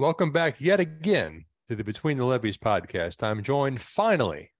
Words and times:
Welcome 0.00 0.32
back 0.32 0.62
yet 0.62 0.80
again 0.80 1.44
to 1.68 1.76
the 1.76 1.84
Between 1.84 2.16
the 2.16 2.24
Levees 2.24 2.56
podcast. 2.56 3.22
I'm 3.22 3.42
joined 3.42 3.82
finally 3.82 4.52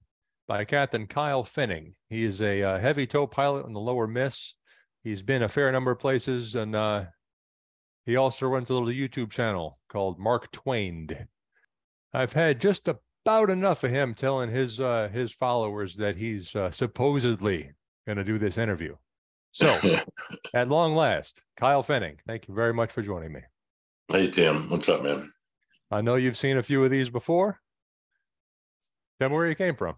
by 0.47 0.65
Captain 0.65 1.07
Kyle 1.07 1.43
Pfenning. 1.43 1.93
He 2.11 2.21
is 2.21 2.43
a 2.43 2.61
uh, 2.61 2.77
heavy 2.77 3.07
tow 3.07 3.25
pilot 3.25 3.65
on 3.65 3.73
the 3.73 3.79
Lower 3.79 4.05
Miss. 4.05 4.53
He's 5.03 5.23
been 5.23 5.41
a 5.41 5.49
fair 5.49 5.71
number 5.71 5.89
of 5.89 5.97
places, 5.97 6.53
and 6.53 6.75
uh, 6.75 7.05
he 8.05 8.15
also 8.15 8.45
runs 8.45 8.69
a 8.69 8.75
little 8.75 8.89
YouTube 8.89 9.31
channel 9.31 9.79
called 9.89 10.19
Mark 10.19 10.51
Twained. 10.51 11.25
I've 12.13 12.33
had 12.33 12.61
just 12.61 12.87
about 12.87 13.49
enough 13.49 13.83
of 13.83 13.89
him 13.89 14.13
telling 14.13 14.51
his 14.51 14.79
uh, 14.79 15.09
his 15.11 15.31
followers 15.31 15.95
that 15.95 16.17
he's 16.17 16.55
uh, 16.55 16.69
supposedly 16.69 17.71
going 18.05 18.19
to 18.19 18.23
do 18.23 18.37
this 18.37 18.59
interview. 18.59 18.95
So, 19.51 19.79
at 20.53 20.69
long 20.69 20.93
last, 20.93 21.41
Kyle 21.57 21.83
Pfenning, 21.83 22.19
thank 22.27 22.47
you 22.47 22.53
very 22.53 22.75
much 22.75 22.91
for 22.91 23.01
joining 23.01 23.33
me. 23.33 23.41
Hey, 24.11 24.27
Tim. 24.27 24.69
What's 24.69 24.89
up, 24.89 25.03
man? 25.03 25.31
I 25.89 26.01
know 26.01 26.15
you've 26.15 26.37
seen 26.37 26.57
a 26.57 26.63
few 26.63 26.83
of 26.83 26.91
these 26.91 27.09
before. 27.09 27.61
Tell 29.17 29.29
me 29.29 29.35
where 29.35 29.47
you 29.47 29.55
came 29.55 29.77
from. 29.77 29.95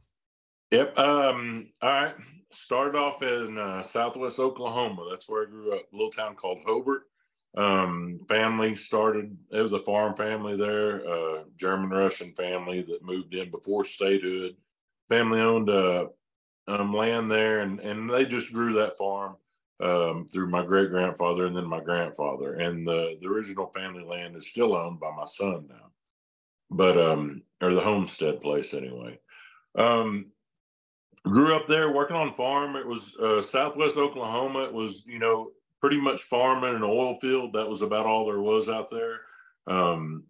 Yep. 0.69 0.99
Um, 0.99 1.69
all 1.81 1.89
right. 1.89 2.15
Started 2.51 2.95
off 2.95 3.23
in 3.23 3.57
uh, 3.57 3.81
Southwest 3.81 4.37
Oklahoma. 4.37 5.07
That's 5.09 5.27
where 5.27 5.41
I 5.41 5.49
grew 5.49 5.73
up. 5.73 5.81
A 5.91 5.95
little 5.95 6.11
town 6.11 6.35
called 6.35 6.59
Hobart. 6.63 7.05
Um, 7.57 8.19
family 8.29 8.75
started. 8.75 9.35
It 9.49 9.61
was 9.61 9.73
a 9.73 9.79
farm 9.79 10.15
family 10.15 10.55
there. 10.55 11.07
Uh, 11.09 11.45
German 11.55 11.89
Russian 11.89 12.33
family 12.33 12.83
that 12.83 13.03
moved 13.03 13.33
in 13.33 13.49
before 13.49 13.83
statehood. 13.83 14.55
Family 15.09 15.39
owned 15.39 15.71
uh, 15.71 16.05
um, 16.67 16.93
land 16.93 17.31
there, 17.31 17.61
and 17.61 17.79
and 17.79 18.07
they 18.07 18.25
just 18.25 18.53
grew 18.53 18.73
that 18.73 18.95
farm 18.95 19.37
um, 19.83 20.27
through 20.31 20.49
my 20.49 20.63
great 20.65 20.89
grandfather 20.89 21.45
and 21.45 21.55
then 21.55 21.65
my 21.65 21.81
grandfather. 21.81 22.53
And 22.55 22.87
the, 22.87 23.17
the 23.21 23.27
original 23.27 23.67
family 23.67 24.03
land 24.03 24.35
is 24.35 24.47
still 24.47 24.75
owned 24.75 24.99
by 24.99 25.11
my 25.15 25.25
son 25.25 25.67
now, 25.69 25.91
but, 26.71 26.97
um, 26.97 27.43
or 27.61 27.73
the 27.73 27.81
homestead 27.81 28.41
place 28.41 28.73
anyway. 28.73 29.19
Um, 29.75 30.27
grew 31.25 31.55
up 31.55 31.67
there 31.67 31.91
working 31.91 32.15
on 32.15 32.35
farm. 32.35 32.75
It 32.75 32.87
was 32.87 33.15
uh, 33.17 33.41
Southwest 33.41 33.97
Oklahoma. 33.97 34.63
It 34.63 34.73
was, 34.73 35.05
you 35.05 35.19
know, 35.19 35.51
pretty 35.81 35.99
much 35.99 36.21
farming 36.21 36.75
and 36.75 36.83
oil 36.83 37.19
field. 37.19 37.53
That 37.53 37.69
was 37.69 37.81
about 37.81 38.05
all 38.05 38.25
there 38.25 38.39
was 38.39 38.69
out 38.69 38.89
there. 38.89 39.19
Um, 39.67 40.23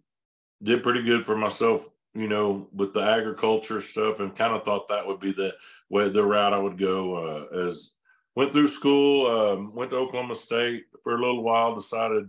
did 0.62 0.82
pretty 0.82 1.02
good 1.02 1.24
for 1.24 1.36
myself, 1.36 1.88
you 2.14 2.28
know, 2.28 2.68
with 2.72 2.92
the 2.92 3.02
agriculture 3.02 3.80
stuff, 3.80 4.20
and 4.20 4.34
kind 4.34 4.54
of 4.54 4.64
thought 4.64 4.88
that 4.88 5.06
would 5.06 5.20
be 5.20 5.32
the 5.32 5.54
way 5.90 6.08
the 6.08 6.24
route 6.24 6.52
I 6.52 6.58
would 6.58 6.78
go 6.78 7.14
uh, 7.14 7.66
as 7.66 7.92
went 8.36 8.52
through 8.52 8.68
school, 8.68 9.26
um, 9.26 9.74
went 9.74 9.90
to 9.90 9.96
Oklahoma 9.96 10.34
State 10.34 10.84
for 11.02 11.14
a 11.14 11.20
little 11.20 11.42
while, 11.42 11.74
decided 11.74 12.28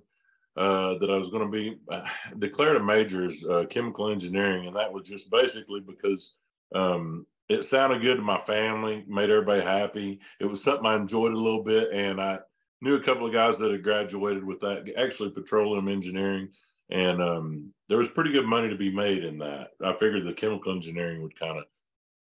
uh, 0.57 0.97
that 0.99 1.09
I 1.09 1.17
was 1.17 1.29
going 1.29 1.43
to 1.43 1.51
be 1.51 1.77
uh, 1.89 2.07
declared 2.39 2.77
a 2.77 2.83
major 2.83 3.25
as 3.25 3.43
uh, 3.45 3.65
chemical 3.69 4.09
engineering. 4.09 4.67
And 4.67 4.75
that 4.75 4.91
was 4.91 5.07
just 5.07 5.29
basically 5.31 5.81
because 5.81 6.35
um, 6.73 7.25
it 7.49 7.63
sounded 7.63 8.01
good 8.01 8.15
to 8.15 8.21
my 8.21 8.39
family, 8.39 9.03
made 9.07 9.29
everybody 9.29 9.61
happy. 9.61 10.19
It 10.39 10.45
was 10.45 10.63
something 10.63 10.85
I 10.85 10.95
enjoyed 10.95 11.33
a 11.33 11.39
little 11.39 11.63
bit. 11.63 11.89
And 11.91 12.21
I 12.21 12.39
knew 12.81 12.95
a 12.95 13.03
couple 13.03 13.25
of 13.25 13.33
guys 13.33 13.57
that 13.57 13.71
had 13.71 13.83
graduated 13.83 14.43
with 14.43 14.59
that, 14.61 14.91
actually 14.97 15.31
petroleum 15.31 15.87
engineering. 15.87 16.49
And 16.89 17.21
um, 17.21 17.73
there 17.89 17.97
was 17.97 18.09
pretty 18.09 18.31
good 18.31 18.45
money 18.45 18.69
to 18.69 18.75
be 18.75 18.93
made 18.93 19.23
in 19.23 19.39
that. 19.39 19.69
I 19.83 19.93
figured 19.93 20.23
the 20.23 20.33
chemical 20.33 20.71
engineering 20.71 21.21
would 21.23 21.39
kind 21.39 21.57
of 21.57 21.65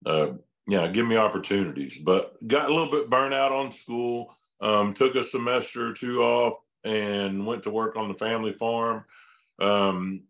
uh, 0.05 0.33
yeah, 0.67 0.88
give 0.88 1.05
me 1.05 1.17
opportunities. 1.17 1.97
But 1.97 2.35
got 2.47 2.69
a 2.69 2.73
little 2.73 2.91
bit 2.91 3.09
burnout 3.09 3.52
on 3.52 3.71
school. 3.71 4.35
Um, 4.61 4.94
took 4.94 5.16
a 5.16 5.23
semester 5.23 5.88
or 5.89 5.94
two 5.94 6.23
off 6.23 6.55
and 6.83 7.45
went 7.45 7.63
to 7.63 7.71
work 7.71 7.95
on 7.95 8.08
the 8.08 8.13
family 8.16 8.53
farm. 8.53 9.03
Um, 9.59 10.23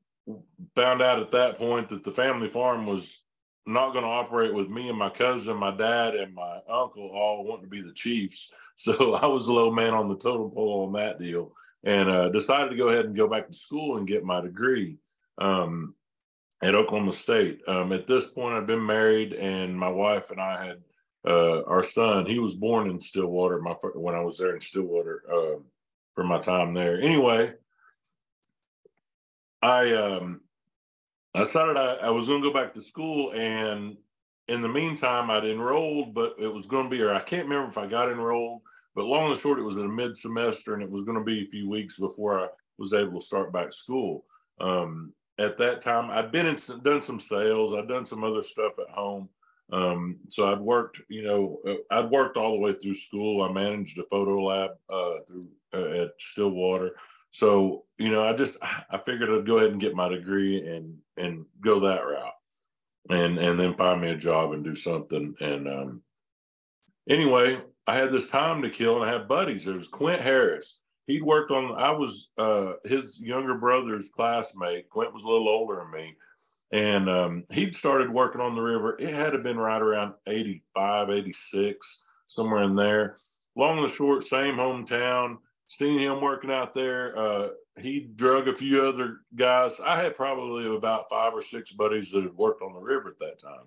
found 0.75 1.01
out 1.01 1.19
at 1.19 1.31
that 1.31 1.57
point 1.57 1.89
that 1.89 2.03
the 2.03 2.11
family 2.11 2.49
farm 2.49 2.85
was 2.85 3.21
not 3.65 3.93
going 3.93 4.03
to 4.03 4.09
operate 4.09 4.53
with 4.53 4.69
me 4.69 4.89
and 4.89 4.97
my 4.97 5.09
cousin, 5.09 5.57
my 5.57 5.71
dad, 5.71 6.15
and 6.15 6.33
my 6.33 6.59
uncle 6.69 7.09
all 7.13 7.43
wanting 7.43 7.65
to 7.65 7.69
be 7.69 7.81
the 7.81 7.93
chiefs. 7.93 8.51
So 8.77 9.13
I 9.13 9.25
was 9.25 9.47
a 9.47 9.53
low 9.53 9.71
man 9.71 9.93
on 9.93 10.09
the 10.09 10.17
totem 10.17 10.51
pole 10.51 10.85
on 10.85 10.91
that 10.99 11.17
deal, 11.17 11.53
and 11.85 12.09
uh, 12.09 12.27
decided 12.27 12.71
to 12.71 12.75
go 12.75 12.89
ahead 12.89 13.05
and 13.05 13.15
go 13.15 13.25
back 13.25 13.47
to 13.47 13.53
school 13.53 13.95
and 13.95 14.05
get 14.05 14.25
my 14.25 14.41
degree. 14.41 14.97
Um, 15.37 15.95
at 16.61 16.75
Oklahoma 16.75 17.11
State. 17.11 17.61
Um, 17.67 17.91
at 17.91 18.07
this 18.07 18.25
point, 18.25 18.55
I'd 18.55 18.67
been 18.67 18.85
married, 18.85 19.33
and 19.33 19.77
my 19.77 19.89
wife 19.89 20.31
and 20.31 20.39
I 20.39 20.65
had 20.65 20.83
uh, 21.27 21.63
our 21.63 21.83
son. 21.83 22.25
He 22.25 22.39
was 22.39 22.55
born 22.55 22.89
in 22.89 22.99
Stillwater. 22.99 23.59
My 23.61 23.73
when 23.93 24.15
I 24.15 24.21
was 24.21 24.37
there 24.37 24.53
in 24.53 24.61
Stillwater 24.61 25.23
uh, 25.31 25.59
for 26.13 26.23
my 26.23 26.39
time 26.39 26.73
there. 26.73 26.99
Anyway, 26.99 27.53
I 29.61 29.93
um, 29.93 30.41
I 31.33 31.43
decided 31.43 31.77
I, 31.77 31.95
I 31.95 32.09
was 32.11 32.27
going 32.27 32.41
to 32.41 32.47
go 32.47 32.53
back 32.53 32.73
to 32.73 32.81
school, 32.81 33.33
and 33.33 33.97
in 34.47 34.61
the 34.61 34.69
meantime, 34.69 35.29
I'd 35.29 35.45
enrolled, 35.45 36.13
but 36.13 36.35
it 36.39 36.51
was 36.51 36.65
going 36.65 36.85
to 36.85 36.89
be, 36.89 37.01
or 37.01 37.13
I 37.13 37.19
can't 37.19 37.47
remember 37.47 37.69
if 37.69 37.77
I 37.77 37.87
got 37.87 38.09
enrolled. 38.09 38.61
But 38.95 39.05
long 39.05 39.29
and 39.29 39.39
short, 39.39 39.59
it 39.59 39.63
was 39.63 39.75
in 39.75 39.85
a 39.85 39.89
mid 39.89 40.15
semester, 40.15 40.73
and 40.73 40.83
it 40.83 40.89
was 40.89 41.03
going 41.03 41.17
to 41.17 41.23
be 41.23 41.43
a 41.43 41.49
few 41.49 41.69
weeks 41.69 41.99
before 41.99 42.39
I 42.39 42.47
was 42.77 42.93
able 42.93 43.19
to 43.19 43.25
start 43.25 43.51
back 43.51 43.73
school. 43.73 44.25
Um, 44.61 45.11
at 45.37 45.57
that 45.57 45.81
time, 45.81 46.09
I'd 46.11 46.31
been 46.31 46.45
in, 46.45 46.57
done 46.81 47.01
some 47.01 47.19
sales. 47.19 47.73
I'd 47.73 47.87
done 47.87 48.05
some 48.05 48.23
other 48.23 48.41
stuff 48.41 48.73
at 48.79 48.93
home. 48.93 49.29
Um, 49.71 50.17
so 50.29 50.51
I'd 50.51 50.59
worked, 50.59 51.01
you 51.09 51.23
know, 51.23 51.59
uh, 51.67 51.75
I'd 51.91 52.11
worked 52.11 52.37
all 52.37 52.51
the 52.51 52.59
way 52.59 52.73
through 52.73 52.95
school. 52.95 53.41
I 53.41 53.51
managed 53.51 53.97
a 53.97 54.03
photo 54.03 54.43
lab 54.43 54.71
uh, 54.89 55.19
through 55.27 55.47
uh, 55.73 56.03
at 56.03 56.11
Stillwater. 56.19 56.95
So 57.31 57.83
you 57.97 58.11
know, 58.11 58.23
I 58.23 58.33
just 58.33 58.57
I 58.63 58.97
figured 59.05 59.29
I'd 59.29 59.45
go 59.45 59.57
ahead 59.57 59.71
and 59.71 59.81
get 59.81 59.95
my 59.95 60.07
degree 60.07 60.65
and 60.65 60.97
and 61.17 61.45
go 61.59 61.81
that 61.81 62.05
route, 62.05 62.31
and 63.09 63.37
and 63.37 63.59
then 63.59 63.75
find 63.75 63.99
me 63.99 64.11
a 64.11 64.15
job 64.15 64.53
and 64.53 64.63
do 64.63 64.73
something. 64.73 65.35
And 65.41 65.67
um, 65.67 66.01
anyway, 67.09 67.59
I 67.87 67.95
had 67.95 68.11
this 68.11 68.29
time 68.29 68.61
to 68.61 68.69
kill, 68.69 69.01
and 69.01 69.09
I 69.09 69.11
had 69.11 69.27
buddies. 69.27 69.65
There 69.65 69.73
was 69.73 69.89
Quint 69.89 70.21
Harris 70.21 70.79
he'd 71.07 71.23
worked 71.23 71.51
on 71.51 71.75
i 71.75 71.91
was 71.91 72.29
uh, 72.37 72.73
his 72.83 73.19
younger 73.19 73.55
brother's 73.55 74.09
classmate. 74.09 74.89
Quint 74.89 75.13
was 75.13 75.23
a 75.23 75.27
little 75.27 75.49
older 75.49 75.77
than 75.77 75.91
me. 75.91 76.15
And 76.71 77.09
um, 77.09 77.43
he'd 77.51 77.75
started 77.75 78.09
working 78.09 78.41
on 78.41 78.55
the 78.55 78.61
river. 78.61 78.97
It 78.99 79.13
had 79.13 79.31
to 79.31 79.37
been 79.37 79.57
right 79.57 79.81
around 79.81 80.13
85 80.27 81.09
86 81.09 82.03
somewhere 82.27 82.63
in 82.63 82.75
there. 82.75 83.15
Long 83.55 83.79
and 83.79 83.89
short 83.89 84.23
same 84.23 84.55
hometown. 84.55 85.37
Seen 85.67 85.99
him 85.99 86.21
working 86.21 86.51
out 86.51 86.73
there. 86.73 87.17
Uh, 87.17 87.49
he 87.79 88.09
drug 88.15 88.47
a 88.47 88.53
few 88.53 88.85
other 88.85 89.21
guys. 89.35 89.73
I 89.83 89.95
had 90.01 90.15
probably 90.15 90.73
about 90.75 91.09
five 91.09 91.33
or 91.33 91.41
six 91.41 91.71
buddies 91.71 92.11
that 92.11 92.23
had 92.23 92.35
worked 92.35 92.61
on 92.61 92.73
the 92.73 92.79
river 92.79 93.09
at 93.09 93.19
that 93.19 93.39
time. 93.39 93.65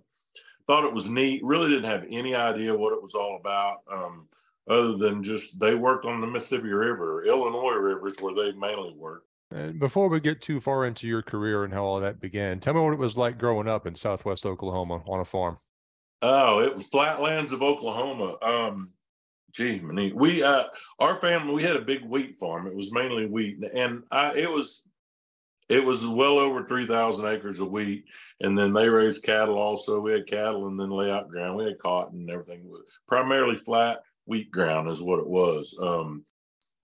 Thought 0.67 0.85
it 0.85 0.93
was 0.93 1.09
neat. 1.09 1.45
Really 1.45 1.69
didn't 1.69 1.85
have 1.85 2.07
any 2.11 2.35
idea 2.35 2.77
what 2.77 2.93
it 2.93 3.03
was 3.03 3.15
all 3.15 3.37
about. 3.37 3.79
Um, 3.91 4.29
other 4.69 4.97
than 4.97 5.23
just 5.23 5.59
they 5.59 5.75
worked 5.75 6.05
on 6.05 6.21
the 6.21 6.27
Mississippi 6.27 6.69
River, 6.69 7.25
Illinois 7.25 7.75
rivers 7.75 8.17
where 8.21 8.35
they 8.35 8.53
mainly 8.53 8.95
worked. 8.97 9.27
And 9.51 9.79
before 9.79 10.09
we 10.09 10.21
get 10.21 10.43
too 10.43 10.61
far 10.61 10.85
into 10.85 11.07
your 11.07 11.23
career 11.23 11.65
and 11.65 11.73
how 11.73 11.85
all 11.85 12.01
that 12.01 12.21
began, 12.21 12.61
tell 12.61 12.75
me 12.75 12.81
what 12.81 12.93
it 12.93 12.99
was 12.99 13.17
like 13.17 13.39
growing 13.39 13.69
up 13.69 13.87
in 13.87 13.95
Southwest 13.95 14.45
Oklahoma 14.45 15.03
on 15.07 15.21
a 15.21 15.25
farm. 15.25 15.59
Oh, 16.21 16.61
it 16.61 16.75
was 16.75 16.87
flatlands 16.87 17.53
of 17.53 17.63
Oklahoma. 17.63 18.37
Um, 18.43 18.91
gee, 19.53 19.81
we 19.81 20.43
uh, 20.43 20.65
our 20.99 21.19
family 21.21 21.55
we 21.55 21.63
had 21.63 21.77
a 21.77 21.81
big 21.81 22.05
wheat 22.05 22.37
farm. 22.37 22.67
It 22.67 22.75
was 22.75 22.93
mainly 22.93 23.27
wheat, 23.27 23.59
and 23.73 24.05
I 24.11 24.33
it 24.35 24.51
was 24.51 24.83
it 25.71 25.83
was 25.83 26.07
well 26.07 26.39
over 26.39 26.65
three 26.65 26.87
thousand 26.87 27.27
acres 27.27 27.61
of 27.61 27.71
wheat, 27.71 28.05
and 28.41 28.59
then 28.59 28.73
they 28.73 28.89
raised 28.89 29.23
cattle. 29.23 29.57
Also, 29.57 30.01
we 30.01 30.13
had 30.13 30.27
cattle, 30.27 30.67
and 30.67 30.79
then 30.79 30.91
layout 30.91 31.29
ground. 31.29 31.57
We 31.57 31.65
had 31.65 31.79
cotton 31.79 32.21
and 32.21 32.31
everything. 32.31 32.69
was 32.69 32.99
Primarily 33.07 33.57
flat 33.57 34.01
wheat 34.29 34.51
ground 34.51 34.89
is 34.89 35.01
what 35.01 35.19
it 35.19 35.27
was. 35.27 35.75
Um, 35.81 36.25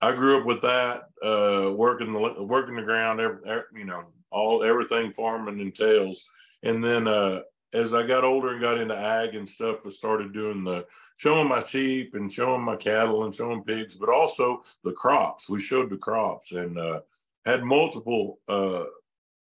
I 0.01 0.13
grew 0.13 0.39
up 0.39 0.45
with 0.45 0.61
that, 0.61 1.03
uh, 1.23 1.71
working 1.71 2.11
the 2.11 2.43
working 2.43 2.75
the 2.75 2.81
ground, 2.81 3.19
every, 3.19 3.61
you 3.75 3.85
know, 3.85 4.05
all 4.31 4.63
everything 4.63 5.13
farming 5.13 5.59
entails. 5.59 6.25
And 6.63 6.83
then 6.83 7.07
uh, 7.07 7.41
as 7.73 7.93
I 7.93 8.05
got 8.05 8.23
older 8.23 8.49
and 8.49 8.61
got 8.61 8.77
into 8.77 8.97
ag 8.97 9.35
and 9.35 9.47
stuff, 9.47 9.85
I 9.85 9.89
started 9.89 10.33
doing 10.33 10.63
the 10.63 10.85
showing 11.17 11.47
my 11.47 11.59
sheep 11.59 12.15
and 12.15 12.31
showing 12.31 12.61
my 12.61 12.75
cattle 12.75 13.23
and 13.23 13.33
showing 13.33 13.63
pigs, 13.63 13.95
but 13.95 14.09
also 14.09 14.63
the 14.83 14.91
crops. 14.91 15.49
We 15.49 15.59
showed 15.59 15.89
the 15.89 15.97
crops 15.97 16.51
and 16.51 16.77
uh, 16.77 17.01
had 17.45 17.63
multiple 17.63 18.39
uh, 18.47 18.85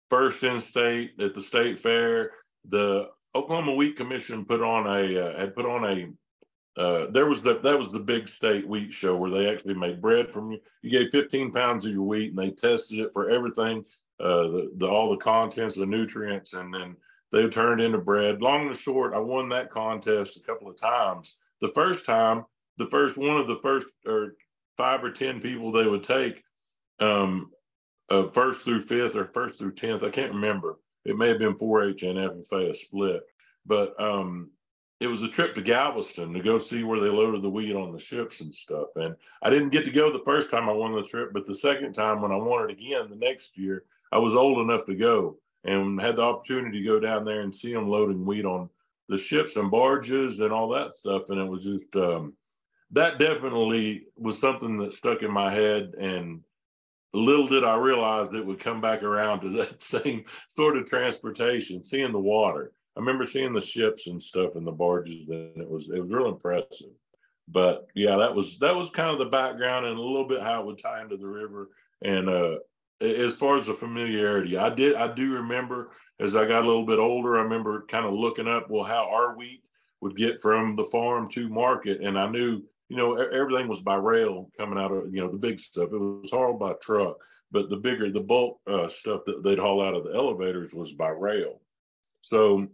first 0.08 0.43
in 0.44 0.61
state 0.61 1.12
at 1.20 1.34
the 1.34 1.43
state 1.43 1.78
fair. 1.78 2.31
The 2.64 3.11
Oklahoma 3.34 3.75
Wheat 3.75 3.96
Commission 3.96 4.44
put 4.44 4.62
on 4.62 4.87
a 4.87 5.26
uh, 5.26 5.38
had 5.38 5.55
put 5.55 5.67
on 5.67 5.84
a 5.84 6.08
uh, 6.78 7.06
there 7.10 7.26
was 7.26 7.42
the 7.42 7.58
that 7.58 7.76
was 7.76 7.90
the 7.90 7.98
big 7.98 8.28
state 8.28 8.66
wheat 8.66 8.92
show 8.92 9.16
where 9.16 9.30
they 9.30 9.50
actually 9.50 9.75
made 9.75 10.00
bread 10.00 10.32
from 10.32 10.52
you. 10.52 10.60
You 10.82 10.90
gave 10.90 11.10
15 11.10 11.50
pounds 11.50 11.84
of 11.84 11.92
your 11.92 12.02
wheat 12.02 12.30
and 12.30 12.38
they 12.38 12.50
tested 12.50 13.00
it 13.00 13.12
for 13.12 13.28
everything, 13.28 13.84
uh, 14.20 14.44
the, 14.44 14.72
the 14.76 14.86
all 14.86 15.10
the 15.10 15.16
contents, 15.16 15.75
the 15.75 15.86
nutrients, 15.86 16.54
and 16.54 16.72
then 16.72 16.96
they 17.32 17.48
turned 17.48 17.80
into 17.80 17.98
bread. 17.98 18.40
Long 18.40 18.69
and 18.69 18.76
short, 18.76 19.12
I 19.12 19.19
won 19.19 19.48
that 19.48 19.70
contest 19.70 20.36
a 20.36 20.42
couple 20.42 20.70
of 20.70 20.80
times. 20.80 21.38
The 21.60 21.69
first 21.69 22.06
time, 22.06 22.44
the 22.76 22.86
first 22.86 23.19
one 23.19 23.36
of 23.36 23.48
the 23.48 23.56
first 23.56 23.88
or 24.06 24.36
five 24.76 25.02
or 25.02 25.10
ten 25.10 25.40
people 25.40 25.72
they 25.72 25.88
would 25.88 26.04
take, 26.04 26.44
um, 27.00 27.50
uh, 28.08 28.28
first 28.28 28.60
through 28.60 28.82
fifth 28.82 29.16
or 29.16 29.25
first 29.25 29.58
through 29.58 29.72
tenth. 29.72 30.04
I 30.04 30.10
can't 30.10 30.32
remember. 30.32 30.78
It 31.04 31.16
may 31.16 31.28
have 31.28 31.38
been 31.38 31.54
4-H 31.54 32.02
and 32.02 32.19
FFA 32.19 32.70
a 32.70 32.75
split, 32.75 33.22
but 33.66 33.98
um, 34.00 34.50
it 35.00 35.06
was 35.06 35.23
a 35.23 35.29
trip 35.29 35.55
to 35.55 35.62
Galveston 35.62 36.33
to 36.35 36.41
go 36.41 36.59
see 36.59 36.83
where 36.83 36.99
they 36.99 37.09
loaded 37.09 37.43
the 37.43 37.50
wheat 37.50 37.77
on 37.77 37.93
the 37.93 37.99
ships 37.99 38.41
and 38.41 38.53
stuff. 38.53 38.89
And 38.97 39.15
I 39.43 39.50
didn't 39.50 39.71
get 39.71 39.85
to 39.85 39.91
go 39.91 40.11
the 40.11 40.25
first 40.25 40.50
time 40.50 40.69
I 40.69 40.73
won 40.73 40.93
the 40.93 41.05
trip, 41.05 41.33
but 41.33 41.47
the 41.47 41.55
second 41.55 41.93
time 41.93 42.21
when 42.21 42.33
I 42.33 42.37
won 42.37 42.69
it 42.69 42.73
again 42.73 43.09
the 43.09 43.17
next 43.17 43.56
year, 43.56 43.85
I 44.11 44.19
was 44.19 44.35
old 44.35 44.59
enough 44.59 44.87
to 44.87 44.95
go 44.95 45.37
and 45.65 46.00
had 46.00 46.17
the 46.17 46.23
opportunity 46.23 46.81
to 46.81 46.87
go 46.87 46.99
down 46.99 47.25
there 47.25 47.43
and 47.43 47.55
see 47.55 47.73
them 47.73 47.87
loading 47.87 48.25
wheat 48.27 48.45
on 48.45 48.69
the 49.09 49.19
ships 49.19 49.56
and 49.56 49.71
barges 49.71 50.41
and 50.41 50.53
all 50.53 50.69
that 50.71 50.93
stuff. 50.93 51.31
And 51.31 51.41
it 51.41 51.49
was 51.49 51.65
just 51.65 51.95
um, 51.95 52.35
that 52.91 53.19
definitely 53.19 54.06
was 54.17 54.41
something 54.41 54.77
that 54.79 54.93
stuck 54.93 55.23
in 55.23 55.31
my 55.31 55.53
head. 55.53 55.95
And 55.99 56.43
little 57.12 57.47
did 57.47 57.65
I 57.65 57.77
realize 57.77 58.31
that 58.31 58.45
would 58.45 58.61
come 58.61 58.81
back 58.81 59.03
around 59.03 59.41
to 59.41 59.50
that 59.50 59.83
same 60.03 60.25
sort 60.49 60.77
of 60.77 60.87
transportation, 60.87 61.85
seeing 61.85 62.12
the 62.12 62.19
water. 62.19 62.73
I 62.99 63.00
remember 63.00 63.25
seeing 63.25 63.53
the 63.53 63.61
ships 63.61 64.09
and 64.09 64.21
stuff 64.21 64.56
and 64.56 64.67
the 64.67 64.73
barges, 64.73 65.29
and 65.29 65.56
it 65.62 65.71
was 65.71 65.89
it 65.89 66.00
was 66.00 66.11
real 66.11 66.27
impressive. 66.27 66.91
But 67.47 67.87
yeah, 67.95 68.17
that 68.17 68.35
was 68.35 68.59
that 68.59 68.75
was 68.75 68.91
kind 68.91 69.11
of 69.11 69.21
the 69.21 69.27
background 69.27 69.87
and 69.87 69.97
a 69.97 70.03
little 70.03 70.27
bit 70.27 70.43
how 70.43 70.61
it 70.61 70.67
would 70.67 70.79
tie 70.79 71.03
into 71.03 71.17
the 71.17 71.29
river. 71.29 71.71
And 72.03 72.29
uh, 72.29 72.56
as 73.00 73.35
far 73.35 73.56
as 73.56 73.67
the 73.67 73.75
familiarity, 73.75 74.59
I 74.59 74.75
did 74.75 74.97
I 74.97 75.15
do 75.15 75.35
remember 75.35 75.93
as 76.19 76.35
I 76.35 76.45
got 76.45 76.65
a 76.65 76.67
little 76.67 76.87
bit 76.87 76.99
older, 76.99 77.39
I 77.39 77.43
remember 77.43 77.85
kind 77.89 78.05
of 78.05 78.15
looking 78.15 78.49
up 78.49 78.69
well 78.69 78.83
how 78.83 79.09
our 79.09 79.37
wheat 79.37 79.62
would 80.00 80.17
get 80.17 80.41
from 80.41 80.75
the 80.75 80.85
farm 80.85 81.29
to 81.31 81.49
market, 81.49 82.00
and 82.00 82.19
I 82.19 82.29
knew 82.29 82.65
you 82.89 82.97
know 82.97 83.15
everything 83.15 83.69
was 83.69 83.81
by 83.81 83.95
rail 83.95 84.50
coming 84.59 84.79
out 84.79 84.91
of 84.91 85.15
you 85.15 85.21
know 85.21 85.31
the 85.31 85.39
big 85.39 85.61
stuff. 85.61 85.91
It 85.93 85.99
was 85.99 86.33
hauled 86.33 86.59
by 86.59 86.73
truck, 86.83 87.17
but 87.53 87.71
the 87.71 87.77
bigger 87.77 88.11
the 88.11 88.19
bulk 88.19 88.59
uh, 88.67 88.89
stuff 88.89 89.21
that 89.27 89.45
they'd 89.45 89.61
haul 89.61 89.81
out 89.81 89.95
of 89.95 90.03
the 90.03 90.15
elevators 90.15 90.75
was 90.75 90.95
by 90.95 91.11
rail. 91.11 91.61
So 92.23 92.67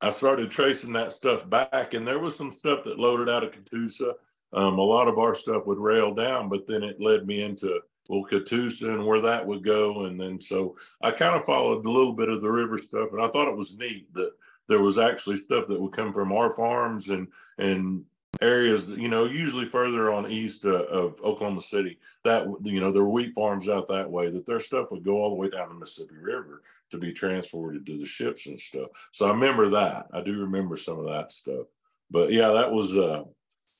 I 0.00 0.10
started 0.10 0.50
tracing 0.50 0.92
that 0.92 1.12
stuff 1.12 1.48
back, 1.48 1.94
and 1.94 2.06
there 2.06 2.18
was 2.18 2.36
some 2.36 2.50
stuff 2.50 2.84
that 2.84 2.98
loaded 2.98 3.28
out 3.28 3.44
of 3.44 3.52
Catoosa. 3.52 4.12
Um, 4.52 4.78
a 4.78 4.82
lot 4.82 5.08
of 5.08 5.18
our 5.18 5.34
stuff 5.34 5.66
would 5.66 5.78
rail 5.78 6.14
down, 6.14 6.48
but 6.48 6.66
then 6.66 6.82
it 6.82 7.00
led 7.00 7.26
me 7.26 7.42
into 7.42 7.80
well 8.08 8.24
Catoosa 8.30 8.94
and 8.94 9.06
where 9.06 9.20
that 9.20 9.46
would 9.46 9.64
go, 9.64 10.04
and 10.04 10.20
then 10.20 10.40
so 10.40 10.76
I 11.02 11.10
kind 11.10 11.34
of 11.34 11.46
followed 11.46 11.84
a 11.84 11.90
little 11.90 12.12
bit 12.12 12.28
of 12.28 12.42
the 12.42 12.50
river 12.50 12.78
stuff, 12.78 13.10
and 13.12 13.22
I 13.22 13.28
thought 13.28 13.48
it 13.48 13.56
was 13.56 13.76
neat 13.76 14.12
that 14.14 14.32
there 14.68 14.80
was 14.80 14.98
actually 14.98 15.36
stuff 15.36 15.66
that 15.68 15.80
would 15.80 15.92
come 15.92 16.12
from 16.12 16.32
our 16.32 16.50
farms 16.50 17.08
and 17.08 17.28
and 17.58 18.04
areas, 18.42 18.90
you 18.90 19.08
know, 19.08 19.24
usually 19.24 19.66
further 19.66 20.12
on 20.12 20.30
east 20.30 20.66
uh, 20.66 20.84
of 20.84 21.18
Oklahoma 21.22 21.62
City. 21.62 21.98
That 22.24 22.46
you 22.62 22.80
know, 22.80 22.92
there 22.92 23.02
were 23.02 23.10
wheat 23.10 23.34
farms 23.34 23.68
out 23.68 23.88
that 23.88 24.10
way. 24.10 24.30
That 24.30 24.46
their 24.46 24.60
stuff 24.60 24.90
would 24.90 25.04
go 25.04 25.16
all 25.16 25.30
the 25.30 25.36
way 25.36 25.48
down 25.48 25.68
the 25.70 25.74
Mississippi 25.74 26.16
River 26.16 26.62
to 26.90 26.98
be 26.98 27.12
transported 27.12 27.86
to 27.86 27.98
the 27.98 28.06
ships 28.06 28.46
and 28.46 28.58
stuff. 28.58 28.88
So 29.12 29.26
I 29.26 29.30
remember 29.30 29.68
that. 29.70 30.06
I 30.12 30.20
do 30.20 30.38
remember 30.38 30.76
some 30.76 30.98
of 30.98 31.06
that 31.06 31.32
stuff. 31.32 31.66
But 32.10 32.32
yeah, 32.32 32.48
that 32.48 32.70
was 32.70 32.96
uh 32.96 33.24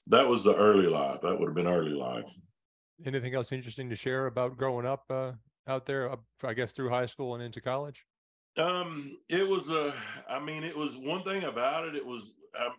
that 0.08 0.28
was 0.28 0.44
the 0.44 0.54
early 0.54 0.86
life. 0.86 1.20
That 1.22 1.38
would 1.38 1.48
have 1.48 1.54
been 1.54 1.66
early 1.66 1.92
life. 1.92 2.32
Anything 3.04 3.34
else 3.34 3.52
interesting 3.52 3.90
to 3.90 3.96
share 3.96 4.26
about 4.26 4.56
growing 4.56 4.86
up 4.86 5.04
uh, 5.10 5.32
out 5.68 5.86
there? 5.86 6.10
Up, 6.10 6.24
I 6.44 6.54
guess 6.54 6.72
through 6.72 6.90
high 6.90 7.06
school 7.06 7.34
and 7.34 7.42
into 7.42 7.60
college. 7.60 8.04
Um, 8.56 9.18
it 9.28 9.46
was 9.46 9.68
uh, 9.68 9.92
I 10.28 10.38
mean, 10.38 10.64
it 10.64 10.76
was 10.76 10.96
one 10.96 11.22
thing 11.22 11.44
about 11.44 11.86
it. 11.86 11.94
It 11.94 12.06
was 12.06 12.32
um, 12.58 12.72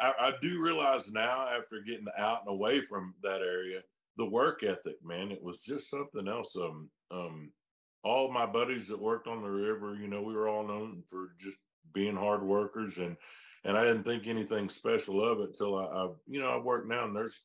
I, 0.00 0.12
I 0.28 0.32
do 0.40 0.60
realize 0.62 1.10
now 1.10 1.48
after 1.48 1.80
getting 1.80 2.06
out 2.16 2.40
and 2.46 2.50
away 2.50 2.80
from 2.80 3.14
that 3.22 3.40
area, 3.40 3.80
the 4.16 4.26
work 4.26 4.62
ethic, 4.62 4.96
man, 5.04 5.32
it 5.32 5.42
was 5.42 5.58
just 5.58 5.90
something 5.90 6.28
else. 6.28 6.54
Um, 6.56 6.88
um, 7.10 7.50
all 8.04 8.30
my 8.30 8.46
buddies 8.46 8.86
that 8.88 9.00
worked 9.00 9.26
on 9.26 9.42
the 9.42 9.50
river, 9.50 9.96
you 9.96 10.06
know, 10.08 10.22
we 10.22 10.34
were 10.34 10.48
all 10.48 10.66
known 10.66 11.02
for 11.08 11.34
just 11.38 11.56
being 11.92 12.16
hard 12.16 12.42
workers 12.42 12.98
and 12.98 13.16
and 13.66 13.78
I 13.78 13.84
didn't 13.84 14.04
think 14.04 14.26
anything 14.26 14.68
special 14.68 15.24
of 15.24 15.40
it 15.40 15.56
till 15.56 15.78
I, 15.78 15.84
I 15.84 16.08
you 16.26 16.40
know, 16.40 16.50
I 16.50 16.58
work 16.58 16.86
now 16.86 17.06
and 17.06 17.16
there's 17.16 17.42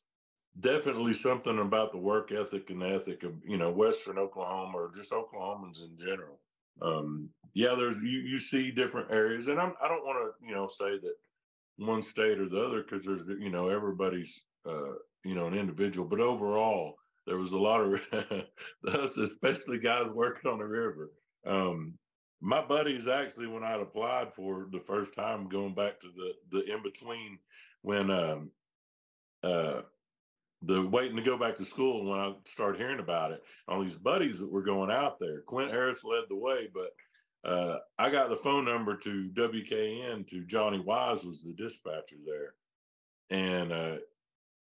definitely 0.58 1.14
something 1.14 1.58
about 1.58 1.92
the 1.92 1.98
work 1.98 2.32
ethic 2.32 2.70
and 2.70 2.82
ethic 2.82 3.22
of, 3.22 3.34
you 3.46 3.56
know, 3.56 3.70
Western 3.70 4.18
Oklahoma 4.18 4.76
or 4.76 4.90
just 4.94 5.12
Oklahomans 5.12 5.82
in 5.82 5.96
general. 5.96 6.40
Um, 6.82 7.30
yeah, 7.54 7.74
there's 7.74 7.98
you 7.98 8.20
you 8.20 8.38
see 8.38 8.70
different 8.70 9.10
areas 9.10 9.48
and 9.48 9.60
I'm 9.60 9.74
I 9.82 9.88
don't 9.88 10.04
want 10.04 10.18
to, 10.18 10.46
you 10.46 10.54
know, 10.54 10.66
say 10.66 10.98
that 10.98 11.14
one 11.78 12.02
state 12.02 12.38
or 12.38 12.48
the 12.48 12.62
other 12.62 12.82
because 12.82 13.04
there's 13.04 13.26
you 13.40 13.50
know 13.50 13.68
everybody's 13.68 14.44
uh 14.66 14.92
you 15.24 15.34
know 15.34 15.46
an 15.46 15.54
individual 15.54 16.06
but 16.06 16.20
overall 16.20 16.96
there 17.26 17.38
was 17.38 17.52
a 17.52 17.58
lot 17.58 17.80
of 17.80 18.00
those, 18.82 19.16
especially 19.18 19.78
guys 19.78 20.10
working 20.10 20.50
on 20.50 20.58
the 20.58 20.64
river. 20.64 21.12
Um, 21.46 21.94
my 22.40 22.62
buddies 22.62 23.06
actually, 23.06 23.46
when 23.46 23.62
I'd 23.62 23.80
applied 23.80 24.34
for 24.34 24.68
the 24.72 24.80
first 24.80 25.14
time, 25.14 25.48
going 25.48 25.74
back 25.74 26.00
to 26.00 26.08
the 26.14 26.32
the 26.50 26.72
in 26.72 26.82
between 26.82 27.38
when 27.82 28.10
um, 28.10 28.50
uh, 29.42 29.82
the 30.62 30.82
waiting 30.86 31.16
to 31.16 31.22
go 31.22 31.36
back 31.36 31.56
to 31.56 31.64
school, 31.64 32.10
when 32.10 32.20
I 32.20 32.34
started 32.46 32.78
hearing 32.78 33.00
about 33.00 33.32
it, 33.32 33.42
all 33.68 33.82
these 33.82 33.94
buddies 33.94 34.40
that 34.40 34.50
were 34.50 34.62
going 34.62 34.90
out 34.90 35.18
there. 35.18 35.40
Quint 35.42 35.70
Harris 35.70 36.04
led 36.04 36.24
the 36.28 36.36
way, 36.36 36.68
but 36.72 37.50
uh, 37.50 37.78
I 37.98 38.10
got 38.10 38.28
the 38.28 38.36
phone 38.36 38.64
number 38.64 38.96
to 38.96 39.30
WKN 39.34 40.28
to 40.28 40.44
Johnny 40.44 40.80
Wise 40.80 41.24
was 41.24 41.42
the 41.42 41.54
dispatcher 41.54 42.16
there, 42.26 42.54
and 43.30 43.72
uh, 43.72 43.96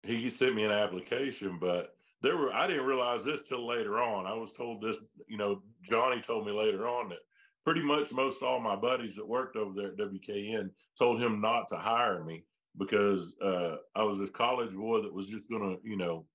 he 0.03 0.31
sent 0.31 0.55
me 0.55 0.65
an 0.65 0.71
application, 0.71 1.59
but 1.61 1.97
there 2.23 2.37
were 2.37 2.53
I 2.53 2.67
didn't 2.67 2.87
realize 2.87 3.25
this 3.25 3.43
till 3.49 3.67
later 3.67 3.99
on. 3.99 4.27
I 4.27 4.35
was 4.35 4.53
told 4.53 4.83
this, 4.83 4.99
you 5.27 5.37
know, 5.37 5.63
Johnny 5.83 6.21
told 6.21 6.47
me 6.47 6.53
later 6.53 6.87
on 6.87 7.09
that 7.11 7.19
pretty 7.65 7.83
much 7.83 8.13
most 8.13 8.43
all 8.43 8.61
my 8.61 8.77
buddies 8.77 9.15
that 9.17 9.29
worked 9.29 9.57
over 9.57 9.73
there 9.75 9.93
at 9.93 9.99
WKN 9.99 10.71
told 10.99 11.21
him 11.21 11.41
not 11.41 11.69
to 11.69 11.77
hire 11.77 12.25
me 12.25 12.45
because 12.79 13.37
uh, 13.41 13.77
I 13.95 14.03
was 14.03 14.19
this 14.19 14.31
college 14.31 14.75
boy 14.75 15.03
that 15.03 15.13
was 15.13 15.29
just 15.29 15.51
gonna, 15.51 15.77
you 15.83 15.97
know, 15.97 16.27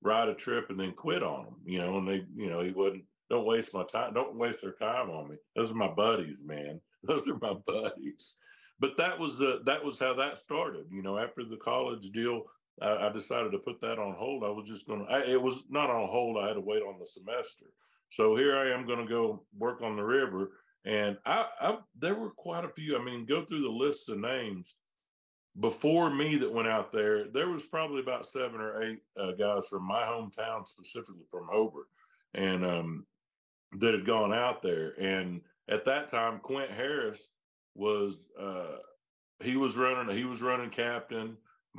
ride 0.00 0.28
a 0.28 0.34
trip 0.34 0.70
and 0.70 0.78
then 0.78 0.92
quit 0.92 1.22
on 1.22 1.44
them, 1.44 1.56
you 1.64 1.78
know, 1.78 1.98
and 1.98 2.08
they, 2.08 2.24
you 2.34 2.50
know, 2.50 2.60
he 2.60 2.70
wouldn't 2.70 3.04
don't 3.30 3.46
waste 3.46 3.72
my 3.72 3.84
time, 3.84 4.12
don't 4.12 4.36
waste 4.36 4.60
their 4.60 4.72
time 4.72 5.08
on 5.08 5.30
me. 5.30 5.36
Those 5.56 5.70
are 5.70 5.74
my 5.74 5.88
buddies, 5.88 6.42
man. 6.44 6.80
Those 7.02 7.26
are 7.26 7.38
my 7.40 7.54
buddies. 7.66 8.36
But 8.78 8.96
that 8.98 9.18
was 9.18 9.38
the 9.38 9.62
that 9.64 9.82
was 9.82 9.98
how 9.98 10.12
that 10.14 10.38
started. 10.38 10.86
You 10.90 11.02
know, 11.02 11.18
after 11.18 11.44
the 11.44 11.56
college 11.56 12.10
deal, 12.10 12.42
I, 12.80 13.08
I 13.08 13.12
decided 13.12 13.52
to 13.52 13.58
put 13.58 13.80
that 13.80 13.98
on 13.98 14.14
hold. 14.14 14.44
I 14.44 14.50
was 14.50 14.68
just 14.68 14.86
going 14.86 15.06
to, 15.06 15.30
it 15.30 15.40
was 15.40 15.64
not 15.68 15.90
on 15.90 16.08
hold. 16.08 16.38
I 16.38 16.48
had 16.48 16.54
to 16.54 16.60
wait 16.60 16.82
on 16.82 16.98
the 16.98 17.06
semester. 17.06 17.66
So 18.10 18.36
here 18.36 18.56
I 18.56 18.70
am 18.70 18.86
going 18.86 19.06
to 19.06 19.12
go 19.12 19.42
work 19.58 19.82
on 19.82 19.96
the 19.96 20.04
river. 20.04 20.52
And 20.84 21.16
I, 21.24 21.46
I, 21.60 21.78
there 21.98 22.14
were 22.14 22.30
quite 22.30 22.64
a 22.64 22.68
few. 22.68 22.96
I 22.96 23.02
mean, 23.02 23.24
go 23.24 23.44
through 23.44 23.62
the 23.62 23.68
list 23.68 24.08
of 24.08 24.18
names 24.18 24.76
before 25.60 26.10
me 26.10 26.36
that 26.36 26.52
went 26.52 26.68
out 26.68 26.92
there. 26.92 27.28
There 27.28 27.48
was 27.48 27.62
probably 27.62 28.00
about 28.00 28.26
seven 28.26 28.60
or 28.60 28.82
eight 28.82 29.00
uh, 29.18 29.32
guys 29.32 29.66
from 29.66 29.84
my 29.84 30.02
hometown, 30.02 30.66
specifically 30.66 31.24
from 31.30 31.46
Hobart, 31.50 31.86
and 32.34 32.64
um, 32.64 33.06
that 33.78 33.94
had 33.94 34.06
gone 34.06 34.32
out 34.32 34.62
there. 34.62 34.94
And 34.98 35.42
at 35.68 35.84
that 35.84 36.10
time, 36.10 36.38
Quint 36.40 36.70
Harris 36.70 37.20
was 37.74 38.16
uh, 38.38 38.78
he 39.40 39.56
was 39.56 39.76
running. 39.76 40.16
He 40.16 40.24
was 40.24 40.42
running 40.42 40.70
captain 40.70 41.36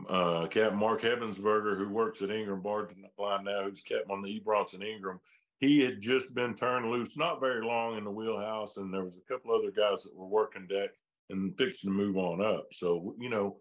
uh, 0.09 0.47
Captain 0.47 0.77
Mark 0.77 1.01
Hebensberger, 1.01 1.77
who 1.77 1.89
works 1.89 2.21
at 2.21 2.31
Ingram 2.31 2.61
Barge 2.61 2.89
Line 3.17 3.43
now, 3.43 3.63
who's 3.63 3.81
captain 3.81 4.11
on 4.11 4.21
the 4.21 4.29
E. 4.29 4.41
Bronson 4.43 4.81
Ingram. 4.81 5.19
He 5.59 5.81
had 5.81 6.01
just 6.01 6.33
been 6.33 6.55
turned 6.55 6.89
loose 6.89 7.15
not 7.15 7.39
very 7.39 7.65
long 7.65 7.97
in 7.97 8.03
the 8.03 8.11
wheelhouse, 8.11 8.77
and 8.77 8.93
there 8.93 9.03
was 9.03 9.17
a 9.17 9.33
couple 9.33 9.53
other 9.53 9.71
guys 9.71 10.03
that 10.03 10.15
were 10.15 10.27
working 10.27 10.67
deck 10.67 10.89
and 11.29 11.57
fixing 11.57 11.91
to 11.91 11.95
move 11.95 12.17
on 12.17 12.41
up. 12.41 12.67
So, 12.71 13.15
you 13.19 13.29
know, 13.29 13.57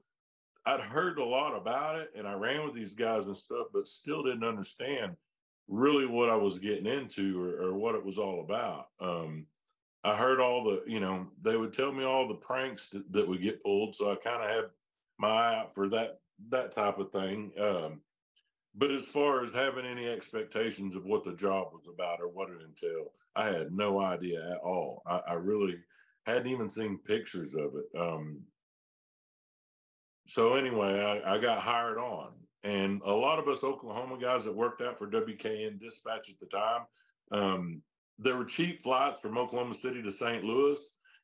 I'd 0.64 0.80
heard 0.80 1.18
a 1.18 1.24
lot 1.24 1.56
about 1.56 2.00
it 2.00 2.10
and 2.16 2.26
I 2.26 2.34
ran 2.34 2.64
with 2.64 2.74
these 2.74 2.94
guys 2.94 3.26
and 3.26 3.36
stuff, 3.36 3.66
but 3.72 3.86
still 3.86 4.22
didn't 4.22 4.44
understand 4.44 5.16
really 5.68 6.06
what 6.06 6.30
I 6.30 6.36
was 6.36 6.58
getting 6.58 6.86
into 6.86 7.42
or, 7.42 7.68
or 7.68 7.74
what 7.74 7.94
it 7.94 8.04
was 8.04 8.18
all 8.18 8.40
about. 8.40 8.86
Um, 9.00 9.46
I 10.04 10.14
heard 10.16 10.40
all 10.40 10.64
the, 10.64 10.82
you 10.86 11.00
know, 11.00 11.26
they 11.40 11.56
would 11.56 11.72
tell 11.72 11.92
me 11.92 12.04
all 12.04 12.28
the 12.28 12.34
pranks 12.34 12.90
that, 12.90 13.10
that 13.12 13.26
would 13.26 13.42
get 13.42 13.62
pulled. 13.62 13.94
So 13.94 14.10
I 14.10 14.16
kind 14.16 14.42
of 14.42 14.50
had 14.50 14.64
my 15.18 15.28
eye 15.28 15.58
out 15.58 15.74
for 15.74 15.88
that 15.90 16.18
that 16.48 16.72
type 16.72 16.98
of 16.98 17.10
thing. 17.10 17.52
Um, 17.58 18.00
but 18.74 18.90
as 18.90 19.02
far 19.02 19.42
as 19.42 19.52
having 19.52 19.84
any 19.84 20.08
expectations 20.08 20.94
of 20.94 21.04
what 21.04 21.24
the 21.24 21.34
job 21.34 21.68
was 21.72 21.86
about 21.92 22.20
or 22.20 22.28
what 22.28 22.50
it 22.50 22.62
entailed, 22.62 23.10
I 23.36 23.46
had 23.46 23.72
no 23.72 24.00
idea 24.00 24.50
at 24.52 24.58
all. 24.58 25.02
I, 25.06 25.20
I 25.28 25.32
really 25.34 25.76
hadn't 26.26 26.50
even 26.50 26.70
seen 26.70 26.98
pictures 26.98 27.54
of 27.54 27.74
it. 27.74 27.98
Um, 27.98 28.40
so 30.26 30.54
anyway, 30.54 31.22
I, 31.24 31.34
I, 31.34 31.38
got 31.38 31.58
hired 31.58 31.98
on, 31.98 32.32
and 32.62 33.02
a 33.04 33.12
lot 33.12 33.38
of 33.38 33.48
us 33.48 33.64
Oklahoma 33.64 34.18
guys 34.20 34.44
that 34.44 34.54
worked 34.54 34.80
out 34.80 34.98
for 34.98 35.08
WKN 35.08 35.80
Dispatch 35.80 36.30
at 36.30 36.38
the 36.38 36.46
time, 36.46 36.82
um, 37.32 37.82
there 38.18 38.36
were 38.36 38.44
cheap 38.44 38.82
flights 38.82 39.20
from 39.20 39.36
Oklahoma 39.36 39.74
City 39.74 40.02
to 40.02 40.12
St. 40.12 40.44
Louis, 40.44 40.78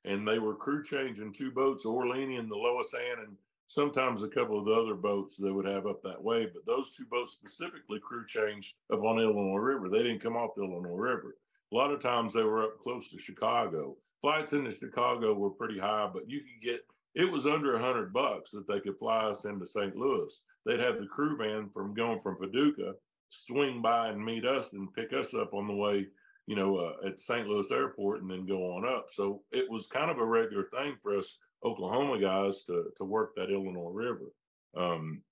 and 0.05 0.27
they 0.27 0.39
were 0.39 0.57
crew 0.57 0.83
changing 0.83 1.33
two 1.33 1.53
boats, 1.53 1.85
Orleany 1.85 2.39
and 2.39 2.51
the 2.51 2.57
Lois 2.57 2.93
Ann, 2.95 3.25
and 3.25 3.37
sometimes 3.69 4.23
a 4.23 4.29
couple 4.29 4.59
of 4.59 4.65
the 4.65 4.73
other 4.73 4.95
boats 4.95 5.37
they 5.37 5.53
would 5.53 5.67
have 5.67 5.87
up 5.87 6.03
that 6.03 6.21
way. 6.21 6.47
But 6.47 6.67
those 6.67 6.91
two 6.97 7.05
boats 7.11 7.33
specifically 7.33 8.01
crew 8.01 8.27
changed 8.27 8.77
up 8.93 9.05
on 9.05 9.21
Illinois 9.21 9.59
River. 9.59 9.89
They 9.89 10.03
didn't 10.03 10.23
come 10.23 10.37
off 10.37 10.55
the 10.57 10.65
Illinois 10.65 10.97
River. 10.97 11.37
a 11.71 11.77
lot 11.77 11.93
of 11.93 12.01
times 12.01 12.33
they 12.33 12.43
were 12.43 12.65
up 12.65 12.81
close 12.81 13.09
to 13.11 13.19
Chicago. 13.19 13.97
Flights 14.23 14.55
into 14.55 14.71
Chicago 14.71 15.35
were 15.35 15.51
pretty 15.51 15.79
high, 15.79 16.09
but 16.13 16.29
you 16.29 16.41
could 16.41 16.63
get 16.63 16.81
it 17.15 17.31
was 17.31 17.47
under 17.47 17.75
a 17.75 17.83
hundred 17.83 18.13
bucks 18.13 18.51
that 18.53 18.67
they 18.69 18.81
could 18.81 18.99
fly 18.99 19.25
us 19.25 19.45
into 19.45 19.67
St. 19.67 19.97
Louis. 19.97 20.43
They'd 20.65 20.81
have 20.81 20.99
the 20.99 21.07
crew 21.07 21.37
van 21.37 21.69
from 21.69 21.95
going 21.95 22.21
from 22.21 22.37
Paducah 22.37 22.95
swing 23.29 23.83
by 23.83 24.09
and 24.09 24.25
meet 24.25 24.47
us 24.47 24.73
and 24.73 24.93
pick 24.95 25.13
us 25.13 25.35
up 25.35 25.53
on 25.53 25.67
the 25.67 25.75
way, 25.75 26.07
you 26.47 26.57
know, 26.57 26.77
uh, 26.77 27.07
at 27.07 27.21
St. 27.21 27.47
Louis 27.47 27.71
Airport 27.71 28.23
and 28.23 28.31
then 28.31 28.47
go 28.47 28.73
on 28.73 28.87
up. 28.87 29.07
So 29.11 29.43
it 29.53 29.69
was 29.69 29.87
kind 29.87 30.11
of 30.11 30.19
a 30.19 30.25
regular 30.25 30.69
thing 30.73 30.97
for 31.03 31.17
us 31.19 31.39
Oklahoma 31.65 32.21
guys 32.21 32.63
to 32.65 32.91
to 32.97 33.05
work 33.05 33.35
that 33.37 33.51
Illinois 33.51 33.91
River. 33.91 34.33
Um, 34.77 35.23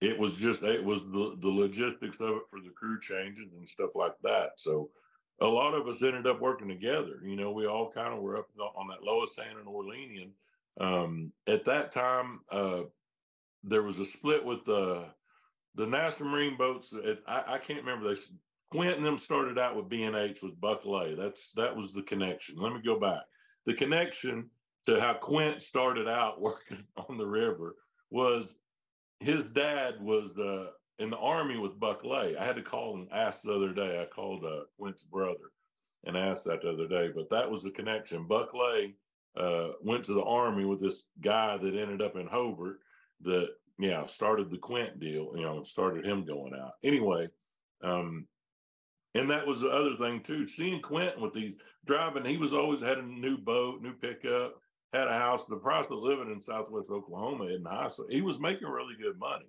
it 0.00 0.18
was 0.18 0.36
just 0.36 0.62
it 0.62 0.84
was 0.84 1.00
the 1.00 1.36
the 1.40 1.48
logistics 1.48 2.20
of 2.20 2.36
it 2.36 2.42
for 2.50 2.60
the 2.60 2.70
crew 2.70 3.00
changes 3.00 3.52
and 3.56 3.68
stuff 3.68 3.90
like 3.94 4.14
that. 4.22 4.52
So 4.56 4.90
a 5.40 5.46
lot 5.46 5.74
of 5.74 5.86
us 5.86 6.02
ended 6.02 6.26
up 6.26 6.40
working 6.40 6.68
together. 6.68 7.20
You 7.24 7.36
know, 7.36 7.52
we 7.52 7.66
all 7.66 7.90
kind 7.90 8.12
of 8.12 8.20
were 8.20 8.38
up 8.38 8.48
on 8.76 8.88
that 8.88 9.04
Lois 9.04 9.38
Ann 9.38 9.58
in 9.60 9.66
Orleanian. 9.66 10.30
Um, 10.80 11.32
at 11.46 11.64
that 11.64 11.92
time, 11.92 12.40
uh, 12.50 12.82
there 13.64 13.82
was 13.82 13.98
a 13.98 14.04
split 14.04 14.44
with 14.44 14.64
the 14.64 15.06
the 15.74 15.86
National 15.86 16.30
Marine 16.30 16.56
boats. 16.56 16.92
I, 17.26 17.44
I, 17.46 17.58
can't 17.58 17.84
remember. 17.84 18.08
They 18.08 18.20
Quint 18.70 18.96
and 18.96 19.04
them 19.04 19.16
started 19.16 19.58
out 19.58 19.76
with 19.76 19.88
B 19.88 20.02
and 20.02 20.16
H 20.16 20.42
with 20.42 20.60
Buck 20.60 20.84
Lay 20.84 21.14
That's 21.14 21.52
that 21.52 21.74
was 21.74 21.94
the 21.94 22.02
connection. 22.02 22.56
Let 22.58 22.72
me 22.72 22.80
go 22.84 22.98
back. 22.98 23.22
The 23.64 23.74
connection 23.74 24.50
to 24.88 24.98
how 24.98 25.12
Quint 25.12 25.60
started 25.60 26.08
out 26.08 26.40
working 26.40 26.82
on 27.08 27.18
the 27.18 27.26
river 27.26 27.76
was 28.10 28.56
his 29.20 29.50
dad 29.52 29.96
was 30.00 30.36
uh, 30.38 30.70
in 30.98 31.10
the 31.10 31.18
army 31.18 31.58
with 31.58 31.78
Buck 31.78 32.04
Lay. 32.04 32.36
I 32.36 32.44
had 32.44 32.56
to 32.56 32.62
call 32.62 32.94
and 32.94 33.08
ask 33.12 33.42
the 33.42 33.52
other 33.52 33.74
day. 33.74 34.00
I 34.00 34.06
called 34.06 34.44
uh, 34.44 34.62
Quint's 34.78 35.02
brother 35.02 35.52
and 36.04 36.16
asked 36.16 36.44
that 36.46 36.62
the 36.62 36.70
other 36.70 36.88
day, 36.88 37.10
but 37.14 37.28
that 37.30 37.50
was 37.50 37.62
the 37.62 37.70
connection. 37.70 38.26
Buck 38.26 38.54
Lay 38.54 38.94
uh, 39.36 39.72
went 39.82 40.04
to 40.04 40.14
the 40.14 40.24
army 40.24 40.64
with 40.64 40.80
this 40.80 41.08
guy 41.20 41.58
that 41.58 41.74
ended 41.74 42.00
up 42.00 42.16
in 42.16 42.26
Hobart 42.26 42.78
that, 43.22 43.48
yeah, 43.78 44.06
started 44.06 44.50
the 44.50 44.58
Quint 44.58 44.98
deal, 45.00 45.32
you 45.34 45.42
know, 45.42 45.62
started 45.64 46.06
him 46.06 46.24
going 46.24 46.54
out. 46.54 46.72
Anyway, 46.82 47.28
um, 47.82 48.26
and 49.14 49.30
that 49.30 49.46
was 49.46 49.60
the 49.60 49.68
other 49.68 49.96
thing 49.96 50.22
too. 50.22 50.46
Seeing 50.46 50.80
Quentin 50.80 51.20
with 51.20 51.34
these 51.34 51.54
driving, 51.84 52.24
he 52.24 52.36
was 52.36 52.54
always 52.54 52.80
had 52.80 52.98
a 52.98 53.02
new 53.02 53.36
boat, 53.36 53.82
new 53.82 53.92
pickup, 53.92 54.54
had 54.92 55.08
a 55.08 55.18
house. 55.18 55.44
The 55.44 55.56
price 55.56 55.86
of 55.86 55.98
living 55.98 56.30
in 56.30 56.40
Southwest 56.40 56.90
Oklahoma 56.90 57.44
isn't 57.46 57.66
high, 57.66 57.88
so 57.88 58.06
he 58.08 58.22
was 58.22 58.38
making 58.38 58.68
really 58.68 58.94
good 59.00 59.18
money. 59.18 59.46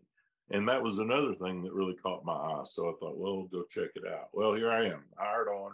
And 0.52 0.68
that 0.68 0.82
was 0.82 0.98
another 0.98 1.36
thing 1.36 1.62
that 1.64 1.74
really 1.74 1.96
caught 1.96 2.26
my 2.26 2.34
eye. 2.34 2.64
So 2.66 2.90
I 2.90 2.94
thought, 3.00 3.18
well, 3.18 3.38
we'll 3.38 3.48
go 3.48 3.64
check 3.70 3.92
it 3.96 4.08
out. 4.08 4.30
Well, 4.34 4.56
here 4.56 4.72
I 4.72 4.86
am, 4.86 5.04
hired 5.18 5.48
on. 5.48 5.72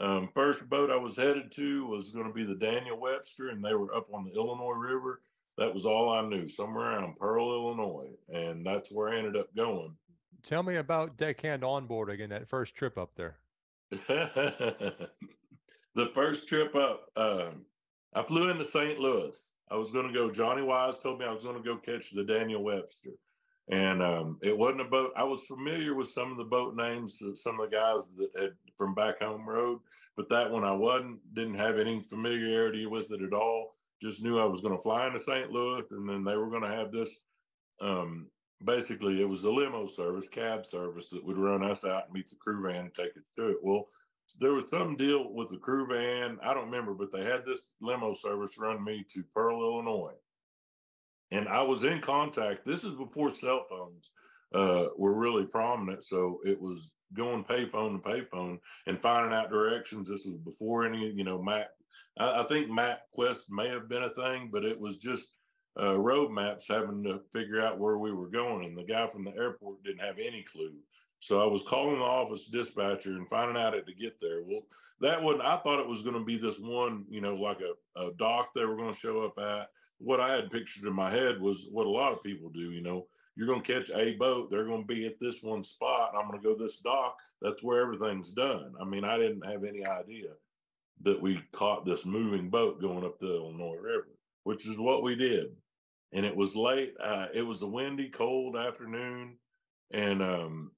Um, 0.00 0.28
first 0.34 0.68
boat 0.68 0.90
I 0.90 0.96
was 0.96 1.16
headed 1.16 1.50
to 1.52 1.86
was 1.86 2.10
going 2.10 2.26
to 2.26 2.32
be 2.32 2.44
the 2.44 2.54
Daniel 2.54 2.98
Webster, 2.98 3.48
and 3.48 3.62
they 3.62 3.74
were 3.74 3.94
up 3.94 4.06
on 4.12 4.24
the 4.24 4.32
Illinois 4.32 4.76
River. 4.76 5.20
That 5.58 5.74
was 5.74 5.84
all 5.84 6.10
I 6.10 6.22
knew, 6.22 6.46
somewhere 6.46 6.92
around 6.92 7.16
Pearl, 7.16 7.52
Illinois, 7.52 8.10
and 8.32 8.64
that's 8.64 8.92
where 8.92 9.08
I 9.08 9.18
ended 9.18 9.36
up 9.36 9.54
going. 9.56 9.96
Tell 10.44 10.62
me 10.62 10.76
about 10.76 11.16
deckhand 11.16 11.62
onboarding 11.62 12.22
and 12.22 12.30
that 12.30 12.48
first 12.48 12.76
trip 12.76 12.96
up 12.96 13.16
there. 13.16 13.38
the 13.90 15.10
first 16.14 16.46
trip 16.46 16.76
up, 16.76 17.06
um, 17.16 17.64
I 18.14 18.22
flew 18.22 18.50
into 18.50 18.64
St. 18.64 18.98
Louis. 18.98 19.36
I 19.70 19.76
was 19.76 19.90
going 19.90 20.06
to 20.06 20.14
go. 20.14 20.30
Johnny 20.30 20.62
Wise 20.62 20.98
told 20.98 21.18
me 21.18 21.26
I 21.26 21.32
was 21.32 21.44
going 21.44 21.56
to 21.56 21.62
go 21.62 21.76
catch 21.76 22.10
the 22.10 22.24
Daniel 22.24 22.62
Webster, 22.62 23.10
and 23.70 24.02
um, 24.02 24.38
it 24.42 24.56
wasn't 24.56 24.80
a 24.80 24.84
boat. 24.84 25.12
I 25.16 25.24
was 25.24 25.44
familiar 25.44 25.94
with 25.94 26.10
some 26.10 26.32
of 26.32 26.38
the 26.38 26.44
boat 26.44 26.74
names, 26.74 27.20
some 27.34 27.60
of 27.60 27.70
the 27.70 27.76
guys 27.76 28.16
that 28.16 28.30
had 28.40 28.52
from 28.76 28.94
back 28.94 29.20
home 29.20 29.46
road, 29.48 29.80
but 30.16 30.28
that 30.30 30.50
one 30.50 30.64
I 30.64 30.72
wasn't. 30.72 31.20
Didn't 31.34 31.54
have 31.54 31.78
any 31.78 32.02
familiarity 32.02 32.86
with 32.86 33.12
it 33.12 33.22
at 33.22 33.34
all. 33.34 33.74
Just 34.00 34.22
knew 34.22 34.38
I 34.38 34.46
was 34.46 34.60
going 34.60 34.76
to 34.76 34.82
fly 34.82 35.06
into 35.06 35.20
St. 35.20 35.50
Louis, 35.50 35.84
and 35.90 36.08
then 36.08 36.24
they 36.24 36.36
were 36.36 36.48
going 36.48 36.62
to 36.62 36.68
have 36.68 36.90
this. 36.92 37.10
Um, 37.80 38.28
basically, 38.64 39.20
it 39.20 39.28
was 39.28 39.44
a 39.44 39.50
limo 39.50 39.86
service, 39.86 40.28
cab 40.28 40.64
service 40.64 41.10
that 41.10 41.24
would 41.24 41.36
run 41.36 41.62
us 41.62 41.84
out 41.84 42.04
and 42.06 42.14
meet 42.14 42.28
the 42.28 42.36
crew 42.36 42.62
van 42.62 42.86
and 42.86 42.94
take 42.94 43.16
us 43.16 43.24
to 43.36 43.50
it. 43.50 43.58
Well, 43.62 43.88
there 44.40 44.52
was 44.52 44.64
some 44.70 44.96
deal 44.96 45.32
with 45.32 45.48
the 45.48 45.56
crew 45.56 45.86
van. 45.86 46.38
I 46.42 46.54
don't 46.54 46.66
remember, 46.66 46.94
but 46.94 47.12
they 47.12 47.24
had 47.24 47.44
this 47.46 47.74
limo 47.80 48.14
service 48.14 48.58
run 48.58 48.84
me 48.84 49.04
to 49.14 49.24
Pearl, 49.34 49.62
Illinois. 49.62 50.14
And 51.30 51.48
I 51.48 51.62
was 51.62 51.84
in 51.84 52.00
contact. 52.00 52.64
This 52.64 52.84
is 52.84 52.94
before 52.94 53.34
cell 53.34 53.66
phones 53.68 54.10
uh, 54.54 54.88
were 54.96 55.14
really 55.14 55.44
prominent. 55.44 56.04
So 56.04 56.40
it 56.44 56.60
was 56.60 56.92
going 57.14 57.44
payphone 57.44 58.02
to 58.02 58.08
payphone 58.08 58.58
and 58.86 59.00
finding 59.00 59.32
out 59.32 59.50
directions. 59.50 60.08
This 60.08 60.24
was 60.24 60.36
before 60.36 60.86
any, 60.86 61.10
you 61.10 61.24
know, 61.24 61.42
map. 61.42 61.68
I, 62.18 62.40
I 62.40 62.42
think 62.44 62.68
MapQuest 62.70 63.50
may 63.50 63.68
have 63.68 63.88
been 63.88 64.04
a 64.04 64.14
thing, 64.14 64.50
but 64.52 64.64
it 64.64 64.78
was 64.78 64.96
just 64.96 65.34
uh, 65.80 65.98
road 65.98 66.30
maps 66.30 66.66
having 66.68 67.02
to 67.04 67.20
figure 67.32 67.60
out 67.60 67.78
where 67.78 67.98
we 67.98 68.12
were 68.12 68.28
going. 68.28 68.64
And 68.64 68.76
the 68.76 68.84
guy 68.84 69.06
from 69.06 69.24
the 69.24 69.34
airport 69.36 69.82
didn't 69.84 70.04
have 70.04 70.18
any 70.18 70.44
clue. 70.50 70.74
So 71.20 71.40
I 71.40 71.46
was 71.46 71.62
calling 71.62 71.98
the 71.98 72.04
office 72.04 72.46
dispatcher 72.46 73.12
and 73.12 73.28
finding 73.28 73.56
out 73.56 73.74
how 73.74 73.80
to 73.80 73.94
get 73.94 74.20
there. 74.20 74.42
Well, 74.44 74.62
that 75.00 75.22
one 75.22 75.40
I 75.40 75.56
thought 75.56 75.80
it 75.80 75.88
was 75.88 76.02
going 76.02 76.18
to 76.18 76.24
be 76.24 76.38
this 76.38 76.58
one, 76.58 77.04
you 77.08 77.20
know, 77.20 77.34
like 77.34 77.58
a, 77.60 78.00
a 78.00 78.12
dock 78.14 78.54
they 78.54 78.64
were 78.64 78.76
going 78.76 78.92
to 78.92 78.98
show 78.98 79.22
up 79.24 79.38
at. 79.38 79.70
What 79.98 80.20
I 80.20 80.32
had 80.32 80.50
pictured 80.50 80.86
in 80.86 80.92
my 80.92 81.10
head 81.10 81.40
was 81.40 81.68
what 81.72 81.86
a 81.86 81.90
lot 81.90 82.12
of 82.12 82.22
people 82.22 82.50
do, 82.50 82.70
you 82.70 82.82
know, 82.82 83.06
you're 83.34 83.48
going 83.48 83.62
to 83.62 83.72
catch 83.72 83.90
a 83.94 84.14
boat, 84.16 84.50
they're 84.50 84.64
going 84.64 84.82
to 84.82 84.94
be 84.94 85.06
at 85.06 85.18
this 85.20 85.42
one 85.42 85.64
spot, 85.64 86.12
I'm 86.16 86.28
going 86.28 86.40
to 86.40 86.44
go 86.44 86.56
this 86.56 86.78
dock. 86.78 87.16
That's 87.40 87.62
where 87.62 87.80
everything's 87.82 88.32
done. 88.32 88.74
I 88.80 88.84
mean, 88.84 89.04
I 89.04 89.16
didn't 89.16 89.46
have 89.46 89.64
any 89.64 89.84
idea 89.86 90.30
that 91.02 91.20
we 91.20 91.40
caught 91.52 91.84
this 91.84 92.04
moving 92.04 92.50
boat 92.50 92.80
going 92.80 93.04
up 93.04 93.18
the 93.18 93.36
Illinois 93.36 93.76
River, 93.76 94.08
which 94.42 94.66
is 94.66 94.76
what 94.76 95.02
we 95.02 95.14
did. 95.14 95.46
And 96.12 96.26
it 96.26 96.34
was 96.34 96.56
late. 96.56 96.94
Uh, 97.00 97.26
it 97.32 97.42
was 97.42 97.62
a 97.62 97.66
windy, 97.66 98.08
cold 98.08 98.56
afternoon. 98.56 99.36
And 99.92 100.22
um, 100.22 100.72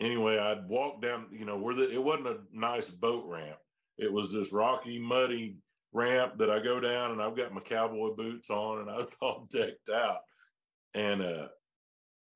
anyway, 0.00 0.38
I'd 0.38 0.68
walk 0.68 1.02
down, 1.02 1.26
you 1.30 1.44
know, 1.44 1.56
where 1.56 1.74
the, 1.74 1.90
it 1.90 2.02
wasn't 2.02 2.28
a 2.28 2.38
nice 2.52 2.88
boat 2.88 3.24
ramp. 3.26 3.58
It 3.98 4.12
was 4.12 4.32
this 4.32 4.52
rocky, 4.52 4.98
muddy 4.98 5.56
ramp 5.92 6.38
that 6.38 6.50
I 6.50 6.58
go 6.58 6.80
down 6.80 7.12
and 7.12 7.22
I've 7.22 7.36
got 7.36 7.54
my 7.54 7.60
cowboy 7.60 8.14
boots 8.14 8.50
on 8.50 8.80
and 8.80 8.90
I 8.90 8.96
was 8.96 9.08
all 9.20 9.48
decked 9.52 9.88
out 9.88 10.20
and 10.94 11.22
uh, 11.22 11.48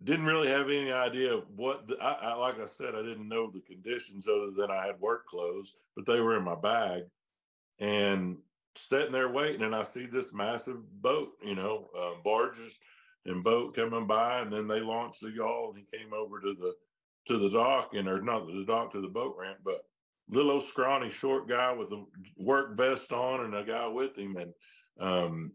didn't 0.03 0.27
really 0.27 0.49
have 0.49 0.69
any 0.69 0.93
idea 0.93 1.41
what, 1.57 1.87
the, 1.87 1.97
I, 2.01 2.13
I, 2.13 2.35
like 2.35 2.59
I 2.61 2.67
said, 2.67 2.95
I 2.95 3.03
didn't 3.03 3.29
know 3.29 3.51
the 3.51 3.61
conditions 3.61 4.27
other 4.27 4.51
than 4.51 4.71
I 4.71 4.87
had 4.87 5.01
work 5.01 5.27
clothes, 5.27 5.75
but 5.95 6.07
they 6.07 6.21
were 6.21 6.37
in 6.37 6.45
my 6.45 6.55
bag 6.55 7.03
and 7.79 8.39
sitting 8.77 9.13
there 9.13 9.29
waiting. 9.29 9.63
And 9.63 9.75
I 9.75 9.83
see 9.83 10.07
this 10.07 10.33
massive 10.33 10.79
boat, 11.03 11.33
you 11.43 11.55
know, 11.55 11.91
um, 11.99 12.23
barges 12.25 12.79
and 13.27 13.45
boat 13.45 13.75
coming 13.75 14.07
by. 14.07 14.41
And 14.41 14.53
then 14.53 14.67
they 14.67 14.81
launched 14.81 15.21
the 15.21 15.31
yawl 15.31 15.75
and 15.75 15.85
he 15.85 15.99
came 15.99 16.15
over 16.15 16.41
to 16.41 16.55
the, 16.55 16.73
to 17.27 17.39
the 17.39 17.51
dock 17.51 17.91
and 17.95 18.09
or 18.09 18.21
not 18.21 18.47
the 18.47 18.65
dock 18.67 18.93
to 18.93 19.01
the 19.01 19.09
boat 19.09 19.37
ramp, 19.39 19.59
but 19.65 19.83
little 20.29 20.61
scrawny 20.61 21.11
short 21.11 21.49
guy 21.49 21.73
with 21.73 21.93
a 21.93 22.05
work 22.37 22.77
vest 22.77 23.13
on 23.13 23.45
and 23.45 23.55
a 23.55 23.65
guy 23.65 23.87
with 23.87 24.17
him. 24.17 24.37
And 24.37 24.53
um, 25.01 25.53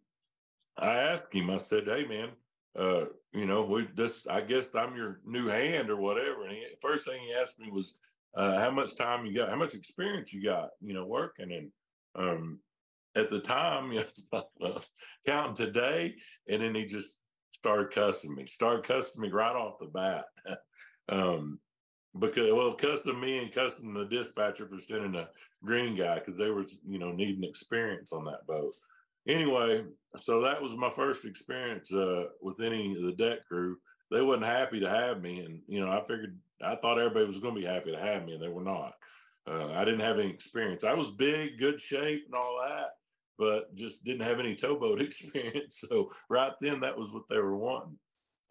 I 0.78 0.96
asked 0.96 1.34
him, 1.34 1.50
I 1.50 1.58
said, 1.58 1.86
Hey 1.86 2.06
man, 2.06 2.30
uh, 2.78 3.06
you 3.34 3.46
know, 3.46 3.64
we 3.64 3.88
this 3.96 4.28
I 4.28 4.42
guess 4.42 4.76
I'm 4.76 4.96
your 4.96 5.22
new 5.26 5.48
hand 5.48 5.90
or 5.90 5.98
whatever. 5.98 6.44
And 6.44 6.52
he, 6.52 6.66
first 6.82 7.06
thing 7.06 7.22
he 7.22 7.34
asked 7.34 7.60
me 7.60 7.72
was, 7.72 8.00
uh, 8.36 8.60
how 8.60 8.70
much 8.70 8.96
time 8.96 9.26
you 9.26 9.34
got, 9.34 9.50
how 9.50 9.56
much 9.56 9.74
experience 9.74 10.34
you 10.34 10.44
got, 10.44 10.72
you 10.82 10.94
know, 10.94 11.06
working. 11.06 11.52
And 11.52 11.72
um, 12.16 12.60
at 13.16 13.30
the 13.30 13.40
time, 13.40 13.92
you 13.92 14.04
know, 14.34 14.44
well, 14.60 14.84
counting 15.26 15.56
today, 15.56 16.16
and 16.50 16.62
then 16.62 16.76
he 16.76 16.86
just 16.86 17.22
started 17.54 17.92
cussing 17.92 18.36
me, 18.36 18.46
started 18.46 18.86
cussing 18.86 19.22
me 19.22 19.30
right 19.30 19.56
off 19.56 19.80
the 19.80 19.88
bat. 19.88 20.26
Um, 21.10 21.60
because 22.20 22.52
well, 22.54 22.74
custom 22.74 23.20
me 23.20 23.40
and 23.40 23.54
custom 23.54 23.94
the 23.94 24.06
dispatcher 24.06 24.68
for 24.68 24.80
sending 24.80 25.16
a 25.16 25.30
green 25.64 25.96
guy 25.96 26.16
because 26.16 26.38
they 26.38 26.50
were 26.50 26.66
you 26.88 27.00
know 27.00 27.12
needing 27.12 27.44
experience 27.44 28.14
on 28.14 28.26
that 28.26 28.48
boat. 28.48 28.74
Anyway, 29.28 29.84
so 30.22 30.42
that 30.42 30.62
was 30.62 30.76
my 30.76 30.90
first 30.90 31.26
experience 31.26 31.92
uh, 31.94 32.26
with 32.42 32.62
any 32.62 32.96
of 32.96 33.02
the 33.02 33.14
deck 33.14 33.46
crew. 33.48 33.78
They 34.12 34.22
wasn't 34.22 34.46
happy 34.46 34.80
to 34.80 34.90
have 34.90 35.22
me, 35.22 35.40
and 35.40 35.62
you 35.68 35.84
know 35.84 35.92
I 35.92 36.02
figured 36.02 36.38
I 36.62 36.76
thought 36.76 37.00
everybody 37.00 37.26
was 37.26 37.40
going 37.40 37.56
to 37.56 37.62
be 37.62 37.68
happy 37.68 37.92
to 37.92 38.00
have 38.00 38.26
me, 38.26 38.34
and 38.34 38.42
they 38.42 38.48
were 38.48 38.64
not. 38.64 38.94
Uh, 39.48 39.74
I 39.74 39.86
didn't 39.86 40.00
have 40.02 40.20
any 40.20 40.30
experience. 40.30 40.84
I 40.84 40.94
was 40.94 41.12
big, 41.12 41.60
good 41.60 41.82
shape, 41.82 42.24
and 42.26 42.36
all 42.36 42.60
that, 42.66 42.96
but 43.38 43.76
just 43.76 44.04
didn't 44.04 44.26
have 44.26 44.40
any 44.40 44.56
towboat 44.56 45.02
experience. 45.02 45.84
So 45.88 46.12
right 46.30 46.54
then, 46.62 46.80
that 46.80 46.98
was 46.98 47.12
what 47.12 47.24
they 47.30 47.38
were 47.38 47.58
wanting. 47.58 47.98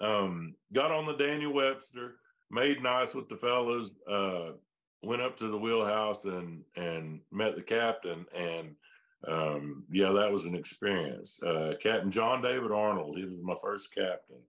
Um, 0.01 0.55
got 0.73 0.91
on 0.91 1.07
the 1.07 1.17
Daniel 1.17 1.53
Webster 1.53 2.17
made 2.55 2.83
nice 2.83 3.15
with 3.15 3.29
the 3.29 3.37
fellas. 3.37 3.91
Uh, 4.09 4.53
went 5.03 5.21
up 5.21 5.37
to 5.37 5.49
the 5.49 5.59
wheelhouse 5.59 6.25
and 6.25 6.63
and 6.77 7.21
met 7.31 7.57
the 7.57 7.63
captain 7.63 8.25
and 8.35 8.75
um, 9.27 9.85
yeah, 9.91 10.11
that 10.11 10.31
was 10.31 10.45
an 10.45 10.55
experience. 10.55 11.43
Uh, 11.43 11.75
captain 11.83 12.11
John 12.11 12.43
David 12.43 12.73
Arnold, 12.73 13.17
he 13.17 13.25
was 13.25 13.39
my 13.43 13.55
first 13.61 13.95
captain, 13.95 14.41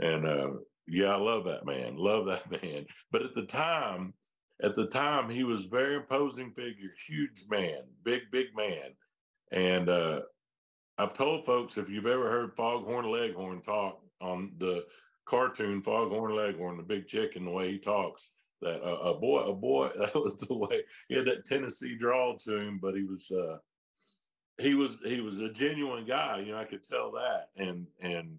and 0.00 0.26
uh, 0.26 0.50
yeah, 0.88 1.14
I 1.14 1.16
love 1.16 1.44
that 1.44 1.64
man, 1.64 1.96
love 1.96 2.26
that 2.26 2.50
man. 2.62 2.86
But 3.12 3.22
at 3.22 3.34
the 3.34 3.46
time, 3.46 4.14
at 4.62 4.74
the 4.74 4.88
time 4.88 5.30
he 5.30 5.44
was 5.44 5.66
very 5.66 5.96
imposing 5.96 6.52
figure, 6.52 6.90
huge 7.06 7.44
man, 7.48 7.82
big, 8.02 8.22
big 8.32 8.46
man. 8.56 8.94
And 9.52 9.88
uh, 9.88 10.22
I've 10.98 11.14
told 11.14 11.46
folks 11.46 11.76
if 11.76 11.88
you've 11.88 12.06
ever 12.06 12.30
heard 12.30 12.56
Foghorn 12.56 13.10
Leghorn 13.10 13.62
talk 13.62 14.00
on 14.20 14.52
the 14.58 14.84
cartoon 15.26 15.82
Foghorn 15.82 16.34
Leghorn, 16.34 16.76
the 16.76 16.82
big 16.82 17.06
chicken, 17.06 17.44
the 17.44 17.50
way 17.50 17.72
he 17.72 17.78
talks, 17.78 18.30
that 18.62 18.82
uh, 18.82 19.10
a 19.10 19.14
boy, 19.18 19.40
a 19.40 19.52
boy, 19.52 19.90
that 19.98 20.14
was 20.14 20.38
the 20.38 20.56
way 20.56 20.82
he 21.08 21.16
had 21.16 21.26
that 21.26 21.44
Tennessee 21.44 21.96
drawl 21.96 22.38
to 22.38 22.56
him, 22.56 22.78
but 22.80 22.94
he 22.94 23.02
was 23.02 23.30
uh, 23.30 23.58
he 24.58 24.74
was 24.74 24.98
he 25.04 25.20
was 25.20 25.40
a 25.40 25.52
genuine 25.52 26.06
guy. 26.06 26.38
You 26.38 26.52
know, 26.52 26.58
I 26.58 26.64
could 26.64 26.82
tell 26.82 27.12
that. 27.12 27.48
And 27.56 27.86
and 28.00 28.38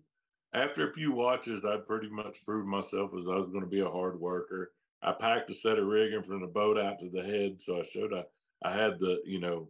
after 0.53 0.89
a 0.89 0.94
few 0.94 1.12
watches, 1.12 1.63
I 1.65 1.77
pretty 1.77 2.10
much 2.10 2.44
proved 2.44 2.67
myself 2.67 3.12
as 3.17 3.27
I 3.27 3.36
was 3.36 3.50
going 3.50 3.62
to 3.62 3.70
be 3.70 3.82
a 3.82 3.89
hard 3.89 4.20
worker. 4.20 4.72
I 5.01 5.12
packed 5.12 5.51
a 5.51 5.53
set 5.53 5.77
of 5.77 5.86
rigging 5.86 6.24
from 6.24 6.41
the 6.41 6.48
boat 6.48 6.79
out 6.79 7.00
to 7.00 7.10
the 7.10 7.22
head, 7.22 7.62
so 7.62 7.79
I 7.79 7.84
showed 7.84 8.13
I 8.13 8.24
I 8.63 8.72
had 8.72 9.00
the 9.00 9.22
you 9.25 9.39
know 9.39 9.70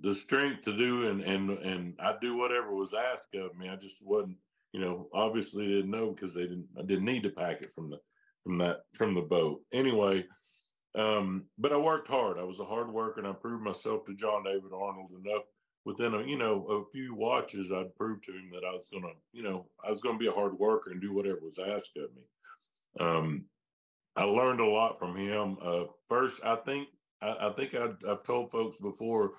the 0.00 0.14
strength 0.14 0.62
to 0.62 0.76
do 0.76 1.08
and 1.08 1.22
and 1.22 1.50
and 1.50 1.94
I 2.00 2.14
do 2.20 2.36
whatever 2.36 2.74
was 2.74 2.92
asked 2.92 3.34
of 3.34 3.56
me. 3.56 3.68
I 3.68 3.76
just 3.76 4.04
wasn't 4.04 4.36
you 4.72 4.80
know 4.80 5.08
obviously 5.12 5.66
didn't 5.66 5.90
know 5.90 6.12
because 6.12 6.34
they 6.34 6.42
didn't 6.42 6.68
I 6.78 6.82
didn't 6.82 7.04
need 7.04 7.22
to 7.24 7.30
pack 7.30 7.62
it 7.62 7.72
from 7.74 7.90
the 7.90 7.98
from 8.44 8.58
that 8.58 8.80
from 8.94 9.14
the 9.14 9.22
boat 9.22 9.62
anyway. 9.72 10.26
Um, 10.96 11.44
but 11.56 11.72
I 11.72 11.76
worked 11.76 12.08
hard. 12.08 12.38
I 12.38 12.42
was 12.42 12.58
a 12.58 12.64
hard 12.64 12.92
worker, 12.92 13.20
and 13.20 13.28
I 13.28 13.32
proved 13.32 13.62
myself 13.62 14.04
to 14.06 14.14
John 14.14 14.42
David 14.42 14.72
Arnold 14.74 15.12
enough 15.24 15.44
within 15.84 16.14
a 16.14 16.22
you 16.22 16.36
know 16.36 16.64
a 16.66 16.90
few 16.90 17.14
watches. 17.14 17.70
I'd 17.72 17.94
prove 17.94 18.22
to 18.22 18.32
him 18.32 18.50
that 18.52 18.66
I 18.66 18.72
was 18.72 18.88
gonna 18.92 19.12
you 19.32 19.42
know 19.42 19.66
I 19.84 19.90
was 19.90 20.00
gonna 20.00 20.18
be 20.18 20.28
a 20.28 20.32
hard 20.32 20.58
worker 20.58 20.90
and 20.90 21.00
do 21.00 21.12
whatever 21.12 21.40
was 21.42 21.58
asked 21.58 21.96
of 21.96 22.10
me. 22.14 22.22
Um, 22.98 23.44
I 24.16 24.24
learned 24.24 24.60
a 24.60 24.66
lot 24.66 24.98
from 24.98 25.16
him. 25.16 25.56
Uh, 25.62 25.84
first, 26.08 26.40
I 26.44 26.56
think 26.56 26.88
I, 27.22 27.48
I 27.48 27.50
think 27.50 27.74
I, 27.74 27.90
I've 28.08 28.24
told 28.24 28.50
folks 28.50 28.76
before 28.76 29.32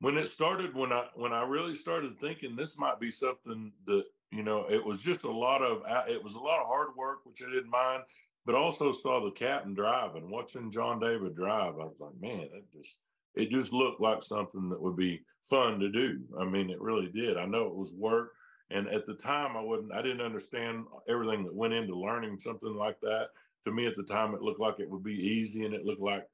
when 0.00 0.16
it 0.16 0.28
started 0.28 0.74
when 0.74 0.92
I 0.92 1.06
when 1.14 1.32
I 1.32 1.42
really 1.44 1.74
started 1.74 2.18
thinking 2.18 2.56
this 2.56 2.78
might 2.78 3.00
be 3.00 3.10
something 3.10 3.72
that 3.86 4.04
you 4.30 4.42
know 4.42 4.66
it 4.68 4.84
was 4.84 5.00
just 5.00 5.24
a 5.24 5.30
lot 5.30 5.62
of 5.62 5.82
uh, 5.86 6.04
it 6.08 6.22
was 6.22 6.34
a 6.34 6.38
lot 6.38 6.60
of 6.60 6.66
hard 6.66 6.88
work 6.96 7.20
which 7.24 7.42
I 7.42 7.50
didn't 7.50 7.70
mind, 7.70 8.02
but 8.44 8.54
also 8.54 8.92
saw 8.92 9.22
the 9.22 9.30
captain 9.30 9.74
drive 9.74 10.14
and 10.14 10.30
watching 10.30 10.70
John 10.70 11.00
David 11.00 11.34
drive. 11.34 11.74
I 11.74 11.84
was 11.84 12.00
like, 12.00 12.20
man, 12.20 12.48
that 12.52 12.70
just 12.72 13.00
it 13.34 13.50
just 13.50 13.72
looked 13.72 14.00
like 14.00 14.22
something 14.22 14.68
that 14.70 14.80
would 14.80 14.96
be 14.96 15.22
fun 15.42 15.78
to 15.80 15.90
do. 15.90 16.20
I 16.40 16.44
mean, 16.44 16.70
it 16.70 16.80
really 16.80 17.08
did. 17.08 17.36
I 17.36 17.44
know 17.44 17.66
it 17.66 17.74
was 17.74 17.92
work, 17.92 18.32
and 18.70 18.88
at 18.88 19.06
the 19.06 19.14
time, 19.14 19.56
I 19.56 19.62
wouldn't 19.62 19.92
I 19.92 20.02
didn't 20.02 20.22
understand 20.22 20.86
everything 21.08 21.44
that 21.44 21.54
went 21.54 21.74
into 21.74 21.94
learning 21.94 22.38
something 22.38 22.74
like 22.74 23.00
that 23.00 23.28
to 23.66 23.72
me 23.72 23.86
at 23.86 23.96
the 23.96 24.02
time 24.04 24.32
it 24.32 24.42
looked 24.42 24.60
like 24.60 24.78
it 24.78 24.88
would 24.88 25.02
be 25.02 25.14
easy 25.14 25.64
and 25.64 25.74
it 25.74 25.84
looked 25.84 26.00
like 26.00 26.24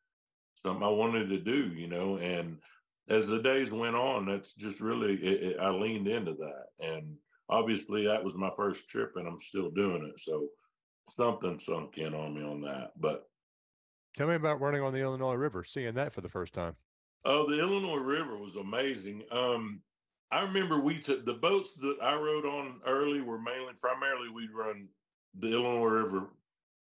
something 0.62 0.84
I 0.84 0.88
wanted 0.88 1.28
to 1.30 1.38
do, 1.38 1.72
you 1.74 1.88
know. 1.88 2.18
And 2.18 2.58
as 3.08 3.26
the 3.26 3.42
days 3.42 3.70
went 3.72 3.96
on, 3.96 4.26
that's 4.26 4.52
just 4.52 4.80
really 4.80 5.14
it, 5.14 5.42
it, 5.42 5.56
I 5.58 5.70
leaned 5.70 6.08
into 6.08 6.34
that, 6.34 6.66
and 6.78 7.16
obviously 7.48 8.06
that 8.06 8.24
was 8.24 8.34
my 8.34 8.50
first 8.56 8.88
trip, 8.88 9.12
and 9.16 9.26
I'm 9.26 9.40
still 9.40 9.70
doing 9.70 10.04
it. 10.04 10.20
So 10.20 10.48
something 11.16 11.58
sunk 11.58 11.98
in 11.98 12.14
on 12.14 12.34
me 12.34 12.42
on 12.42 12.60
that. 12.62 12.92
But 12.96 13.24
tell 14.14 14.28
me 14.28 14.34
about 14.34 14.60
running 14.60 14.82
on 14.82 14.92
the 14.92 15.00
Illinois 15.00 15.34
River, 15.34 15.64
seeing 15.64 15.94
that 15.94 16.12
for 16.12 16.20
the 16.20 16.28
first 16.28 16.54
time. 16.54 16.76
Oh, 17.24 17.48
the 17.48 17.60
Illinois 17.60 18.00
River 18.00 18.36
was 18.36 18.56
amazing. 18.56 19.22
Um, 19.30 19.80
I 20.32 20.42
remember 20.42 20.80
we 20.80 20.98
took 20.98 21.24
the 21.24 21.34
boats 21.34 21.74
that 21.74 21.98
I 22.02 22.14
rode 22.14 22.46
on 22.46 22.80
early 22.86 23.20
were 23.20 23.38
mainly 23.38 23.74
primarily 23.80 24.28
we'd 24.28 24.50
run 24.50 24.88
the 25.38 25.52
Illinois 25.52 25.86
River 25.86 26.30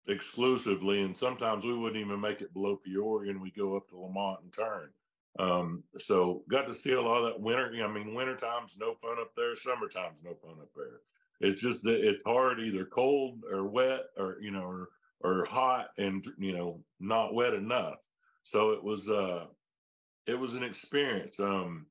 exclusively, 0.07 1.01
and 1.03 1.15
sometimes 1.15 1.65
we 1.65 1.77
wouldn't 1.77 2.03
even 2.03 2.19
make 2.19 2.41
it 2.41 2.53
below 2.53 2.75
Peoria, 2.75 3.31
and 3.31 3.41
we 3.41 3.51
go 3.51 3.75
up 3.75 3.87
to 3.89 3.97
Lemont 3.97 4.41
and 4.43 4.53
turn. 4.53 4.89
Um, 5.37 5.83
so 5.99 6.43
got 6.49 6.65
to 6.67 6.73
see 6.73 6.93
a 6.93 7.01
lot 7.01 7.19
of 7.19 7.25
that 7.25 7.39
winter. 7.39 7.71
I 7.83 7.87
mean, 7.87 8.13
winter 8.13 8.35
time's 8.35 8.77
no 8.79 8.93
fun 8.95 9.17
up 9.21 9.31
there. 9.35 9.55
Summer 9.55 9.89
Summertime's 9.89 10.23
no 10.23 10.33
fun 10.33 10.57
up 10.61 10.69
there. 10.75 11.01
It's 11.41 11.61
just 11.61 11.83
that 11.83 12.07
it's 12.07 12.23
hard, 12.23 12.59
either 12.59 12.85
cold 12.85 13.43
or 13.49 13.65
wet, 13.65 14.05
or 14.17 14.37
you 14.41 14.51
know, 14.51 14.63
or 14.63 14.89
or 15.21 15.45
hot 15.45 15.89
and 15.97 16.25
you 16.37 16.53
know 16.53 16.83
not 16.99 17.33
wet 17.33 17.53
enough. 17.53 17.95
So 18.43 18.71
it 18.71 18.83
was 18.83 19.07
uh, 19.07 19.45
it 20.25 20.37
was 20.37 20.55
an 20.55 20.63
experience. 20.63 21.39
Um, 21.39 21.85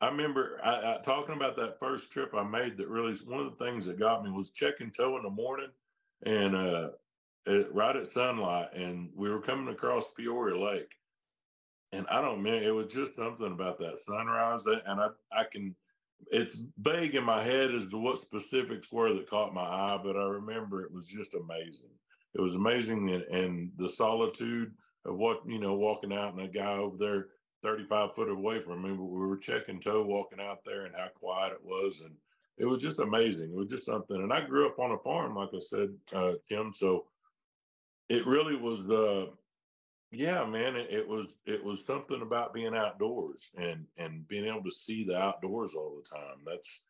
I 0.00 0.08
remember 0.08 0.60
I, 0.62 0.94
I, 0.94 0.98
talking 1.02 1.34
about 1.34 1.56
that 1.56 1.78
first 1.78 2.12
trip 2.12 2.32
I 2.34 2.44
made. 2.44 2.76
That 2.76 2.88
really 2.88 3.14
one 3.26 3.40
of 3.40 3.46
the 3.58 3.64
things 3.64 3.86
that 3.86 3.98
got 3.98 4.24
me 4.24 4.30
was 4.30 4.50
checking 4.50 4.90
tow 4.90 5.16
in 5.16 5.22
the 5.22 5.30
morning, 5.30 5.70
and 6.24 6.54
uh, 6.54 6.90
at, 7.46 7.72
right 7.74 7.96
at 7.96 8.10
sunlight, 8.12 8.72
and 8.74 9.10
we 9.14 9.28
were 9.28 9.40
coming 9.40 9.72
across 9.72 10.04
Peoria 10.16 10.58
Lake. 10.58 10.92
And 11.92 12.06
I 12.08 12.20
don't 12.20 12.42
mean 12.42 12.62
it 12.62 12.74
was 12.74 12.92
just 12.92 13.16
something 13.16 13.52
about 13.52 13.78
that 13.78 14.00
sunrise, 14.00 14.66
and 14.66 15.00
I 15.00 15.08
I 15.32 15.44
can. 15.44 15.74
It's 16.32 16.66
vague 16.78 17.14
in 17.14 17.22
my 17.22 17.42
head 17.44 17.72
as 17.72 17.88
to 17.90 17.96
what 17.96 18.18
specifics 18.18 18.90
were 18.90 19.14
that 19.14 19.30
caught 19.30 19.54
my 19.54 19.62
eye, 19.62 20.00
but 20.02 20.16
I 20.16 20.24
remember 20.24 20.82
it 20.82 20.92
was 20.92 21.06
just 21.06 21.34
amazing. 21.34 21.90
It 22.34 22.40
was 22.40 22.56
amazing, 22.56 23.08
and, 23.10 23.22
and 23.24 23.70
the 23.76 23.88
solitude 23.88 24.72
of 25.04 25.16
what 25.16 25.40
you 25.46 25.60
know, 25.60 25.74
walking 25.74 26.12
out 26.12 26.34
and 26.34 26.42
a 26.42 26.48
guy 26.48 26.74
over 26.74 26.96
there 26.96 27.26
35 27.62 28.14
foot 28.14 28.30
away 28.30 28.60
from 28.60 28.82
me, 28.82 28.90
but 28.90 29.04
we 29.04 29.26
were 29.26 29.36
checking 29.36 29.80
tow 29.80 30.02
walking 30.02 30.40
out 30.40 30.64
there 30.64 30.84
and 30.86 30.94
how 30.94 31.08
quiet 31.08 31.52
it 31.52 31.64
was. 31.64 32.02
And 32.02 32.14
it 32.56 32.66
was 32.66 32.82
just 32.82 32.98
amazing. 32.98 33.50
It 33.50 33.56
was 33.56 33.68
just 33.68 33.84
something. 33.84 34.16
And 34.16 34.32
I 34.32 34.40
grew 34.40 34.66
up 34.66 34.78
on 34.78 34.92
a 34.92 34.98
farm, 34.98 35.34
like 35.34 35.50
I 35.54 35.58
said, 35.58 35.94
uh, 36.12 36.32
Kim. 36.48 36.72
So 36.72 37.06
it 38.08 38.26
really 38.26 38.56
was 38.56 38.88
uh 38.88 39.26
yeah 40.10 40.44
man 40.44 40.76
it, 40.76 40.88
it, 40.90 41.06
was 41.06 41.36
it 41.46 41.62
was 41.62 41.80
something 41.86 42.22
about 42.22 42.54
being 42.54 42.74
outdoors 42.74 43.50
and 43.56 43.84
and 43.98 44.26
being 44.28 44.46
able 44.46 44.62
to 44.62 44.70
see 44.70 45.04
the 45.04 45.16
outdoors 45.16 45.74
all 45.74 45.96
the 45.96 46.16
time. 46.16 46.38
That's 46.46 46.84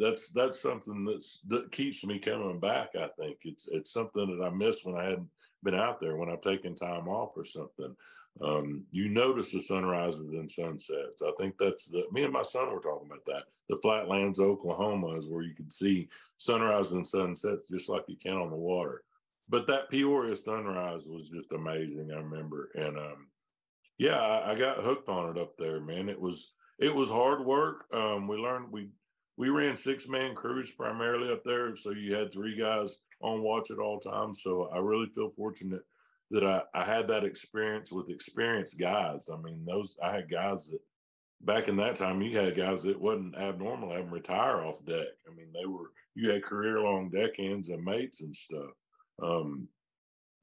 that's 0.00 0.30
that's 0.30 0.60
something 0.60 1.04
that's 1.04 1.40
that 1.46 1.70
keeps 1.70 2.04
me 2.04 2.18
coming 2.18 2.58
back 2.58 2.90
i 2.96 3.08
think. 3.18 3.38
It's 3.44 3.68
it's 3.68 3.92
something 3.92 4.36
that 4.36 4.44
i 4.44 4.50
missed 4.50 4.84
when 4.84 4.96
i 4.96 5.04
hadn't 5.04 5.28
been 5.62 5.74
out 5.74 6.00
there 6.00 6.16
when 6.16 6.28
i've 6.28 6.42
taken 6.42 6.74
time 6.74 7.08
off 7.08 7.36
or 7.36 7.44
something. 7.44 7.94
Um, 8.42 8.84
you 8.90 9.08
notice 9.08 9.50
the 9.50 9.62
sunrises 9.62 10.32
and 10.32 10.50
sunsets. 10.50 11.22
I 11.22 11.30
think 11.38 11.56
that's 11.56 11.86
the 11.86 12.04
me 12.12 12.24
and 12.24 12.32
my 12.32 12.42
son 12.42 12.70
were 12.70 12.80
talking 12.80 13.06
about 13.06 13.24
that. 13.26 13.44
The 13.68 13.78
flatlands 13.80 14.40
oklahoma 14.40 15.18
is 15.18 15.28
where 15.28 15.42
you 15.42 15.54
can 15.54 15.70
see 15.70 16.08
sunrises 16.36 16.92
and 16.92 17.06
sunsets 17.06 17.68
just 17.68 17.88
like 17.88 18.04
you 18.08 18.16
can 18.16 18.36
on 18.36 18.50
the 18.50 18.56
water 18.56 19.02
but 19.48 19.66
that 19.66 19.90
Peoria 19.90 20.36
sunrise 20.36 21.02
was 21.06 21.28
just 21.28 21.52
amazing. 21.52 22.10
I 22.12 22.18
remember, 22.18 22.70
and 22.74 22.98
um, 22.98 23.26
yeah, 23.98 24.20
I, 24.20 24.52
I, 24.52 24.58
got 24.58 24.84
hooked 24.84 25.08
on 25.08 25.36
it 25.36 25.40
up 25.40 25.56
there, 25.56 25.80
man. 25.80 26.08
It 26.08 26.20
was 26.20 26.52
it 26.78 26.94
was 26.94 27.08
hard 27.08 27.44
work. 27.44 27.84
Um, 27.92 28.26
we 28.26 28.36
learned 28.36 28.72
we 28.72 28.88
we 29.36 29.48
ran 29.48 29.76
six 29.76 30.08
man 30.08 30.34
crews 30.34 30.70
primarily 30.70 31.32
up 31.32 31.44
there, 31.44 31.76
so 31.76 31.90
you 31.90 32.14
had 32.14 32.32
three 32.32 32.56
guys 32.56 32.98
on 33.20 33.42
watch 33.42 33.70
at 33.70 33.78
all 33.78 34.00
times. 34.00 34.40
So 34.42 34.68
I 34.72 34.78
really 34.78 35.08
feel 35.14 35.30
fortunate 35.30 35.82
that 36.30 36.44
I, 36.44 36.62
I 36.74 36.84
had 36.84 37.06
that 37.08 37.24
experience 37.24 37.92
with 37.92 38.10
experienced 38.10 38.78
guys. 38.78 39.28
I 39.32 39.36
mean, 39.40 39.64
those 39.64 39.96
I 40.02 40.12
had 40.12 40.30
guys 40.30 40.70
that 40.70 40.80
back 41.42 41.68
in 41.68 41.76
that 41.76 41.96
time 41.96 42.22
you 42.22 42.36
had 42.36 42.56
guys 42.56 42.82
that 42.82 43.00
wasn't 43.00 43.36
abnormal 43.36 43.92
having 43.92 44.10
retire 44.10 44.64
off 44.64 44.84
deck. 44.84 45.06
I 45.30 45.34
mean, 45.34 45.48
they 45.54 45.66
were 45.66 45.92
you 46.14 46.30
had 46.30 46.42
career 46.42 46.80
long 46.80 47.10
deck 47.10 47.36
deckhands 47.36 47.68
and 47.68 47.84
mates 47.84 48.22
and 48.22 48.34
stuff. 48.34 48.70
Um, 49.22 49.68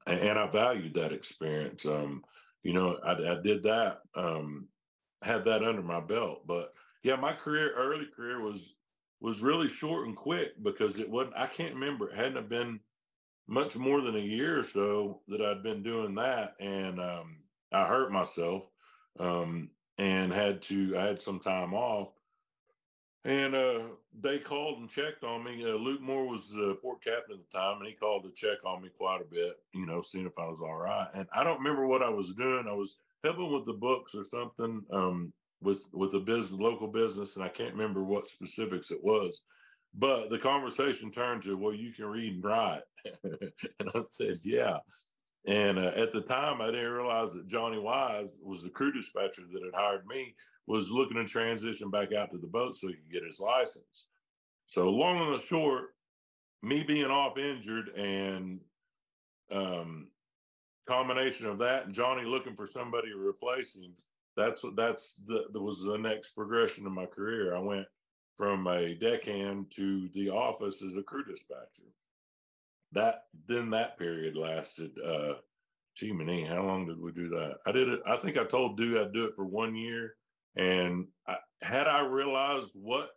and, 0.06 0.20
and, 0.20 0.38
I 0.38 0.46
valued 0.48 0.94
that 0.94 1.12
experience. 1.12 1.86
Um, 1.86 2.24
you 2.62 2.72
know, 2.72 2.98
I, 3.04 3.12
I 3.12 3.40
did 3.42 3.62
that, 3.62 4.00
um, 4.14 4.68
had 5.22 5.44
that 5.44 5.62
under 5.62 5.82
my 5.82 6.00
belt. 6.00 6.46
But 6.46 6.74
yeah, 7.02 7.16
my 7.16 7.32
career, 7.32 7.72
early 7.76 8.06
career 8.06 8.40
was 8.40 8.74
was 9.20 9.40
really 9.40 9.68
short 9.68 10.06
and 10.06 10.16
quick 10.16 10.62
because 10.62 10.98
it 10.98 11.08
wasn't. 11.08 11.36
I 11.36 11.46
can't 11.46 11.74
remember. 11.74 12.10
It 12.10 12.16
hadn't 12.16 12.48
been 12.48 12.80
much 13.46 13.76
more 13.76 14.00
than 14.00 14.16
a 14.16 14.20
year 14.20 14.58
or 14.58 14.62
so 14.62 15.20
that 15.28 15.40
I'd 15.40 15.62
been 15.62 15.82
doing 15.82 16.14
that, 16.16 16.54
and 16.60 17.00
um, 17.00 17.36
I 17.72 17.86
hurt 17.86 18.12
myself 18.12 18.64
um, 19.18 19.70
and 19.98 20.32
had 20.32 20.62
to. 20.62 20.96
I 20.98 21.06
had 21.06 21.22
some 21.22 21.40
time 21.40 21.74
off, 21.74 22.08
and 23.24 23.54
uh, 23.54 23.80
they 24.20 24.38
called 24.38 24.78
and 24.78 24.90
checked 24.90 25.24
on 25.24 25.44
me. 25.44 25.64
Uh, 25.64 25.76
Luke 25.76 26.02
Moore 26.02 26.28
was 26.28 26.48
the 26.50 26.76
port 26.82 27.02
captain 27.02 27.36
at 27.36 27.50
the 27.50 27.58
time, 27.58 27.78
and 27.78 27.86
he 27.86 27.94
called 27.94 28.24
to 28.24 28.30
check 28.32 28.58
on 28.64 28.82
me 28.82 28.90
quite 28.96 29.22
a 29.22 29.24
bit, 29.24 29.56
you 29.72 29.86
know, 29.86 30.02
seeing 30.02 30.26
if 30.26 30.38
I 30.38 30.46
was 30.46 30.60
all 30.60 30.76
right. 30.76 31.08
And 31.14 31.26
I 31.34 31.42
don't 31.42 31.58
remember 31.58 31.86
what 31.86 32.02
I 32.02 32.10
was 32.10 32.34
doing. 32.34 32.66
I 32.68 32.74
was 32.74 32.98
helping 33.22 33.50
with 33.50 33.64
the 33.64 33.72
books 33.72 34.14
or 34.14 34.24
something 34.24 34.82
um, 34.92 35.32
with 35.62 35.84
with 35.92 36.14
a 36.14 36.20
business, 36.20 36.60
local 36.60 36.88
business, 36.88 37.36
and 37.36 37.44
I 37.44 37.48
can't 37.48 37.72
remember 37.72 38.04
what 38.04 38.28
specifics 38.28 38.90
it 38.90 39.02
was. 39.02 39.42
But 39.94 40.28
the 40.28 40.38
conversation 40.38 41.10
turned 41.10 41.42
to, 41.44 41.56
"Well, 41.56 41.74
you 41.74 41.92
can 41.92 42.06
read 42.06 42.34
and 42.34 42.44
write," 42.44 42.82
and 43.24 43.90
I 43.94 44.02
said, 44.10 44.38
"Yeah." 44.44 44.78
And 45.46 45.78
uh, 45.78 45.92
at 45.96 46.12
the 46.12 46.22
time, 46.22 46.60
I 46.60 46.66
didn't 46.66 46.90
realize 46.90 47.34
that 47.34 47.46
Johnny 47.46 47.78
Wise 47.78 48.30
was 48.42 48.62
the 48.62 48.70
crew 48.70 48.92
dispatcher 48.92 49.42
that 49.52 49.62
had 49.62 49.74
hired 49.74 50.06
me 50.06 50.34
was 50.66 50.90
looking 50.90 51.16
to 51.16 51.24
transition 51.24 51.90
back 51.90 52.12
out 52.12 52.30
to 52.30 52.38
the 52.38 52.46
boat 52.46 52.76
so 52.76 52.88
he 52.88 52.94
could 52.94 53.12
get 53.12 53.24
his 53.24 53.40
license. 53.40 54.06
So 54.66 54.88
long 54.88 55.20
and 55.20 55.38
the 55.38 55.42
short, 55.42 55.94
me 56.62 56.82
being 56.82 57.06
off 57.06 57.36
injured 57.36 57.88
and 57.88 58.60
um, 59.52 60.08
combination 60.88 61.46
of 61.46 61.58
that 61.58 61.86
and 61.86 61.94
Johnny 61.94 62.24
looking 62.24 62.56
for 62.56 62.66
somebody 62.66 63.10
to 63.10 63.18
replace 63.18 63.76
him, 63.76 63.92
that's 64.36 64.62
what 64.62 64.74
that's 64.74 65.22
the 65.26 65.44
that 65.52 65.62
was 65.62 65.84
the 65.84 65.98
next 65.98 66.30
progression 66.30 66.86
in 66.86 66.92
my 66.92 67.06
career. 67.06 67.54
I 67.54 67.60
went 67.60 67.86
from 68.36 68.66
a 68.66 68.94
deckhand 68.94 69.70
to 69.76 70.08
the 70.12 70.30
office 70.30 70.82
as 70.82 70.96
a 70.96 71.02
crew 71.02 71.24
dispatcher. 71.24 71.92
That 72.92 73.26
then 73.46 73.70
that 73.70 73.98
period 73.98 74.36
lasted 74.36 74.92
uh 75.04 75.34
gee 75.94 76.12
many, 76.12 76.44
how 76.44 76.62
long 76.62 76.86
did 76.86 77.00
we 77.00 77.12
do 77.12 77.28
that? 77.28 77.58
I 77.66 77.72
did 77.72 77.88
it, 77.88 78.00
I 78.04 78.16
think 78.16 78.36
I 78.36 78.44
told 78.44 78.76
Duke 78.76 78.98
I'd 78.98 79.12
do 79.12 79.26
it 79.26 79.36
for 79.36 79.44
one 79.44 79.76
year. 79.76 80.16
And 80.56 81.06
I, 81.26 81.36
had 81.62 81.88
I 81.88 82.04
realized 82.06 82.70
what 82.74 83.10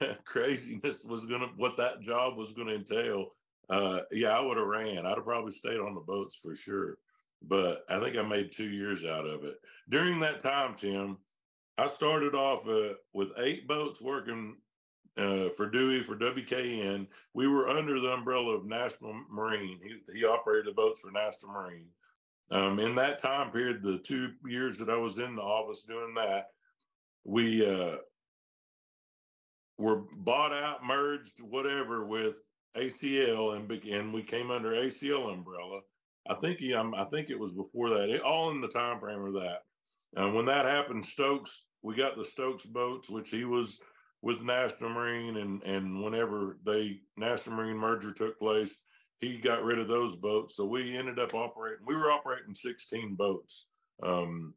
craziness 0.24 1.04
was 1.04 1.26
gonna 1.26 1.48
what 1.56 1.76
that 1.76 2.00
job 2.00 2.36
was 2.36 2.52
gonna 2.52 2.72
entail, 2.72 3.28
uh 3.68 4.00
yeah, 4.10 4.36
I 4.36 4.40
would 4.40 4.56
have 4.56 4.66
ran. 4.66 5.06
I'd 5.06 5.16
have 5.16 5.24
probably 5.24 5.52
stayed 5.52 5.80
on 5.80 5.94
the 5.94 6.00
boats 6.00 6.38
for 6.42 6.54
sure. 6.54 6.98
But 7.42 7.84
I 7.88 8.00
think 8.00 8.16
I 8.16 8.22
made 8.22 8.52
two 8.52 8.68
years 8.68 9.04
out 9.04 9.26
of 9.26 9.44
it. 9.44 9.56
During 9.88 10.20
that 10.20 10.40
time, 10.40 10.74
Tim, 10.74 11.16
I 11.78 11.86
started 11.86 12.34
off 12.34 12.68
uh, 12.68 12.94
with 13.14 13.30
eight 13.38 13.66
boats 13.66 14.00
working 14.00 14.56
uh, 15.16 15.48
for 15.56 15.68
Dewey 15.68 16.02
for 16.02 16.16
WKN. 16.16 17.06
We 17.34 17.48
were 17.48 17.68
under 17.68 17.98
the 18.00 18.12
umbrella 18.12 18.54
of 18.54 18.66
National 18.66 19.14
Marine. 19.30 19.80
He, 19.82 20.18
he 20.18 20.24
operated 20.24 20.66
the 20.66 20.74
boats 20.74 21.00
for 21.00 21.10
National 21.10 21.52
Marine. 21.52 21.88
Um, 22.50 22.80
in 22.80 22.94
that 22.96 23.18
time 23.18 23.50
period, 23.50 23.80
the 23.80 23.98
two 23.98 24.32
years 24.46 24.76
that 24.78 24.90
I 24.90 24.96
was 24.96 25.18
in 25.18 25.36
the 25.36 25.42
office 25.42 25.82
doing 25.82 26.14
that, 26.16 26.48
we 27.24 27.66
uh, 27.66 27.96
were 29.78 30.02
bought 30.16 30.52
out, 30.52 30.84
merged, 30.84 31.32
whatever, 31.40 32.06
with 32.06 32.36
ACL, 32.76 33.56
and 33.56 34.12
we 34.12 34.22
came 34.22 34.50
under 34.50 34.70
ACL 34.72 35.32
umbrella. 35.32 35.80
I 36.28 36.34
think 36.34 36.58
he, 36.58 36.74
um, 36.74 36.94
I 36.94 37.04
think 37.04 37.30
it 37.30 37.38
was 37.38 37.52
before 37.52 37.90
that, 37.90 38.10
it, 38.10 38.20
all 38.20 38.50
in 38.50 38.60
the 38.60 38.68
time 38.68 39.00
frame 39.00 39.24
of 39.24 39.34
that. 39.34 39.62
And 40.16 40.34
when 40.34 40.44
that 40.46 40.64
happened, 40.64 41.04
Stokes, 41.04 41.66
we 41.82 41.94
got 41.94 42.16
the 42.16 42.24
Stokes 42.24 42.64
boats, 42.64 43.08
which 43.08 43.30
he 43.30 43.44
was 43.44 43.78
with 44.22 44.42
National 44.42 44.90
Marine, 44.90 45.38
and 45.38 45.62
and 45.62 46.02
whenever 46.02 46.58
they 46.64 47.00
National 47.16 47.56
Marine 47.56 47.76
merger 47.76 48.12
took 48.12 48.38
place, 48.38 48.74
he 49.20 49.38
got 49.38 49.64
rid 49.64 49.78
of 49.78 49.88
those 49.88 50.16
boats. 50.16 50.56
So 50.56 50.64
we 50.64 50.96
ended 50.96 51.18
up 51.18 51.34
operating. 51.34 51.86
We 51.86 51.96
were 51.96 52.10
operating 52.10 52.54
16 52.54 53.14
boats 53.14 53.66
um, 54.02 54.54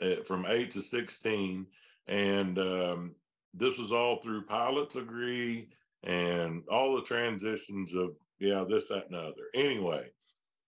eh, 0.00 0.16
from 0.26 0.46
eight 0.46 0.70
to 0.72 0.80
16, 0.80 1.66
and 2.06 2.58
um, 2.58 3.14
this 3.54 3.78
was 3.78 3.92
all 3.92 4.16
through 4.16 4.42
pilots 4.46 4.96
agree 4.96 5.68
and 6.02 6.62
all 6.70 6.94
the 6.94 7.02
transitions 7.02 7.94
of 7.94 8.10
yeah 8.38 8.64
this 8.68 8.88
that 8.88 9.06
and 9.06 9.16
other. 9.16 9.48
Anyway, 9.54 10.10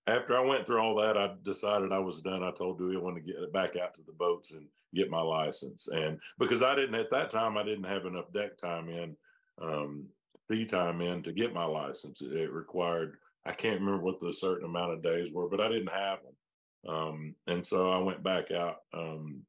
after 0.06 0.36
I 0.36 0.40
went 0.40 0.66
through 0.66 0.80
all 0.80 0.94
that, 1.00 1.16
I 1.16 1.34
decided 1.42 1.92
I 1.92 1.98
was 1.98 2.20
done. 2.20 2.42
I 2.42 2.52
told 2.52 2.78
Dewey 2.78 2.96
I 2.96 3.00
wanted 3.00 3.26
to 3.26 3.32
get 3.32 3.52
back 3.52 3.76
out 3.76 3.94
to 3.94 4.02
the 4.06 4.12
boats 4.12 4.52
and 4.52 4.66
get 4.94 5.10
my 5.10 5.20
license. 5.20 5.88
And 5.88 6.18
because 6.38 6.62
I 6.62 6.74
didn't 6.74 6.94
at 6.94 7.10
that 7.10 7.30
time, 7.30 7.56
I 7.56 7.64
didn't 7.64 7.84
have 7.84 8.06
enough 8.06 8.32
deck 8.32 8.56
time 8.56 8.88
in, 8.88 9.16
um, 9.60 10.06
fee 10.48 10.64
time 10.64 11.00
in 11.00 11.22
to 11.24 11.32
get 11.32 11.52
my 11.52 11.64
license. 11.64 12.22
It 12.22 12.52
required, 12.52 13.16
I 13.44 13.52
can't 13.52 13.80
remember 13.80 14.02
what 14.02 14.20
the 14.20 14.32
certain 14.32 14.66
amount 14.66 14.92
of 14.92 15.02
days 15.02 15.32
were, 15.32 15.48
but 15.48 15.60
I 15.60 15.68
didn't 15.68 15.90
have 15.90 16.18
them. 16.22 16.94
Um, 16.94 17.34
and 17.48 17.66
so 17.66 17.90
I 17.90 17.98
went 17.98 18.22
back 18.22 18.52
out. 18.52 18.82
Um, 18.94 19.42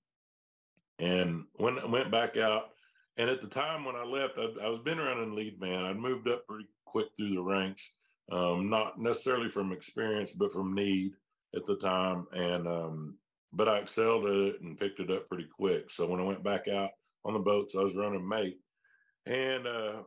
and 1.00 1.46
when 1.54 1.80
I 1.80 1.86
went 1.86 2.12
back 2.12 2.38
out, 2.38 2.70
and 3.18 3.30
at 3.30 3.42
the 3.42 3.48
time 3.48 3.86
when 3.86 3.96
I 3.96 4.04
left, 4.04 4.38
I, 4.38 4.66
I 4.66 4.70
was 4.70 4.82
been 4.84 5.00
running 5.00 5.36
lead 5.36 5.60
man. 5.60 5.86
I'd 5.86 5.98
moved 5.98 6.28
up 6.28 6.46
pretty 6.48 6.68
quick 6.86 7.08
through 7.16 7.36
the 7.36 7.42
ranks 7.42 7.92
um, 8.32 8.70
not 8.70 9.00
necessarily 9.00 9.50
from 9.50 9.72
experience, 9.72 10.32
but 10.32 10.52
from 10.52 10.76
need 10.76 11.14
at 11.56 11.66
the 11.66 11.78
time. 11.78 12.28
And 12.34 12.68
um, 12.68 13.18
but 13.54 13.70
I 13.70 13.80
excelled 13.80 14.26
at 14.26 14.36
it 14.36 14.62
and 14.62 14.80
picked 14.80 15.00
it 15.00 15.12
up 15.12 15.28
pretty 15.30 15.48
quick. 15.48 15.90
So 15.90 16.06
when 16.06 16.20
I 16.20 16.24
went 16.24 16.44
back 16.44 16.68
out 16.68 16.92
on 17.26 17.34
the 17.34 17.40
boats, 17.40 17.76
I 17.76 17.82
was 17.82 17.96
running 17.96 18.28
mate 18.28 18.60
and 19.26 19.66
uh, 19.66 20.04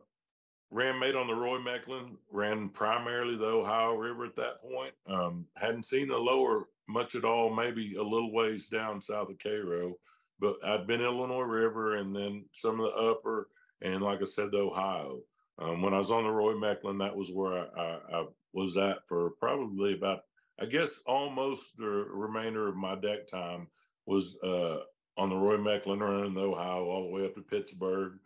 ran 0.71 0.99
mate 0.99 1.15
on 1.15 1.27
the 1.27 1.33
Roy 1.33 1.57
Mecklin. 1.57 2.15
Ran 2.31 2.69
primarily 2.69 3.35
the 3.35 3.45
Ohio 3.45 3.95
River 3.95 4.25
at 4.25 4.35
that 4.35 4.61
point. 4.61 4.93
Um, 5.07 5.47
hadn't 5.57 5.85
seen 5.85 6.07
the 6.07 6.17
lower 6.17 6.65
much 6.87 7.15
at 7.15 7.25
all, 7.25 7.53
maybe 7.53 7.95
a 7.95 8.03
little 8.03 8.31
ways 8.31 8.67
down 8.67 9.01
south 9.01 9.29
of 9.29 9.39
Cairo, 9.39 9.95
but 10.41 10.57
I'd 10.65 10.87
been 10.87 11.01
Illinois 11.01 11.41
River 11.41 11.95
and 11.95 12.13
then 12.13 12.45
some 12.51 12.79
of 12.79 12.87
the 12.87 12.97
upper 12.97 13.47
and 13.81 14.01
like 14.01 14.21
I 14.21 14.25
said, 14.25 14.51
the 14.51 14.59
Ohio. 14.59 15.21
Um, 15.59 15.81
when 15.81 15.93
I 15.93 15.97
was 15.97 16.11
on 16.11 16.23
the 16.23 16.31
Roy 16.31 16.53
Mecklin, 16.53 16.99
that 16.99 17.15
was 17.15 17.31
where 17.31 17.53
I, 17.53 17.81
I, 17.81 18.19
I, 18.19 18.25
was 18.53 18.75
at 18.75 19.07
for 19.07 19.31
probably 19.39 19.93
about, 19.93 20.23
I 20.59 20.65
guess, 20.65 20.89
almost 21.05 21.77
the 21.77 21.85
remainder 21.85 22.67
of 22.67 22.75
my 22.75 22.95
deck 22.95 23.27
time 23.27 23.67
was 24.05 24.37
uh, 24.43 24.79
on 25.17 25.29
the 25.29 25.35
Roy 25.35 25.55
Mecklin 25.55 26.01
running 26.01 26.33
the 26.33 26.41
Ohio 26.41 26.83
all 26.85 27.03
the 27.03 27.11
way 27.11 27.25
up 27.25 27.35
to 27.35 27.41
Pittsburgh 27.41 28.19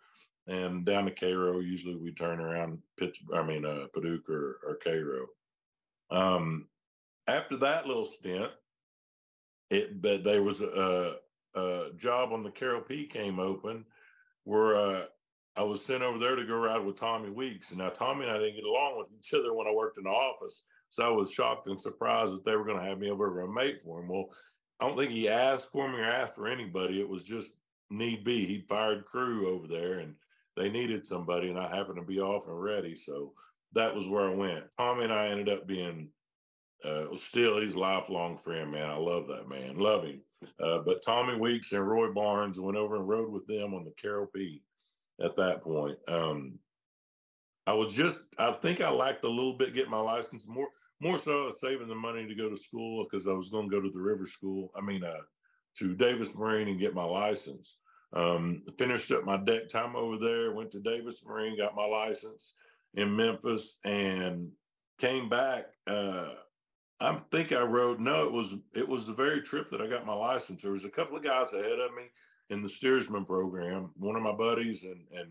and 0.47 0.83
down 0.83 1.05
to 1.05 1.11
Cairo. 1.11 1.59
Usually 1.59 1.95
we 1.95 2.11
turn 2.11 2.39
around 2.39 2.79
Pittsburgh, 2.97 3.37
I 3.37 3.45
mean, 3.45 3.65
uh, 3.65 3.85
Paducah 3.93 4.31
or, 4.31 4.57
or 4.65 4.79
Cairo. 4.83 5.27
Um, 6.09 6.67
after 7.27 7.57
that 7.57 7.87
little 7.87 8.05
stint, 8.05 8.49
it 9.69 10.01
but 10.01 10.23
there 10.23 10.43
was 10.43 10.61
a, 10.61 11.17
a 11.55 11.89
job 11.97 12.31
on 12.31 12.43
the 12.43 12.51
Carol 12.51 12.81
P 12.81 13.05
came 13.05 13.39
open 13.39 13.85
where 14.43 14.75
uh, 14.75 15.05
I 15.57 15.63
was 15.63 15.83
sent 15.83 16.03
over 16.03 16.19
there 16.19 16.35
to 16.35 16.45
go 16.45 16.55
ride 16.55 16.83
with 16.83 16.99
Tommy 16.99 17.29
Weeks. 17.29 17.69
And 17.69 17.79
now 17.79 17.89
Tommy 17.89 18.23
and 18.23 18.31
I 18.31 18.39
didn't 18.39 18.55
get 18.55 18.65
along 18.65 18.97
with 18.97 19.07
each 19.17 19.33
other 19.33 19.53
when 19.53 19.67
I 19.67 19.71
worked 19.71 19.97
in 19.97 20.03
the 20.03 20.09
office. 20.09 20.63
So 20.89 21.05
I 21.05 21.09
was 21.09 21.31
shocked 21.31 21.67
and 21.67 21.79
surprised 21.79 22.33
that 22.33 22.45
they 22.45 22.55
were 22.55 22.65
going 22.65 22.79
to 22.79 22.85
have 22.85 22.99
me 22.99 23.09
over 23.09 23.41
as 23.41 23.47
a 23.47 23.51
mate 23.51 23.81
for 23.83 23.99
him. 23.99 24.09
Well, 24.09 24.29
I 24.79 24.87
don't 24.87 24.97
think 24.97 25.11
he 25.11 25.29
asked 25.29 25.71
for 25.71 25.89
me 25.89 25.99
or 25.99 26.05
asked 26.05 26.35
for 26.35 26.47
anybody. 26.47 26.99
It 26.99 27.07
was 27.07 27.23
just 27.23 27.53
need 27.89 28.23
be. 28.23 28.45
He'd 28.45 28.67
fired 28.67 29.05
crew 29.05 29.49
over 29.49 29.67
there 29.67 29.99
and 29.99 30.15
they 30.55 30.69
needed 30.69 31.05
somebody 31.05 31.49
and 31.49 31.59
I 31.59 31.73
happened 31.73 31.97
to 31.97 32.01
be 32.01 32.19
off 32.19 32.47
and 32.47 32.61
ready. 32.61 32.95
So 32.95 33.33
that 33.73 33.93
was 33.93 34.07
where 34.07 34.29
I 34.29 34.33
went. 34.33 34.65
Tommy 34.77 35.05
and 35.05 35.13
I 35.13 35.27
ended 35.27 35.49
up 35.49 35.67
being 35.67 36.09
uh, 36.83 37.15
still 37.15 37.61
he's 37.61 37.75
lifelong 37.75 38.37
friend, 38.37 38.71
man. 38.71 38.89
I 38.89 38.97
love 38.97 39.27
that 39.27 39.49
man. 39.49 39.77
Love 39.77 40.03
him. 40.03 40.21
Uh, 40.59 40.79
but 40.79 41.03
Tommy 41.03 41.37
Weeks 41.37 41.71
and 41.71 41.87
Roy 41.87 42.11
Barnes 42.11 42.59
went 42.59 42.77
over 42.77 42.95
and 42.95 43.07
rode 43.07 43.31
with 43.31 43.47
them 43.47 43.73
on 43.73 43.83
the 43.83 43.91
Carroll 43.91 44.27
P 44.27 44.61
at 45.21 45.35
that 45.35 45.61
point. 45.61 45.97
Um, 46.07 46.59
I 47.67 47.73
was 47.73 47.93
just, 47.93 48.19
I 48.37 48.51
think 48.51 48.81
I 48.81 48.89
lacked 48.89 49.23
a 49.23 49.29
little 49.29 49.57
bit 49.57 49.73
getting 49.73 49.91
my 49.91 49.99
license 49.99 50.45
more, 50.47 50.67
more 50.99 51.17
so 51.17 51.53
saving 51.59 51.87
the 51.87 51.95
money 51.95 52.27
to 52.27 52.35
go 52.35 52.49
to 52.49 52.57
school 52.57 53.03
because 53.03 53.27
I 53.27 53.33
was 53.33 53.49
going 53.49 53.69
to 53.69 53.75
go 53.75 53.81
to 53.81 53.89
the 53.89 54.01
river 54.01 54.25
school. 54.25 54.71
I 54.75 54.81
mean, 54.81 55.03
uh, 55.03 55.21
to 55.79 55.95
Davis 55.95 56.33
Marine 56.35 56.67
and 56.67 56.79
get 56.79 56.93
my 56.93 57.03
license. 57.03 57.77
Um, 58.13 58.63
finished 58.77 59.11
up 59.11 59.25
my 59.25 59.37
deck 59.37 59.67
time 59.67 59.95
over 59.95 60.17
there, 60.17 60.53
went 60.53 60.71
to 60.71 60.79
Davis 60.79 61.21
Marine, 61.25 61.57
got 61.57 61.75
my 61.75 61.85
license 61.85 62.53
in 62.93 63.13
Memphis, 63.13 63.79
and 63.83 64.51
came 64.99 65.27
back. 65.27 65.65
Uh, 65.85 66.29
I 66.99 67.13
think 67.31 67.51
I 67.51 67.61
rode. 67.61 67.99
No, 67.99 68.23
it 68.23 68.31
was 68.31 68.55
it 68.73 68.87
was 68.87 69.05
the 69.05 69.13
very 69.13 69.41
trip 69.41 69.69
that 69.69 69.81
I 69.81 69.87
got 69.87 70.05
my 70.05 70.13
license. 70.13 70.61
There 70.61 70.71
was 70.71 70.85
a 70.85 70.89
couple 70.89 71.17
of 71.17 71.23
guys 71.23 71.51
ahead 71.51 71.79
of 71.79 71.93
me 71.93 72.03
in 72.49 72.61
the 72.61 72.69
steersman 72.69 73.25
program, 73.25 73.91
one 73.97 74.15
of 74.15 74.21
my 74.21 74.31
buddies 74.31 74.83
and, 74.83 75.01
and 75.11 75.29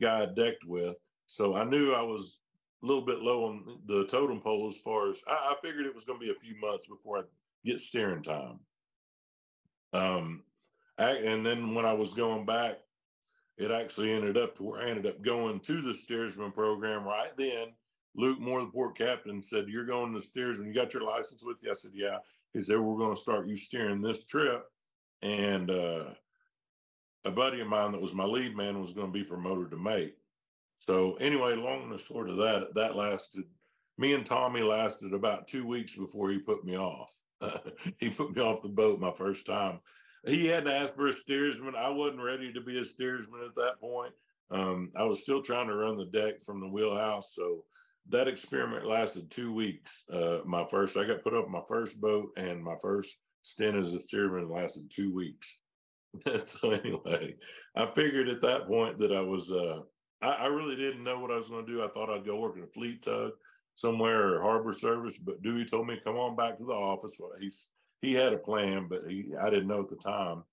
guy 0.00 0.22
I 0.22 0.26
decked 0.26 0.64
with. 0.64 0.96
So 1.26 1.56
I 1.56 1.64
knew 1.64 1.92
I 1.92 2.02
was 2.02 2.40
a 2.82 2.86
little 2.86 3.04
bit 3.04 3.20
low 3.20 3.46
on 3.46 3.78
the 3.86 4.06
totem 4.06 4.40
pole 4.40 4.68
as 4.68 4.76
far 4.76 5.08
as 5.08 5.16
I, 5.26 5.32
I 5.32 5.54
figured 5.62 5.86
it 5.86 5.94
was 5.94 6.04
going 6.04 6.18
to 6.20 6.24
be 6.24 6.32
a 6.32 6.40
few 6.40 6.54
months 6.60 6.86
before 6.86 7.18
I 7.18 7.22
get 7.64 7.80
steering 7.80 8.22
time. 8.22 8.60
Um, 9.92 10.42
I, 10.98 11.12
and 11.12 11.44
then 11.44 11.74
when 11.74 11.86
I 11.86 11.92
was 11.92 12.12
going 12.12 12.44
back, 12.44 12.78
it 13.56 13.70
actually 13.70 14.12
ended 14.12 14.36
up 14.36 14.56
to 14.56 14.62
where 14.62 14.82
I 14.82 14.90
ended 14.90 15.06
up 15.06 15.22
going 15.22 15.60
to 15.60 15.80
the 15.80 15.94
steersman 15.94 16.52
program 16.52 17.04
right 17.04 17.34
then. 17.36 17.68
Luke 18.16 18.40
Moore, 18.40 18.60
the 18.60 18.66
port 18.66 18.96
captain, 18.96 19.42
said, 19.42 19.68
You're 19.68 19.84
going 19.84 20.14
to 20.14 20.20
steersman. 20.20 20.66
You 20.66 20.74
got 20.74 20.94
your 20.94 21.04
license 21.04 21.42
with 21.44 21.62
you? 21.62 21.70
I 21.70 21.74
said, 21.74 21.92
Yeah. 21.94 22.18
He 22.52 22.60
said, 22.60 22.80
We're 22.80 22.98
going 22.98 23.14
to 23.14 23.20
start 23.20 23.46
you 23.46 23.56
steering 23.56 24.00
this 24.00 24.26
trip. 24.26 24.64
And 25.22 25.70
uh, 25.70 26.04
a 27.24 27.30
buddy 27.30 27.60
of 27.60 27.68
mine 27.68 27.92
that 27.92 28.00
was 28.00 28.14
my 28.14 28.24
lead 28.24 28.56
man 28.56 28.80
was 28.80 28.92
going 28.92 29.08
to 29.08 29.12
be 29.12 29.24
promoted 29.24 29.70
to 29.70 29.76
mate. 29.76 30.16
So 30.78 31.14
anyway, 31.14 31.54
long 31.54 31.90
and 31.90 32.00
short 32.00 32.30
of 32.30 32.36
that, 32.38 32.74
that 32.74 32.96
lasted. 32.96 33.44
Me 33.98 34.12
and 34.12 34.26
Tommy 34.26 34.60
lasted 34.60 35.14
about 35.14 35.48
two 35.48 35.66
weeks 35.66 35.94
before 35.94 36.30
he 36.30 36.38
put 36.38 36.64
me 36.64 36.76
off. 36.76 37.12
he 37.98 38.08
put 38.10 38.36
me 38.36 38.42
off 38.42 38.62
the 38.62 38.68
boat 38.68 39.00
my 39.00 39.10
first 39.10 39.46
time. 39.46 39.80
He 40.26 40.46
had 40.46 40.64
to 40.64 40.74
ask 40.74 40.94
for 40.94 41.08
a 41.08 41.12
steersman. 41.12 41.74
I 41.76 41.88
wasn't 41.88 42.22
ready 42.22 42.52
to 42.52 42.60
be 42.60 42.78
a 42.78 42.84
steersman 42.84 43.42
at 43.44 43.54
that 43.54 43.80
point. 43.80 44.12
Um, 44.50 44.90
I 44.96 45.04
was 45.04 45.20
still 45.20 45.42
trying 45.42 45.68
to 45.68 45.76
run 45.76 45.96
the 45.96 46.06
deck 46.06 46.42
from 46.42 46.60
the 46.60 46.68
wheelhouse. 46.68 47.34
So 47.34 47.64
that 48.10 48.28
experiment 48.28 48.86
lasted 48.86 49.30
two 49.30 49.52
weeks. 49.52 50.04
Uh, 50.12 50.38
my 50.44 50.64
first, 50.70 50.96
I 50.96 51.04
got 51.04 51.22
put 51.22 51.34
up 51.34 51.48
my 51.48 51.62
first 51.68 52.00
boat, 52.00 52.30
and 52.36 52.62
my 52.62 52.76
first 52.80 53.16
stint 53.42 53.76
as 53.76 53.92
a 53.92 54.00
steersman 54.00 54.48
lasted 54.48 54.90
two 54.90 55.12
weeks. 55.14 55.58
so 56.44 56.70
anyway, 56.70 57.36
I 57.76 57.86
figured 57.86 58.28
at 58.28 58.40
that 58.42 58.66
point 58.66 58.98
that 58.98 59.12
I 59.12 59.20
was 59.20 59.50
uh 59.52 59.80
I, 60.22 60.30
I 60.30 60.46
really 60.46 60.76
didn't 60.76 61.04
know 61.04 61.18
what 61.20 61.30
I 61.30 61.36
was 61.36 61.48
going 61.48 61.66
to 61.66 61.72
do. 61.72 61.84
I 61.84 61.88
thought 61.88 62.10
I'd 62.10 62.24
go 62.26 62.36
work 62.40 62.56
in 62.56 62.62
a 62.64 62.66
fleet 62.68 63.02
tug. 63.02 63.32
somewhere 63.74 64.34
or 64.36 64.42
harbor 64.42 64.72
service. 64.72 65.18
But 65.18 65.42
Dewey 65.42 65.64
told 65.64 65.86
me 65.86 66.00
come 66.04 66.16
on 66.16 66.36
back 66.36 66.58
to 66.58 66.64
the 66.64 66.72
office. 66.72 67.16
Well, 67.18 67.32
he's 67.40 67.68
he 68.02 68.14
had 68.14 68.32
a 68.32 68.38
plan, 68.38 68.88
but 68.88 69.02
he 69.08 69.32
I 69.40 69.50
didn't 69.50 69.68
know 69.68 69.82
at 69.82 69.88
the 69.88 69.96
time. 69.96 70.44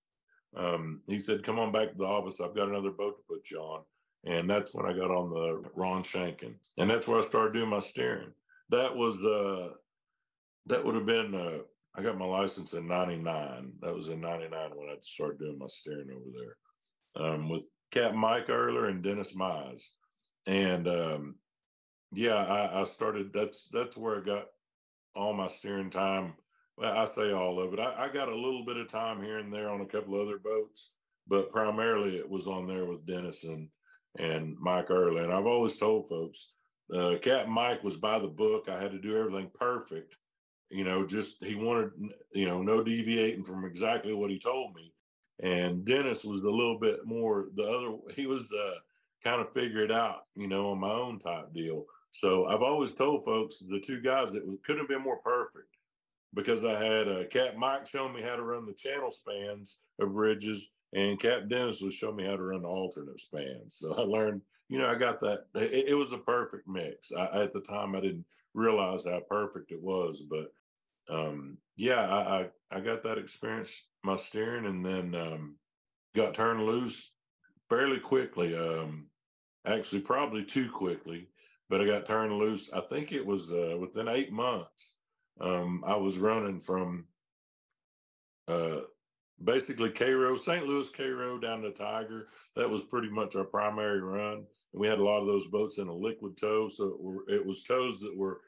Um, 0.56 1.02
he 1.06 1.18
said, 1.18 1.42
"Come 1.42 1.58
on 1.58 1.72
back 1.72 1.90
to 1.92 1.98
the 1.98 2.04
office. 2.06 2.40
I've 2.40 2.54
got 2.54 2.68
another 2.68 2.90
boat 2.90 3.16
to 3.18 3.24
put 3.28 3.50
you 3.50 3.58
on." 3.58 3.84
And 4.26 4.48
that's 4.48 4.72
when 4.74 4.86
I 4.86 4.92
got 4.92 5.10
on 5.10 5.30
the 5.30 5.62
Ron 5.74 6.02
Shankin, 6.02 6.54
and 6.78 6.88
that's 6.88 7.06
where 7.06 7.18
I 7.18 7.22
started 7.22 7.52
doing 7.52 7.68
my 7.68 7.80
steering. 7.80 8.32
That 8.70 8.96
was 8.96 9.20
uh, 9.20 9.74
that 10.66 10.82
would 10.82 10.94
have 10.94 11.04
been 11.04 11.34
uh, 11.34 11.58
I 11.94 12.02
got 12.02 12.18
my 12.18 12.24
license 12.24 12.72
in 12.72 12.86
'99. 12.86 13.72
That 13.80 13.94
was 13.94 14.08
in 14.08 14.20
'99 14.20 14.70
when 14.74 14.88
I 14.88 14.96
started 15.02 15.38
doing 15.38 15.58
my 15.58 15.66
steering 15.68 16.08
over 16.10 16.30
there 16.32 17.24
um, 17.26 17.48
with 17.48 17.66
Captain 17.90 18.18
Mike 18.18 18.48
Earler 18.48 18.86
and 18.86 19.02
Dennis 19.02 19.34
Mize. 19.34 19.82
And 20.46 20.88
um, 20.88 21.34
yeah, 22.12 22.36
I, 22.36 22.80
I, 22.80 22.84
started. 22.84 23.32
That's 23.32 23.68
that's 23.72 23.96
where 23.96 24.18
I 24.18 24.24
got 24.24 24.46
all 25.14 25.32
my 25.32 25.48
steering 25.48 25.90
time. 25.90 26.34
Well, 26.76 26.96
I 26.96 27.04
say 27.04 27.32
all 27.32 27.60
of 27.60 27.72
it. 27.72 27.78
I, 27.78 28.06
I 28.06 28.08
got 28.08 28.28
a 28.28 28.34
little 28.34 28.64
bit 28.64 28.76
of 28.76 28.88
time 28.88 29.22
here 29.22 29.38
and 29.38 29.52
there 29.52 29.70
on 29.70 29.80
a 29.80 29.86
couple 29.86 30.20
other 30.20 30.38
boats, 30.38 30.90
but 31.28 31.52
primarily 31.52 32.16
it 32.16 32.28
was 32.28 32.48
on 32.48 32.66
there 32.66 32.84
with 32.84 33.06
Dennis 33.06 33.44
and 33.44 33.68
and 34.18 34.56
Mike 34.58 34.90
Early. 34.90 35.22
And 35.22 35.32
I've 35.32 35.46
always 35.46 35.76
told 35.76 36.08
folks, 36.08 36.52
uh, 36.92 37.16
Captain 37.22 37.52
Mike 37.52 37.82
was 37.82 37.96
by 37.96 38.18
the 38.18 38.28
book. 38.28 38.68
I 38.68 38.80
had 38.80 38.92
to 38.92 38.98
do 38.98 39.16
everything 39.16 39.50
perfect. 39.54 40.16
You 40.70 40.84
know, 40.84 41.06
just 41.06 41.42
he 41.42 41.54
wanted, 41.54 41.90
you 42.32 42.46
know, 42.46 42.62
no 42.62 42.82
deviating 42.82 43.44
from 43.44 43.64
exactly 43.64 44.12
what 44.12 44.30
he 44.30 44.38
told 44.38 44.74
me. 44.74 44.92
And 45.42 45.84
Dennis 45.84 46.24
was 46.24 46.42
a 46.42 46.50
little 46.50 46.78
bit 46.78 47.04
more 47.04 47.46
the 47.54 47.64
other. 47.64 47.96
He 48.14 48.26
was 48.26 48.42
uh, 48.52 48.78
kind 49.22 49.40
of 49.40 49.52
figure 49.52 49.82
it 49.82 49.92
out, 49.92 50.26
you 50.36 50.46
know, 50.46 50.70
on 50.70 50.80
my 50.80 50.90
own 50.90 51.18
type 51.18 51.52
deal. 51.52 51.86
So 52.12 52.46
I've 52.46 52.62
always 52.62 52.92
told 52.92 53.24
folks 53.24 53.56
the 53.58 53.80
two 53.80 54.00
guys 54.00 54.30
that 54.32 54.42
couldn't 54.64 54.82
have 54.82 54.88
been 54.88 55.02
more 55.02 55.18
perfect 55.18 55.76
because 56.34 56.64
I 56.64 56.82
had 56.82 57.08
uh, 57.08 57.24
Cap 57.30 57.56
Mike 57.56 57.86
showing 57.86 58.14
me 58.14 58.22
how 58.22 58.36
to 58.36 58.42
run 58.42 58.66
the 58.66 58.72
channel 58.72 59.10
spans 59.10 59.82
of 60.00 60.12
bridges, 60.12 60.72
and 60.94 61.20
Cap 61.20 61.48
Dennis 61.48 61.80
was 61.80 61.92
showing 61.92 62.16
me 62.16 62.24
how 62.24 62.36
to 62.36 62.42
run 62.42 62.62
the 62.62 62.68
alternate 62.68 63.20
spans. 63.20 63.76
So 63.80 63.94
I 63.94 64.02
learned, 64.02 64.42
you 64.68 64.78
know, 64.78 64.88
I 64.88 64.94
got 64.94 65.20
that. 65.20 65.46
It, 65.54 65.88
it 65.88 65.94
was 65.94 66.12
a 66.12 66.18
perfect 66.18 66.68
mix. 66.68 67.12
I, 67.12 67.42
at 67.42 67.52
the 67.52 67.60
time, 67.60 67.94
I 67.94 68.00
didn't 68.00 68.24
realize 68.54 69.04
how 69.04 69.20
perfect 69.28 69.72
it 69.72 69.82
was, 69.82 70.22
but 70.22 70.52
um, 71.10 71.58
yeah, 71.76 72.06
I, 72.06 72.40
I, 72.40 72.48
I 72.70 72.80
got 72.80 73.02
that 73.02 73.18
experience 73.18 73.88
my 74.04 74.16
steering, 74.16 74.66
and 74.66 74.84
then 74.84 75.14
um, 75.14 75.56
got 76.14 76.34
turned 76.34 76.64
loose 76.64 77.12
fairly 77.68 77.98
quickly. 77.98 78.56
Um, 78.56 79.06
actually, 79.66 80.00
probably 80.00 80.44
too 80.44 80.70
quickly, 80.70 81.28
but 81.68 81.80
I 81.80 81.86
got 81.86 82.06
turned 82.06 82.32
loose. 82.32 82.70
I 82.72 82.80
think 82.80 83.12
it 83.12 83.24
was 83.24 83.50
uh, 83.50 83.76
within 83.80 84.08
eight 84.08 84.32
months. 84.32 84.96
Um, 85.40 85.82
I 85.86 85.96
was 85.96 86.18
running 86.18 86.60
from 86.60 87.06
uh, 88.46 88.80
basically 89.42 89.90
Cairo, 89.90 90.36
St. 90.36 90.66
Louis, 90.66 90.88
Cairo 90.90 91.38
down 91.38 91.62
to 91.62 91.70
Tiger. 91.70 92.28
That 92.56 92.70
was 92.70 92.82
pretty 92.82 93.08
much 93.08 93.34
our 93.34 93.44
primary 93.44 94.00
run. 94.00 94.44
And 94.72 94.80
we 94.80 94.86
had 94.86 94.98
a 94.98 95.04
lot 95.04 95.20
of 95.20 95.26
those 95.26 95.46
boats 95.46 95.78
in 95.78 95.88
a 95.88 95.94
liquid 95.94 96.36
tow. 96.36 96.68
So 96.68 96.88
it, 96.88 97.00
were, 97.00 97.24
it 97.28 97.44
was 97.44 97.64
tows 97.64 98.00
that 98.00 98.16
were 98.16 98.40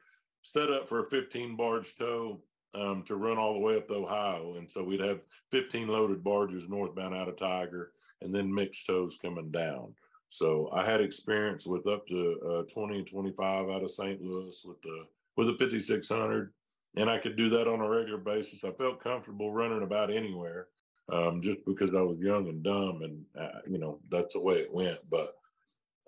set 0.43 0.71
up 0.71 0.89
for 0.89 1.01
a 1.01 1.11
15 1.11 1.57
barge 1.57 1.97
tow 1.97 2.41
um, 2.75 3.03
to 3.05 3.17
run 3.17 3.39
all 3.39 3.55
the 3.55 3.61
way 3.61 3.77
up 3.77 3.89
the 3.89 3.95
Ohio. 3.95 4.57
And 4.59 4.71
so 4.71 4.85
we'd 4.85 5.01
have 5.01 5.21
15 5.51 5.89
loaded 5.89 6.23
barges 6.23 6.69
northbound 6.69 7.15
out 7.15 7.29
of 7.29 7.37
Tiger 7.37 7.93
and 8.23 8.35
then 8.35 8.53
mixed 8.53 8.87
tows 8.87 9.19
coming 9.21 9.51
down. 9.51 9.95
So 10.29 10.69
I 10.73 10.85
had 10.85 11.01
experience 11.01 11.67
with 11.67 11.87
up 11.87 12.07
to 12.09 12.67
uh, 12.69 12.73
20 12.73 12.99
and 12.99 13.07
25 13.07 13.71
out 13.71 13.83
of 13.83 13.91
St. 13.91 14.21
Louis 14.21 14.61
with 14.65 14.81
the 14.83 15.07
with 15.37 15.51
a 15.51 15.57
5600 15.57 16.53
and 16.97 17.11
I 17.11 17.19
could 17.19 17.37
do 17.37 17.49
that 17.51 17.69
on 17.69 17.81
a 17.81 17.89
regular 17.89 18.19
basis. 18.19 18.65
I 18.65 18.71
felt 18.73 19.03
comfortable 19.03 19.53
running 19.53 19.83
about 19.83 20.11
anywhere, 20.11 20.69
um, 21.13 21.41
just 21.41 21.59
because 21.67 21.95
I 21.95 22.01
was 22.01 22.19
young 22.19 22.49
and 22.49 22.63
dumb, 22.63 23.03
and 23.03 23.25
uh, 23.39 23.61
you 23.69 23.79
know 23.79 24.01
that's 24.11 24.35
the 24.35 24.41
way 24.41 24.57
it 24.57 24.73
went. 24.73 24.99
But 25.11 25.35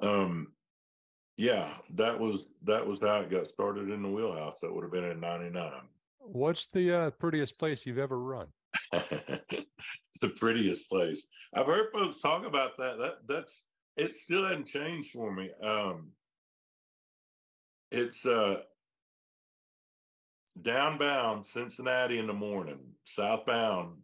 um, 0.00 0.48
yeah, 1.36 1.68
that 1.94 2.18
was 2.18 2.54
that 2.64 2.86
was 2.86 3.00
how 3.00 3.20
it 3.20 3.30
got 3.30 3.46
started 3.46 3.90
in 3.90 4.02
the 4.02 4.08
wheelhouse. 4.08 4.60
That 4.60 4.74
would 4.74 4.82
have 4.82 4.92
been 4.92 5.04
in 5.04 5.20
'99. 5.20 5.72
What's 6.18 6.68
the 6.68 6.92
uh, 6.92 7.10
prettiest 7.12 7.58
place 7.58 7.86
you've 7.86 7.98
ever 7.98 8.18
run? 8.18 8.48
the 8.92 10.28
prettiest 10.36 10.88
place. 10.88 11.22
I've 11.54 11.66
heard 11.66 11.92
folks 11.92 12.20
talk 12.20 12.44
about 12.44 12.76
that. 12.78 12.98
That 12.98 13.18
that's 13.28 13.52
it. 13.96 14.12
Still 14.12 14.44
hasn't 14.44 14.66
changed 14.66 15.10
for 15.12 15.32
me. 15.32 15.50
Um, 15.62 16.10
it's 17.90 18.24
uh, 18.26 18.62
downbound 20.60 21.46
Cincinnati 21.46 22.18
in 22.18 22.26
the 22.26 22.32
morning, 22.32 22.80
southbound, 23.04 23.96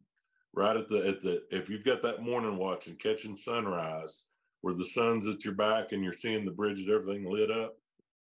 right 0.55 0.77
at 0.77 0.88
the 0.88 1.07
at 1.07 1.21
the 1.21 1.43
if 1.51 1.69
you've 1.69 1.85
got 1.85 2.03
that 2.03 2.23
morning 2.23 2.57
watch 2.57 2.87
and 2.87 2.99
catching 2.99 3.37
sunrise 3.37 4.25
where 4.61 4.75
the 4.75 4.85
sun's 4.85 5.27
at 5.27 5.45
your 5.45 5.55
back 5.55 5.93
and 5.93 6.03
you're 6.03 6.12
seeing 6.12 6.45
the 6.45 6.51
bridges, 6.51 6.88
everything 6.88 7.31
lit 7.31 7.51
up. 7.51 7.77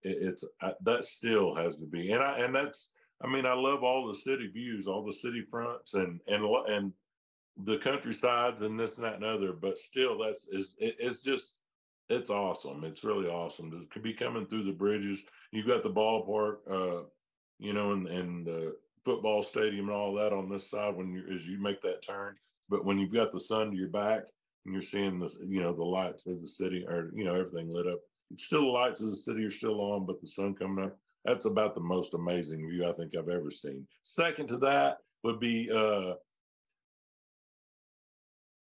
It, 0.04 0.18
it's 0.22 0.44
uh, 0.62 0.74
that 0.84 1.04
still 1.04 1.54
has 1.56 1.76
to 1.78 1.86
be, 1.86 2.12
and 2.12 2.24
I 2.24 2.40
and 2.40 2.56
that's 2.56 2.92
I 3.22 3.28
mean 3.28 3.46
I 3.46 3.54
love 3.54 3.84
all 3.84 4.08
the 4.08 4.20
city 4.20 4.48
views, 4.48 4.88
all 4.88 5.06
the 5.06 5.14
city 5.14 5.44
fronts, 5.50 5.96
and 5.96 6.22
and 6.28 6.46
and 6.68 6.94
the 7.66 7.78
countrysides 7.78 8.62
and 8.62 8.80
this 8.80 8.98
and 8.98 9.06
that 9.06 9.16
and 9.16 9.26
other. 9.26 9.52
But 9.52 9.78
still, 9.78 10.18
that's 10.18 10.48
is 10.48 10.76
it, 10.80 10.96
it's 11.00 11.22
just 11.22 11.58
it's 12.10 12.30
awesome. 12.30 12.84
It's 12.86 13.04
really 13.04 13.28
awesome 13.28 13.72
it 13.74 13.92
could 13.92 14.04
be 14.04 14.14
coming 14.14 14.46
through 14.46 14.64
the 14.64 14.72
bridges. 14.72 15.22
You've 15.52 15.68
got 15.68 15.84
the 15.84 15.92
ballpark. 15.92 16.58
Uh, 16.70 17.04
you 17.60 17.74
know, 17.74 17.92
and, 17.92 18.08
and 18.08 18.46
the 18.46 18.76
football 19.06 19.42
stadium 19.42 19.88
and 19.88 19.96
all 19.96 20.14
that 20.14 20.34
on 20.34 20.50
this 20.50 20.70
side 20.70 20.96
when 20.96 21.12
you 21.12 21.24
as 21.34 21.48
you 21.48 21.60
make 21.60 21.82
that 21.82 22.02
turn. 22.02 22.36
But 22.70 22.86
when 22.86 23.00
you've 23.00 23.14
got 23.14 23.32
the 23.32 23.40
sun 23.40 23.72
to 23.72 23.78
your 23.78 23.90
back 23.90 24.24
and 24.66 24.74
you're 24.74 24.82
seeing 24.82 25.20
the 25.20 25.32
you 25.48 25.62
know 25.62 25.74
the 25.74 25.84
lights 25.84 26.28
of 26.28 26.40
the 26.40 26.48
city 26.48 26.86
or 26.88 27.12
you 27.14 27.24
know 27.24 27.34
everything 27.34 27.70
lit 27.70 27.88
up, 27.88 28.00
it's 28.32 28.46
still 28.46 28.62
the 28.62 28.68
lights 28.68 29.02
of 29.02 29.08
the 29.08 29.16
city 29.16 29.46
are 29.46 29.50
still 29.50 29.82
on, 29.82 30.06
but 30.06 30.22
the 30.22 30.28
sun 30.28 30.54
coming 30.54 30.86
up. 30.86 30.98
That's 31.26 31.46
about 31.46 31.76
the 31.76 31.82
most 31.82 32.14
amazing 32.14 32.68
view 32.70 32.88
I 32.88 32.94
think 32.94 33.16
I've 33.16 33.30
ever 33.30 33.52
seen. 33.52 33.86
Second 34.04 34.48
to 34.48 34.58
that 34.58 34.98
would 35.24 35.40
be 35.40 35.70
uh 35.72 36.14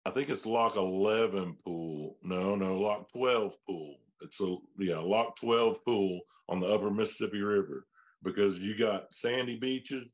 I 0.04 0.10
think 0.10 0.30
it's 0.30 0.46
Lock 0.46 0.76
11 0.76 1.56
pool. 1.64 2.16
No, 2.24 2.56
no, 2.56 2.76
Lock 2.76 3.12
12 3.12 3.54
pool. 3.64 3.96
It's 4.20 4.40
a 4.40 4.56
yeah, 4.78 4.98
Lock 4.98 5.36
12 5.36 5.84
pool 5.84 6.20
on 6.48 6.60
the 6.60 6.66
upper 6.66 6.90
Mississippi 6.90 7.40
River 7.40 7.86
because 8.22 8.58
you 8.58 8.76
got 8.76 9.14
sandy 9.14 9.56
beaches 9.56 10.08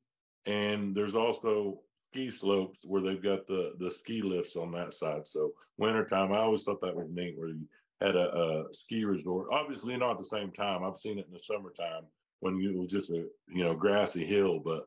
and 0.47 0.95
there's 0.95 1.15
also 1.15 1.81
ski 1.99 2.31
slopes 2.31 2.81
where 2.85 3.03
they've 3.03 3.23
got 3.23 3.47
the 3.47 3.73
the 3.79 3.91
ski 3.91 4.23
lifts 4.23 4.57
on 4.57 4.71
that 4.73 4.95
side. 4.95 5.27
So 5.27 5.53
wintertime, 5.77 6.33
I 6.33 6.39
always 6.39 6.63
thought 6.63 6.81
that 6.81 6.97
was 6.97 7.09
neat 7.11 7.37
where 7.37 7.49
you 7.49 7.69
had 8.01 8.17
a, 8.17 8.35
a 8.37 8.75
ski 8.75 9.05
resort. 9.05 9.49
Obviously 9.53 9.97
not 9.97 10.13
at 10.13 10.19
the 10.19 10.25
same 10.25 10.51
time. 10.53 10.85
I've 10.85 10.97
seen 10.97 11.19
it 11.19 11.27
in 11.27 11.33
the 11.33 11.39
summertime 11.39 12.05
when 12.41 12.61
it 12.61 12.75
was 12.77 12.89
just 12.89 13.11
a 13.11 13.27
you 13.49 13.65
know 13.65 13.75
grassy 13.75 14.25
hill, 14.25 14.61
but 14.61 14.87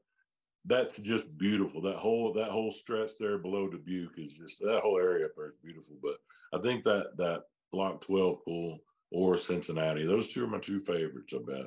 that's 0.66 0.98
just 0.98 1.38
beautiful. 1.38 1.82
That 1.82 1.98
whole 1.98 2.34
that 2.34 2.50
whole 2.52 2.72
stretch 2.72 3.12
there 3.20 3.38
below 3.38 3.68
Dubuque 3.68 4.18
is 4.18 4.34
just 4.34 4.60
that 4.60 4.82
whole 4.82 4.98
area 4.98 5.26
up 5.26 5.32
there 5.36 5.48
is 5.48 5.56
beautiful. 5.64 5.96
But 6.02 6.18
I 6.54 6.62
think 6.62 6.84
that 6.84 7.18
that 7.18 7.44
Lock 7.74 8.02
12 8.02 8.44
pool 8.46 8.80
or 9.12 9.38
Cincinnati, 9.38 10.06
those 10.06 10.28
two 10.28 10.44
are 10.44 10.48
my 10.48 10.60
two 10.60 10.80
favorites. 10.80 11.34
I 11.34 11.40
bet. 11.46 11.66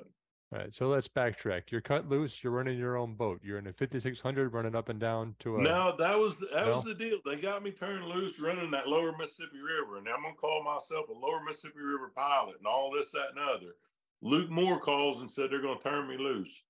All 0.54 0.60
right, 0.60 0.72
so 0.72 0.86
let's 0.86 1.08
backtrack. 1.08 1.72
You're 1.72 1.80
cut 1.80 2.08
loose. 2.08 2.44
You're 2.44 2.52
running 2.52 2.78
your 2.78 2.96
own 2.96 3.14
boat. 3.14 3.40
You're 3.42 3.58
in 3.58 3.66
a 3.66 3.72
5600, 3.72 4.52
running 4.52 4.76
up 4.76 4.88
and 4.88 5.00
down 5.00 5.34
to 5.40 5.56
a. 5.56 5.62
No, 5.62 5.96
that 5.98 6.16
was 6.16 6.38
that 6.52 6.66
no? 6.66 6.76
was 6.76 6.84
the 6.84 6.94
deal. 6.94 7.18
They 7.26 7.36
got 7.36 7.64
me 7.64 7.72
turned 7.72 8.04
loose 8.04 8.38
running 8.38 8.70
that 8.70 8.86
Lower 8.86 9.16
Mississippi 9.18 9.58
River, 9.58 9.98
and 9.98 10.06
I'm 10.06 10.22
gonna 10.22 10.36
call 10.36 10.62
myself 10.62 11.08
a 11.08 11.12
Lower 11.12 11.42
Mississippi 11.42 11.80
River 11.80 12.12
pilot, 12.14 12.54
and 12.58 12.68
all 12.68 12.92
this, 12.92 13.10
that, 13.10 13.30
and 13.30 13.38
other. 13.40 13.74
Luke 14.22 14.48
Moore 14.48 14.78
calls 14.78 15.22
and 15.22 15.30
said 15.30 15.50
they're 15.50 15.60
gonna 15.60 15.80
turn 15.80 16.08
me 16.08 16.18
loose. 16.18 16.62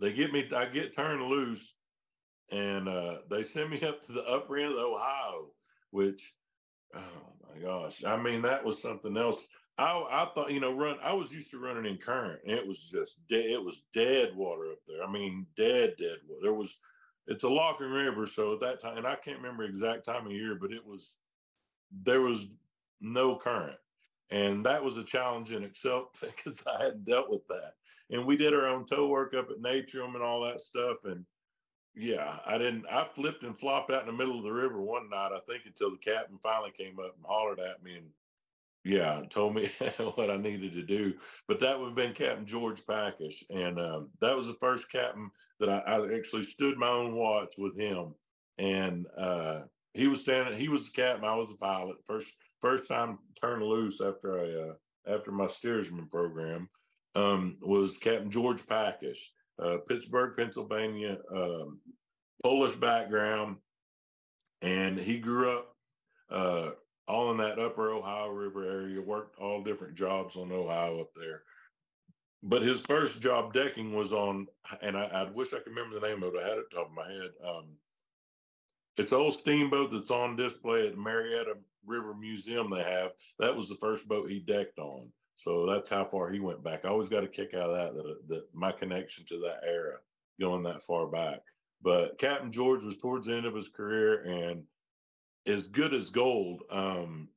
They 0.00 0.14
get 0.14 0.32
me. 0.32 0.48
I 0.56 0.64
get 0.64 0.96
turned 0.96 1.22
loose, 1.22 1.74
and 2.50 2.88
uh, 2.88 3.18
they 3.28 3.42
send 3.42 3.68
me 3.68 3.82
up 3.82 4.02
to 4.06 4.12
the 4.12 4.24
upper 4.24 4.56
end 4.56 4.70
of 4.70 4.76
the 4.76 4.82
Ohio, 4.82 5.48
which, 5.90 6.32
oh 6.94 7.00
my 7.52 7.60
gosh, 7.60 8.02
I 8.02 8.16
mean 8.16 8.40
that 8.42 8.64
was 8.64 8.80
something 8.80 9.14
else. 9.14 9.46
I, 9.78 10.04
I 10.10 10.24
thought, 10.34 10.52
you 10.52 10.60
know, 10.60 10.72
run. 10.72 10.96
I 11.02 11.12
was 11.12 11.32
used 11.32 11.50
to 11.50 11.58
running 11.58 11.84
in 11.84 11.98
current, 11.98 12.40
and 12.46 12.56
it 12.56 12.66
was 12.66 12.78
just 12.78 13.26
dead. 13.28 13.44
It 13.44 13.62
was 13.62 13.84
dead 13.92 14.34
water 14.34 14.70
up 14.72 14.78
there. 14.88 15.02
I 15.02 15.10
mean, 15.10 15.46
dead, 15.56 15.94
dead 15.98 16.18
water. 16.26 16.40
There 16.42 16.54
was, 16.54 16.78
it's 17.26 17.44
a 17.44 17.48
locking 17.48 17.90
River, 17.90 18.26
so 18.26 18.54
at 18.54 18.60
that 18.60 18.80
time, 18.80 18.96
and 18.96 19.06
I 19.06 19.16
can't 19.16 19.38
remember 19.38 19.64
exact 19.64 20.06
time 20.06 20.26
of 20.26 20.32
year, 20.32 20.54
but 20.54 20.72
it 20.72 20.84
was, 20.84 21.16
there 22.04 22.22
was 22.22 22.46
no 23.00 23.36
current, 23.36 23.76
and 24.30 24.64
that 24.64 24.82
was 24.82 24.96
a 24.96 25.04
challenge 25.04 25.52
in 25.52 25.62
itself 25.62 26.08
because 26.20 26.62
I 26.66 26.84
hadn't 26.84 27.04
dealt 27.04 27.28
with 27.28 27.46
that. 27.48 27.72
And 28.10 28.24
we 28.24 28.36
did 28.36 28.54
our 28.54 28.68
own 28.68 28.86
tow 28.86 29.08
work 29.08 29.34
up 29.34 29.50
at 29.50 29.60
Natrium 29.60 30.14
and 30.14 30.22
all 30.22 30.40
that 30.42 30.60
stuff, 30.60 30.98
and 31.04 31.24
yeah, 31.94 32.38
I 32.46 32.56
didn't. 32.58 32.84
I 32.90 33.04
flipped 33.04 33.42
and 33.42 33.58
flopped 33.58 33.90
out 33.90 34.02
in 34.02 34.06
the 34.06 34.12
middle 34.12 34.36
of 34.36 34.44
the 34.44 34.52
river 34.52 34.80
one 34.80 35.08
night. 35.08 35.32
I 35.34 35.40
think 35.48 35.62
until 35.64 35.90
the 35.90 35.96
captain 35.96 36.38
finally 36.42 36.70
came 36.70 36.98
up 36.98 37.14
and 37.16 37.24
hollered 37.26 37.58
at 37.58 37.82
me 37.82 37.96
and 37.96 38.06
yeah, 38.86 39.22
told 39.30 39.54
me 39.54 39.68
what 40.14 40.30
I 40.30 40.36
needed 40.36 40.72
to 40.74 40.82
do. 40.82 41.14
But 41.48 41.58
that 41.60 41.78
would 41.78 41.86
have 41.86 41.96
been 41.96 42.14
Captain 42.14 42.46
George 42.46 42.86
Packish. 42.86 43.42
And 43.50 43.80
um, 43.80 44.10
that 44.20 44.36
was 44.36 44.46
the 44.46 44.54
first 44.54 44.90
captain 44.90 45.28
that 45.58 45.68
I, 45.68 45.78
I, 45.78 46.14
actually 46.14 46.44
stood 46.44 46.78
my 46.78 46.88
own 46.88 47.16
watch 47.16 47.54
with 47.58 47.76
him. 47.76 48.14
And 48.58 49.06
uh, 49.16 49.62
he 49.92 50.06
was 50.06 50.20
standing, 50.20 50.58
he 50.58 50.68
was 50.68 50.84
the 50.84 50.92
captain, 50.92 51.28
I 51.28 51.34
was 51.34 51.50
the 51.50 51.56
pilot. 51.56 51.96
First 52.06 52.32
first 52.60 52.86
time 52.86 53.18
turned 53.40 53.62
loose 53.62 54.00
after 54.00 54.38
I 54.38 54.70
uh, 54.70 55.14
after 55.14 55.32
my 55.32 55.48
steersman 55.48 56.06
program 56.06 56.68
um, 57.14 57.56
was 57.62 57.98
Captain 57.98 58.30
George 58.30 58.66
Packish, 58.66 59.32
uh, 59.62 59.78
Pittsburgh, 59.88 60.36
Pennsylvania, 60.36 61.18
um, 61.34 61.80
Polish 62.42 62.76
background. 62.76 63.56
And 64.62 64.98
he 64.98 65.18
grew 65.18 65.50
up 65.50 65.76
uh, 66.30 66.70
all 67.08 67.30
in 67.30 67.36
that 67.38 67.58
upper 67.58 67.90
Ohio 67.90 68.28
River 68.28 68.64
area, 68.64 69.00
worked 69.00 69.38
all 69.38 69.62
different 69.62 69.94
jobs 69.94 70.36
on 70.36 70.52
Ohio 70.52 71.00
up 71.00 71.10
there. 71.14 71.42
But 72.42 72.62
his 72.62 72.80
first 72.80 73.20
job 73.20 73.52
decking 73.52 73.94
was 73.94 74.12
on, 74.12 74.46
and 74.82 74.96
I, 74.96 75.04
I 75.04 75.30
wish 75.30 75.52
I 75.52 75.58
could 75.58 75.74
remember 75.74 75.98
the 75.98 76.06
name 76.06 76.22
of 76.22 76.34
it. 76.34 76.42
I 76.44 76.48
had 76.48 76.58
it 76.58 76.64
top 76.72 76.88
of 76.88 76.94
my 76.94 77.10
head. 77.10 77.30
Um, 77.44 77.64
it's 78.96 79.12
old 79.12 79.34
steamboat 79.34 79.90
that's 79.90 80.10
on 80.10 80.36
display 80.36 80.86
at 80.86 80.94
the 80.94 81.00
Marietta 81.00 81.54
River 81.84 82.14
Museum. 82.14 82.70
They 82.70 82.82
have 82.82 83.12
that 83.38 83.56
was 83.56 83.68
the 83.68 83.74
first 83.76 84.08
boat 84.08 84.30
he 84.30 84.40
decked 84.40 84.78
on. 84.78 85.08
So 85.36 85.66
that's 85.66 85.88
how 85.88 86.04
far 86.04 86.30
he 86.30 86.40
went 86.40 86.64
back. 86.64 86.84
I 86.84 86.88
always 86.88 87.10
got 87.10 87.24
a 87.24 87.28
kick 87.28 87.52
out 87.52 87.68
of 87.68 87.76
that, 87.76 87.94
that, 87.94 88.28
that 88.28 88.44
my 88.54 88.72
connection 88.72 89.24
to 89.26 89.38
that 89.40 89.60
era 89.66 89.98
going 90.40 90.62
that 90.62 90.82
far 90.82 91.06
back. 91.06 91.40
But 91.82 92.18
Captain 92.18 92.50
George 92.50 92.82
was 92.82 92.96
towards 92.96 93.26
the 93.26 93.34
end 93.34 93.44
of 93.44 93.54
his 93.54 93.68
career, 93.68 94.22
and 94.22 94.62
as 95.46 95.66
good 95.66 95.94
as 95.94 96.10
gold. 96.10 96.62
Um, 96.70 97.28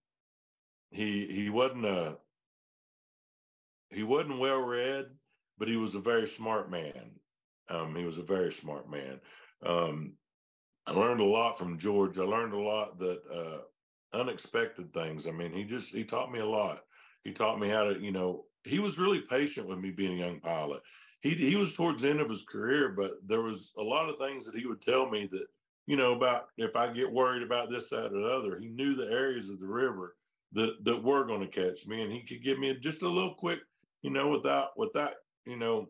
he 0.92 1.28
he 1.28 1.50
wasn't 1.50 1.86
a 1.86 2.18
he 3.90 4.04
wasn't 4.04 4.40
well 4.40 4.62
read, 4.62 5.08
but 5.58 5.68
he 5.68 5.76
was 5.76 5.96
a 5.96 6.00
very 6.00 6.28
smart 6.28 6.70
man. 6.70 7.12
Um, 7.70 7.96
he 7.96 8.06
was 8.06 8.18
a 8.18 8.24
very 8.24 8.52
smart 8.52 8.90
man. 8.90 9.20
Um, 9.64 10.14
I 10.86 10.92
learned 10.92 11.22
a 11.22 11.26
lot 11.26 11.58
from 11.58 11.78
George. 11.78 12.18
I 12.18 12.24
learned 12.24 12.54
a 12.54 12.60
lot 12.60 12.98
that 13.00 13.22
uh, 13.32 14.18
unexpected 14.18 14.94
things. 14.94 15.28
I 15.28 15.32
mean, 15.32 15.54
he 15.54 15.64
just 15.64 15.90
he 15.90 16.04
taught 16.04 16.32
me 16.32 16.40
a 16.40 16.46
lot. 16.46 16.82
He 17.24 17.32
taught 17.32 17.60
me 17.60 17.70
how 17.70 17.84
to, 17.84 18.00
you 18.00 18.12
know, 18.12 18.46
he 18.64 18.80
was 18.80 18.98
really 18.98 19.22
patient 19.22 19.68
with 19.68 19.80
me 19.80 19.92
being 19.92 20.20
a 20.20 20.26
young 20.26 20.40
pilot. 20.40 20.82
He 21.22 21.32
he 21.32 21.56
was 21.56 21.74
towards 21.74 22.02
the 22.02 22.10
end 22.10 22.22
of 22.22 22.30
his 22.30 22.46
career, 22.46 22.90
but 22.90 23.14
there 23.26 23.42
was 23.42 23.72
a 23.78 23.84
lot 23.84 24.10
of 24.10 24.18
things 24.18 24.46
that 24.46 24.56
he 24.56 24.66
would 24.66 24.82
tell 24.82 25.10
me 25.10 25.28
that 25.32 25.46
you 25.90 25.96
know, 25.96 26.14
about 26.14 26.50
if 26.60 26.76
I 26.76 26.94
get 26.94 27.12
worried 27.12 27.42
about 27.42 27.72
this, 27.72 27.90
that, 27.90 28.14
or 28.14 28.22
the 28.22 28.28
other. 28.28 28.60
He 28.60 28.68
knew 28.68 28.94
the 28.94 29.12
areas 29.12 29.50
of 29.50 29.60
the 29.60 29.66
river 29.66 30.16
that 30.52 30.86
that 30.86 31.04
were 31.04 31.26
going 31.26 31.42
to 31.42 31.48
catch 31.48 31.88
me, 31.88 32.04
and 32.04 32.12
he 32.12 32.22
could 32.22 32.44
give 32.44 32.60
me 32.60 32.78
just 32.80 33.02
a 33.02 33.10
little 33.10 33.34
quick, 33.34 33.58
you 34.04 34.12
know, 34.12 34.28
without 34.30 34.78
without 34.78 35.14
you 35.48 35.58
know 35.58 35.88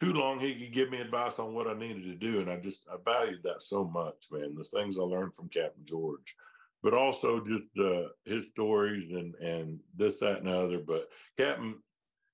too 0.00 0.14
long. 0.14 0.40
He 0.40 0.54
could 0.54 0.72
give 0.72 0.90
me 0.90 0.98
advice 0.98 1.38
on 1.38 1.52
what 1.52 1.66
I 1.66 1.74
needed 1.74 2.04
to 2.04 2.14
do, 2.14 2.40
and 2.40 2.50
I 2.50 2.56
just 2.56 2.88
I 2.90 2.96
valued 3.04 3.42
that 3.42 3.60
so 3.60 3.84
much, 3.84 4.28
man. 4.32 4.54
The 4.54 4.64
things 4.64 4.98
I 4.98 5.02
learned 5.02 5.36
from 5.36 5.50
Captain 5.50 5.84
George, 5.84 6.34
but 6.82 6.94
also 6.94 7.44
just 7.44 7.64
uh, 7.78 8.08
his 8.24 8.48
stories 8.48 9.12
and 9.12 9.34
and 9.34 9.78
this, 9.94 10.20
that, 10.20 10.38
and 10.38 10.46
the 10.46 10.58
other. 10.58 10.78
But 10.78 11.10
Captain 11.36 11.74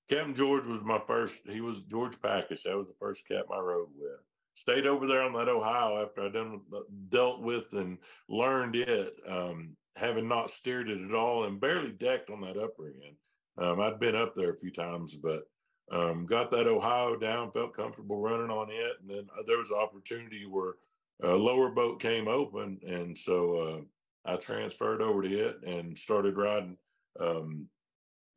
Captain 0.09 0.33
George 0.33 0.65
was 0.65 0.79
my 0.81 1.01
first. 1.05 1.33
He 1.45 1.59
was 1.59 1.83
George 1.83 2.21
Packish. 2.21 2.63
That 2.63 2.77
was 2.77 2.87
the 2.87 2.95
first 3.01 3.27
captain 3.27 3.53
I 3.53 3.59
rode 3.59 3.89
with 3.97 4.21
stayed 4.61 4.85
over 4.85 5.07
there 5.07 5.23
on 5.23 5.33
that 5.33 5.49
Ohio 5.49 6.03
after 6.03 6.21
I 6.21 6.29
done 6.29 6.61
dealt 7.09 7.41
with 7.41 7.73
and 7.73 7.97
learned 8.29 8.75
it, 8.75 9.15
um, 9.27 9.75
having 9.95 10.27
not 10.27 10.51
steered 10.51 10.87
it 10.87 11.01
at 11.01 11.15
all 11.15 11.45
and 11.45 11.59
barely 11.59 11.91
decked 11.91 12.29
on 12.29 12.41
that 12.41 12.57
upper 12.57 12.87
end. 12.87 13.15
Um, 13.57 13.81
I'd 13.81 13.99
been 13.99 14.15
up 14.15 14.35
there 14.35 14.51
a 14.51 14.57
few 14.57 14.71
times, 14.71 15.15
but 15.15 15.45
um, 15.91 16.27
got 16.27 16.51
that 16.51 16.67
Ohio 16.67 17.17
down, 17.17 17.51
felt 17.51 17.75
comfortable 17.75 18.21
running 18.21 18.51
on 18.51 18.69
it, 18.69 18.97
and 19.01 19.09
then 19.09 19.27
uh, 19.37 19.41
there 19.47 19.57
was 19.57 19.71
an 19.71 19.77
opportunity 19.77 20.45
where 20.45 20.75
a 21.23 21.35
lower 21.35 21.69
boat 21.69 21.99
came 21.99 22.27
open, 22.27 22.79
and 22.87 23.17
so 23.17 23.55
uh, 23.55 24.31
I 24.31 24.35
transferred 24.35 25.01
over 25.01 25.23
to 25.23 25.47
it 25.47 25.63
and 25.65 25.97
started 25.97 26.37
riding. 26.37 26.77
Um, 27.19 27.67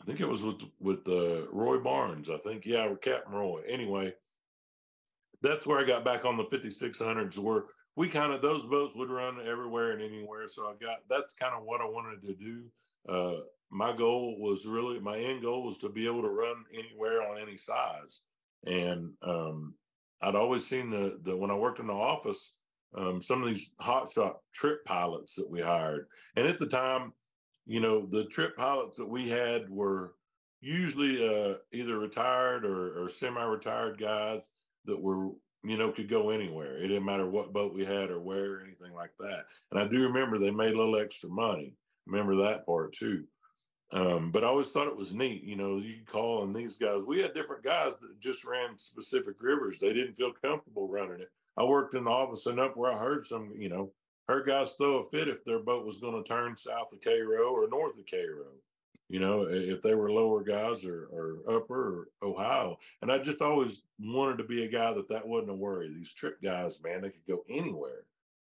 I 0.00 0.06
think 0.06 0.20
it 0.20 0.28
was 0.28 0.42
with 0.42 0.62
with 0.80 1.06
uh, 1.06 1.46
Roy 1.52 1.78
Barnes. 1.78 2.30
I 2.30 2.38
think 2.38 2.64
yeah, 2.64 2.86
with 2.86 3.02
Captain 3.02 3.34
Roy. 3.34 3.62
Anyway, 3.68 4.14
that's 5.44 5.66
where 5.66 5.78
I 5.78 5.84
got 5.84 6.04
back 6.04 6.24
on 6.24 6.36
the 6.36 6.44
5600s 6.44 7.38
where 7.38 7.64
we 7.96 8.08
kind 8.08 8.32
of 8.32 8.42
those 8.42 8.64
boats 8.64 8.96
would 8.96 9.10
run 9.10 9.38
everywhere 9.46 9.92
and 9.92 10.02
anywhere. 10.02 10.48
So 10.48 10.66
I 10.66 10.74
got 10.82 11.00
that's 11.08 11.34
kind 11.34 11.54
of 11.54 11.64
what 11.64 11.80
I 11.80 11.84
wanted 11.84 12.22
to 12.22 12.34
do. 12.34 12.64
Uh, 13.08 13.42
my 13.70 13.92
goal 13.92 14.36
was 14.40 14.66
really 14.66 14.98
my 14.98 15.18
end 15.18 15.42
goal 15.42 15.64
was 15.64 15.78
to 15.78 15.88
be 15.88 16.06
able 16.06 16.22
to 16.22 16.30
run 16.30 16.64
anywhere 16.72 17.22
on 17.22 17.38
any 17.38 17.56
size. 17.56 18.22
And 18.66 19.12
um, 19.22 19.74
I'd 20.22 20.34
always 20.34 20.66
seen 20.66 20.90
the 20.90 21.18
the 21.22 21.36
when 21.36 21.50
I 21.50 21.54
worked 21.54 21.78
in 21.78 21.86
the 21.86 21.92
office, 21.92 22.54
um, 22.96 23.20
some 23.20 23.42
of 23.42 23.48
these 23.48 23.70
hot 23.78 24.10
shot 24.10 24.38
trip 24.52 24.84
pilots 24.86 25.34
that 25.34 25.48
we 25.48 25.60
hired, 25.60 26.06
and 26.36 26.48
at 26.48 26.58
the 26.58 26.66
time, 26.66 27.12
you 27.66 27.80
know, 27.80 28.06
the 28.06 28.24
trip 28.26 28.56
pilots 28.56 28.96
that 28.96 29.08
we 29.08 29.28
had 29.28 29.68
were 29.68 30.14
usually 30.60 31.28
uh, 31.28 31.56
either 31.72 31.98
retired 31.98 32.64
or, 32.64 33.04
or 33.04 33.08
semi-retired 33.08 34.00
guys 34.00 34.52
that 34.86 35.00
were 35.00 35.30
you 35.64 35.76
know 35.78 35.90
could 35.92 36.08
go 36.08 36.30
anywhere. 36.30 36.76
It 36.78 36.88
didn't 36.88 37.04
matter 37.04 37.28
what 37.28 37.52
boat 37.52 37.74
we 37.74 37.84
had 37.84 38.10
or 38.10 38.20
where 38.20 38.56
or 38.56 38.60
anything 38.60 38.94
like 38.94 39.12
that. 39.20 39.46
And 39.70 39.80
I 39.80 39.88
do 39.88 40.02
remember 40.02 40.38
they 40.38 40.50
made 40.50 40.74
a 40.74 40.78
little 40.78 40.96
extra 40.96 41.28
money. 41.28 41.74
Remember 42.06 42.36
that 42.36 42.66
part 42.66 42.92
too. 42.92 43.24
Um, 43.92 44.30
but 44.30 44.44
I 44.44 44.48
always 44.48 44.68
thought 44.68 44.88
it 44.88 44.96
was 44.96 45.14
neat. 45.14 45.44
You 45.44 45.56
know, 45.56 45.78
you 45.78 45.98
call 46.04 46.42
and 46.42 46.54
these 46.54 46.76
guys. 46.76 47.02
We 47.06 47.22
had 47.22 47.34
different 47.34 47.62
guys 47.62 47.92
that 48.00 48.20
just 48.20 48.44
ran 48.44 48.76
specific 48.76 49.36
rivers. 49.40 49.78
They 49.78 49.92
didn't 49.92 50.16
feel 50.16 50.32
comfortable 50.32 50.88
running 50.88 51.20
it. 51.20 51.30
I 51.56 51.64
worked 51.64 51.94
in 51.94 52.04
the 52.04 52.10
office 52.10 52.46
enough 52.46 52.72
where 52.74 52.92
I 52.92 52.98
heard 52.98 53.24
some, 53.24 53.52
you 53.56 53.68
know, 53.68 53.92
heard 54.28 54.46
guys 54.46 54.72
throw 54.72 54.96
a 54.96 55.04
fit 55.04 55.28
if 55.28 55.44
their 55.44 55.60
boat 55.60 55.86
was 55.86 55.98
going 55.98 56.20
to 56.20 56.28
turn 56.28 56.56
south 56.56 56.92
of 56.92 57.00
Cairo 57.02 57.50
or 57.50 57.68
north 57.68 57.98
of 57.98 58.06
Cairo 58.10 58.54
you 59.08 59.20
know, 59.20 59.46
if 59.48 59.82
they 59.82 59.94
were 59.94 60.10
lower 60.10 60.42
guys 60.42 60.84
or, 60.84 61.08
or 61.12 61.38
upper 61.48 62.08
or 62.22 62.28
Ohio. 62.28 62.78
And 63.02 63.12
I 63.12 63.18
just 63.18 63.42
always 63.42 63.82
wanted 63.98 64.38
to 64.38 64.44
be 64.44 64.64
a 64.64 64.68
guy 64.68 64.92
that 64.92 65.08
that 65.08 65.26
wasn't 65.26 65.50
a 65.50 65.54
worry. 65.54 65.92
These 65.92 66.12
trip 66.12 66.42
guys, 66.42 66.78
man, 66.82 67.02
they 67.02 67.10
could 67.10 67.26
go 67.28 67.44
anywhere. 67.48 68.04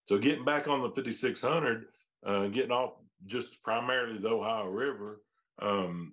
So 0.05 0.19
getting 0.19 0.45
back 0.45 0.69
on 0.69 0.83
the 0.83 0.91
5600, 0.91 1.87
uh, 2.25 2.47
getting 2.49 2.73
off 2.73 2.95
just 3.27 3.63
primarily 3.63 4.19
the 4.19 4.31
Ohio 4.31 4.67
River, 4.67 5.23
um, 5.61 6.13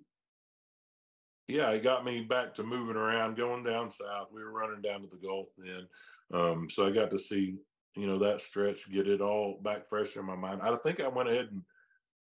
yeah, 1.48 1.70
it 1.70 1.82
got 1.82 2.04
me 2.04 2.22
back 2.22 2.54
to 2.54 2.62
moving 2.62 2.96
around, 2.96 3.36
going 3.36 3.64
down 3.64 3.90
south. 3.90 4.28
We 4.32 4.42
were 4.42 4.52
running 4.52 4.80
down 4.80 5.02
to 5.02 5.08
the 5.08 5.16
Gulf 5.16 5.48
then. 5.58 5.86
Um, 6.32 6.68
so 6.70 6.86
I 6.86 6.90
got 6.90 7.10
to 7.10 7.18
see, 7.18 7.56
you 7.96 8.06
know, 8.06 8.18
that 8.18 8.40
stretch, 8.40 8.90
get 8.90 9.08
it 9.08 9.20
all 9.20 9.58
back 9.62 9.88
fresh 9.88 10.16
in 10.16 10.24
my 10.24 10.36
mind. 10.36 10.60
I 10.62 10.74
think 10.76 11.00
I 11.00 11.08
went 11.08 11.28
ahead 11.28 11.48
and 11.50 11.62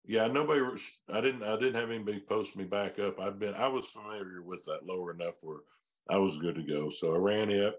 yeah, 0.06 0.28
nobody. 0.28 0.60
I 1.12 1.20
didn't. 1.20 1.42
I 1.42 1.56
didn't 1.56 1.74
have 1.74 1.90
anybody 1.90 2.20
post 2.20 2.56
me 2.56 2.64
back 2.64 2.98
up. 2.98 3.20
I've 3.20 3.38
been. 3.38 3.54
I 3.54 3.66
was 3.66 3.86
familiar 3.86 4.42
with 4.42 4.64
that 4.64 4.86
lower 4.86 5.12
enough 5.12 5.34
where 5.40 5.58
I 6.08 6.18
was 6.18 6.38
good 6.38 6.54
to 6.54 6.62
go. 6.62 6.88
So 6.90 7.14
I 7.14 7.18
ran 7.18 7.50
it, 7.50 7.74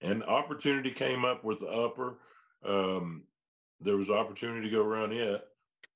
and 0.00 0.24
opportunity 0.24 0.90
came 0.90 1.24
up 1.24 1.44
with 1.44 1.60
the 1.60 1.68
upper. 1.68 2.18
Um, 2.64 3.22
there 3.80 3.96
was 3.96 4.10
opportunity 4.10 4.68
to 4.68 4.76
go 4.76 4.82
run 4.82 5.12
it, 5.12 5.46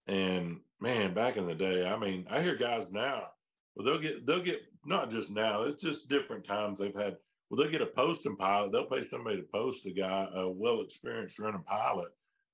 and 0.06 0.60
man, 0.80 1.12
back 1.12 1.36
in 1.36 1.46
the 1.46 1.54
day, 1.54 1.88
I 1.88 1.98
mean, 1.98 2.26
I 2.30 2.40
hear 2.40 2.54
guys 2.54 2.86
now. 2.92 3.28
Well, 3.74 3.84
they'll 3.84 4.00
get. 4.00 4.26
They'll 4.26 4.42
get 4.42 4.62
not 4.84 5.10
just 5.10 5.30
now. 5.30 5.62
It's 5.62 5.82
just 5.82 6.08
different 6.08 6.46
times 6.46 6.78
they've 6.78 6.94
had. 6.94 7.16
Well, 7.50 7.60
they'll 7.60 7.72
get 7.72 7.82
a 7.82 7.86
posting 7.86 8.36
pilot. 8.36 8.70
They'll 8.70 8.86
pay 8.86 9.06
somebody 9.08 9.38
to 9.38 9.42
post 9.42 9.84
a 9.86 9.90
guy, 9.90 10.28
a 10.34 10.48
well 10.48 10.82
experienced 10.82 11.40
running 11.40 11.64
pilot, 11.64 12.08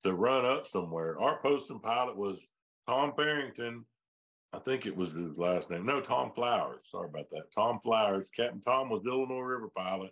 to 0.04 0.14
run 0.14 0.46
up 0.46 0.66
somewhere. 0.66 1.20
Our 1.20 1.38
posting 1.42 1.80
pilot 1.80 2.16
was 2.16 2.46
Tom 2.88 3.12
Farrington, 3.14 3.84
I 4.54 4.58
think 4.60 4.86
it 4.86 4.96
was 4.96 5.12
his 5.12 5.36
last 5.36 5.70
name. 5.70 5.84
No, 5.84 6.00
Tom 6.00 6.32
Flowers. 6.34 6.84
Sorry 6.90 7.08
about 7.08 7.28
that. 7.30 7.52
Tom 7.54 7.80
Flowers. 7.80 8.30
Captain 8.34 8.62
Tom 8.62 8.88
was 8.88 9.02
the 9.02 9.10
Illinois 9.10 9.40
River 9.40 9.68
pilot. 9.76 10.10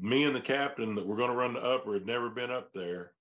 Me 0.00 0.24
and 0.24 0.34
the 0.34 0.40
captain 0.40 0.94
that 0.94 1.06
were 1.06 1.16
going 1.16 1.28
to 1.28 1.36
run 1.36 1.52
the 1.52 1.60
upper 1.60 1.92
had 1.92 2.06
never 2.06 2.30
been 2.30 2.50
up 2.50 2.70
there. 2.72 3.12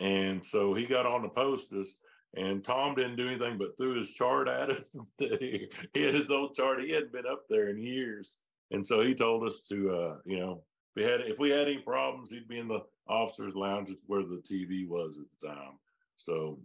And 0.00 0.44
so 0.44 0.74
he 0.74 0.84
got 0.84 1.06
on 1.06 1.22
the 1.22 1.28
post 1.28 1.72
us, 1.72 1.88
and 2.36 2.62
Tom 2.62 2.94
didn't 2.94 3.16
do 3.16 3.28
anything 3.28 3.56
but 3.56 3.78
threw 3.78 3.96
his 3.96 4.10
chart 4.10 4.46
at 4.46 4.70
us. 4.70 4.94
he 5.18 5.68
had 5.94 6.14
his 6.14 6.30
old 6.30 6.54
chart. 6.54 6.82
He 6.82 6.92
hadn't 6.92 7.12
been 7.12 7.26
up 7.26 7.44
there 7.48 7.70
in 7.70 7.78
years. 7.78 8.36
And 8.70 8.86
so 8.86 9.00
he 9.00 9.14
told 9.14 9.44
us 9.44 9.62
to, 9.70 9.90
uh, 9.90 10.16
you 10.26 10.38
know, 10.38 10.62
if 10.94 10.96
we 10.96 11.02
had 11.02 11.20
if 11.22 11.38
we 11.38 11.48
had 11.48 11.66
any 11.66 11.78
problems, 11.78 12.28
he'd 12.28 12.48
be 12.48 12.58
in 12.58 12.68
the 12.68 12.80
officers' 13.08 13.54
lounge 13.54 13.88
where 14.06 14.22
the 14.22 14.42
TV 14.42 14.86
was 14.86 15.18
at 15.18 15.26
the 15.40 15.48
time. 15.48 15.78
So 16.16 16.60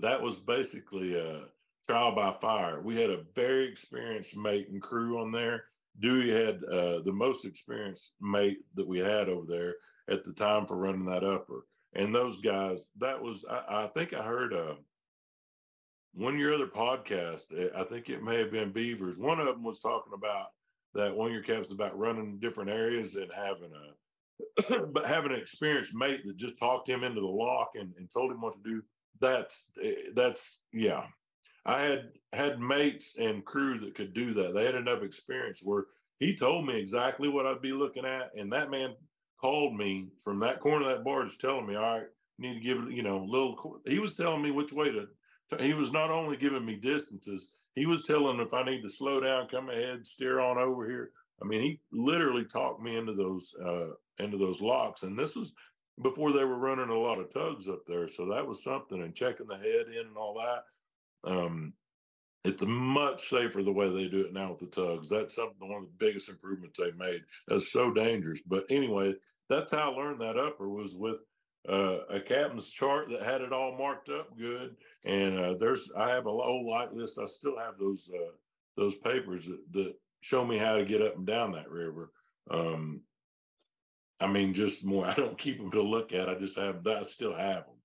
that 0.00 0.20
was 0.20 0.36
basically 0.36 1.16
a 1.18 1.42
trial 1.86 2.12
by 2.12 2.34
fire. 2.40 2.80
We 2.80 3.00
had 3.00 3.10
a 3.10 3.24
very 3.34 3.68
experienced 3.68 4.36
mate 4.36 4.68
and 4.68 4.82
crew 4.82 5.20
on 5.20 5.30
there. 5.30 5.64
Dewey 6.00 6.30
had 6.30 6.62
uh, 6.64 7.00
the 7.00 7.12
most 7.12 7.44
experienced 7.44 8.14
mate 8.20 8.58
that 8.74 8.86
we 8.86 8.98
had 8.98 9.28
over 9.28 9.46
there 9.46 9.76
at 10.08 10.24
the 10.24 10.32
time 10.32 10.66
for 10.66 10.76
running 10.76 11.06
that 11.06 11.24
upper. 11.24 11.66
And 11.94 12.14
those 12.14 12.40
guys, 12.40 12.80
that 12.98 13.20
was, 13.20 13.44
I, 13.48 13.84
I 13.84 13.86
think 13.88 14.12
I 14.12 14.22
heard 14.22 14.52
uh, 14.52 14.74
one 16.12 16.34
of 16.34 16.40
your 16.40 16.54
other 16.54 16.66
podcasts, 16.66 17.46
eh, 17.56 17.68
I 17.74 17.84
think 17.84 18.08
it 18.08 18.22
may 18.22 18.38
have 18.38 18.50
been 18.50 18.72
Beavers. 18.72 19.18
One 19.18 19.40
of 19.40 19.46
them 19.46 19.62
was 19.62 19.78
talking 19.78 20.12
about 20.14 20.48
that 20.94 21.14
one 21.14 21.28
of 21.28 21.32
your 21.32 21.42
caps 21.42 21.70
about 21.70 21.98
running 21.98 22.38
different 22.38 22.70
areas 22.70 23.14
and 23.14 23.30
having 23.32 23.70
a 23.72 24.86
but 24.92 25.06
having 25.06 25.32
an 25.32 25.38
experienced 25.38 25.94
mate 25.94 26.22
that 26.24 26.36
just 26.36 26.58
talked 26.58 26.88
him 26.88 27.04
into 27.04 27.20
the 27.20 27.26
lock 27.26 27.70
and, 27.74 27.92
and 27.96 28.10
told 28.10 28.30
him 28.30 28.40
what 28.40 28.52
to 28.52 28.58
do. 28.62 28.82
That's 29.20 29.70
eh, 29.82 30.10
that's 30.14 30.60
yeah. 30.72 31.06
I 31.64 31.82
had 31.82 32.12
had 32.32 32.60
mates 32.60 33.16
and 33.18 33.44
crew 33.44 33.78
that 33.80 33.94
could 33.94 34.14
do 34.14 34.32
that. 34.34 34.54
They 34.54 34.64
had 34.64 34.74
enough 34.76 35.02
experience 35.02 35.60
where 35.64 35.86
he 36.20 36.34
told 36.34 36.66
me 36.66 36.78
exactly 36.78 37.28
what 37.28 37.46
I'd 37.46 37.60
be 37.62 37.72
looking 37.72 38.04
at, 38.04 38.30
and 38.36 38.52
that 38.52 38.70
man 38.70 38.94
called 39.40 39.76
me 39.76 40.08
from 40.22 40.38
that 40.40 40.60
corner 40.60 40.88
of 40.88 40.92
that 40.92 41.04
barge, 41.04 41.38
telling 41.38 41.66
me, 41.66 41.74
"All 41.74 41.98
right, 41.98 42.08
need 42.38 42.54
to 42.54 42.60
give 42.60 42.90
you 42.90 43.02
know, 43.02 43.24
little." 43.24 43.80
He 43.86 43.98
was 43.98 44.14
telling 44.14 44.42
me 44.42 44.50
which 44.50 44.72
way 44.72 44.90
to. 44.90 45.08
He 45.60 45.74
was 45.74 45.92
not 45.92 46.10
only 46.10 46.36
giving 46.36 46.64
me 46.64 46.76
distances, 46.76 47.54
he 47.76 47.86
was 47.86 48.04
telling 48.04 48.40
if 48.40 48.52
I 48.54 48.64
need 48.64 48.82
to 48.82 48.88
slow 48.90 49.20
down, 49.20 49.48
come 49.48 49.68
ahead, 49.70 50.06
steer 50.06 50.40
on 50.40 50.58
over 50.58 50.88
here. 50.88 51.12
I 51.42 51.44
mean, 51.44 51.60
he 51.60 51.80
literally 51.92 52.44
talked 52.44 52.82
me 52.82 52.96
into 52.96 53.12
those 53.12 53.54
uh, 53.64 53.90
into 54.18 54.38
those 54.38 54.60
locks, 54.60 55.02
and 55.02 55.18
this 55.18 55.36
was 55.36 55.52
before 56.02 56.32
they 56.32 56.44
were 56.44 56.58
running 56.58 56.90
a 56.90 56.98
lot 56.98 57.18
of 57.18 57.32
tugs 57.32 57.68
up 57.68 57.80
there. 57.86 58.08
So 58.08 58.26
that 58.26 58.46
was 58.46 58.62
something, 58.62 59.02
and 59.02 59.14
checking 59.14 59.46
the 59.46 59.56
head 59.56 59.86
in 59.88 60.06
and 60.06 60.16
all 60.16 60.34
that. 60.34 61.30
Um, 61.30 61.72
it's 62.44 62.62
much 62.64 63.28
safer 63.28 63.62
the 63.62 63.72
way 63.72 63.88
they 63.88 64.08
do 64.08 64.20
it 64.20 64.32
now 64.32 64.50
with 64.50 64.60
the 64.60 64.66
tugs. 64.66 65.08
That's 65.08 65.34
something 65.34 65.68
one 65.68 65.82
of 65.82 65.88
the 65.88 66.06
biggest 66.06 66.28
improvements 66.28 66.78
they 66.78 66.92
made. 66.92 67.22
That's 67.48 67.72
so 67.72 67.92
dangerous. 67.92 68.40
But 68.46 68.66
anyway, 68.70 69.14
that's 69.48 69.72
how 69.72 69.92
I 69.92 69.96
learned 69.96 70.20
that 70.20 70.38
upper 70.38 70.68
was 70.68 70.94
with 70.94 71.18
uh, 71.68 71.98
a 72.08 72.20
captain's 72.20 72.66
chart 72.66 73.08
that 73.08 73.22
had 73.22 73.40
it 73.40 73.52
all 73.52 73.76
marked 73.76 74.08
up 74.08 74.36
good. 74.38 74.76
And 75.04 75.38
uh, 75.38 75.54
there's 75.54 75.90
I 75.96 76.10
have 76.10 76.26
a 76.26 76.30
old 76.30 76.66
light 76.66 76.92
list. 76.92 77.18
I 77.18 77.24
still 77.24 77.58
have 77.58 77.78
those 77.78 78.08
uh, 78.14 78.32
those 78.76 78.94
papers 78.96 79.46
that, 79.46 79.60
that, 79.72 79.94
show 80.22 80.44
me 80.44 80.58
how 80.58 80.76
to 80.76 80.84
get 80.84 81.02
up 81.02 81.14
and 81.14 81.26
down 81.26 81.52
that 81.52 81.70
river. 81.70 82.10
Um, 82.50 83.00
I 84.20 84.26
mean, 84.26 84.54
just 84.54 84.84
more. 84.84 85.06
I 85.06 85.14
don't 85.14 85.38
keep 85.38 85.58
them 85.58 85.70
to 85.72 85.82
look 85.82 86.12
at. 86.12 86.28
I 86.28 86.34
just 86.34 86.58
have 86.58 86.84
that. 86.84 86.98
I 86.98 87.02
still 87.02 87.34
have 87.34 87.66
them 87.66 87.76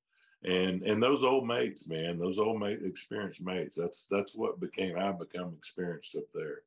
and 0.44 0.82
and 0.84 1.02
those 1.02 1.24
old 1.24 1.48
mates, 1.48 1.88
man, 1.88 2.18
those 2.18 2.40
old 2.40 2.60
mate 2.60 2.80
experienced 2.84 3.42
mates. 3.42 3.76
That's 3.76 4.08
that's 4.10 4.36
what 4.36 4.60
became 4.60 4.98
I 4.98 5.12
become 5.12 5.54
experienced 5.58 6.16
up 6.16 6.24
there. 6.34 6.62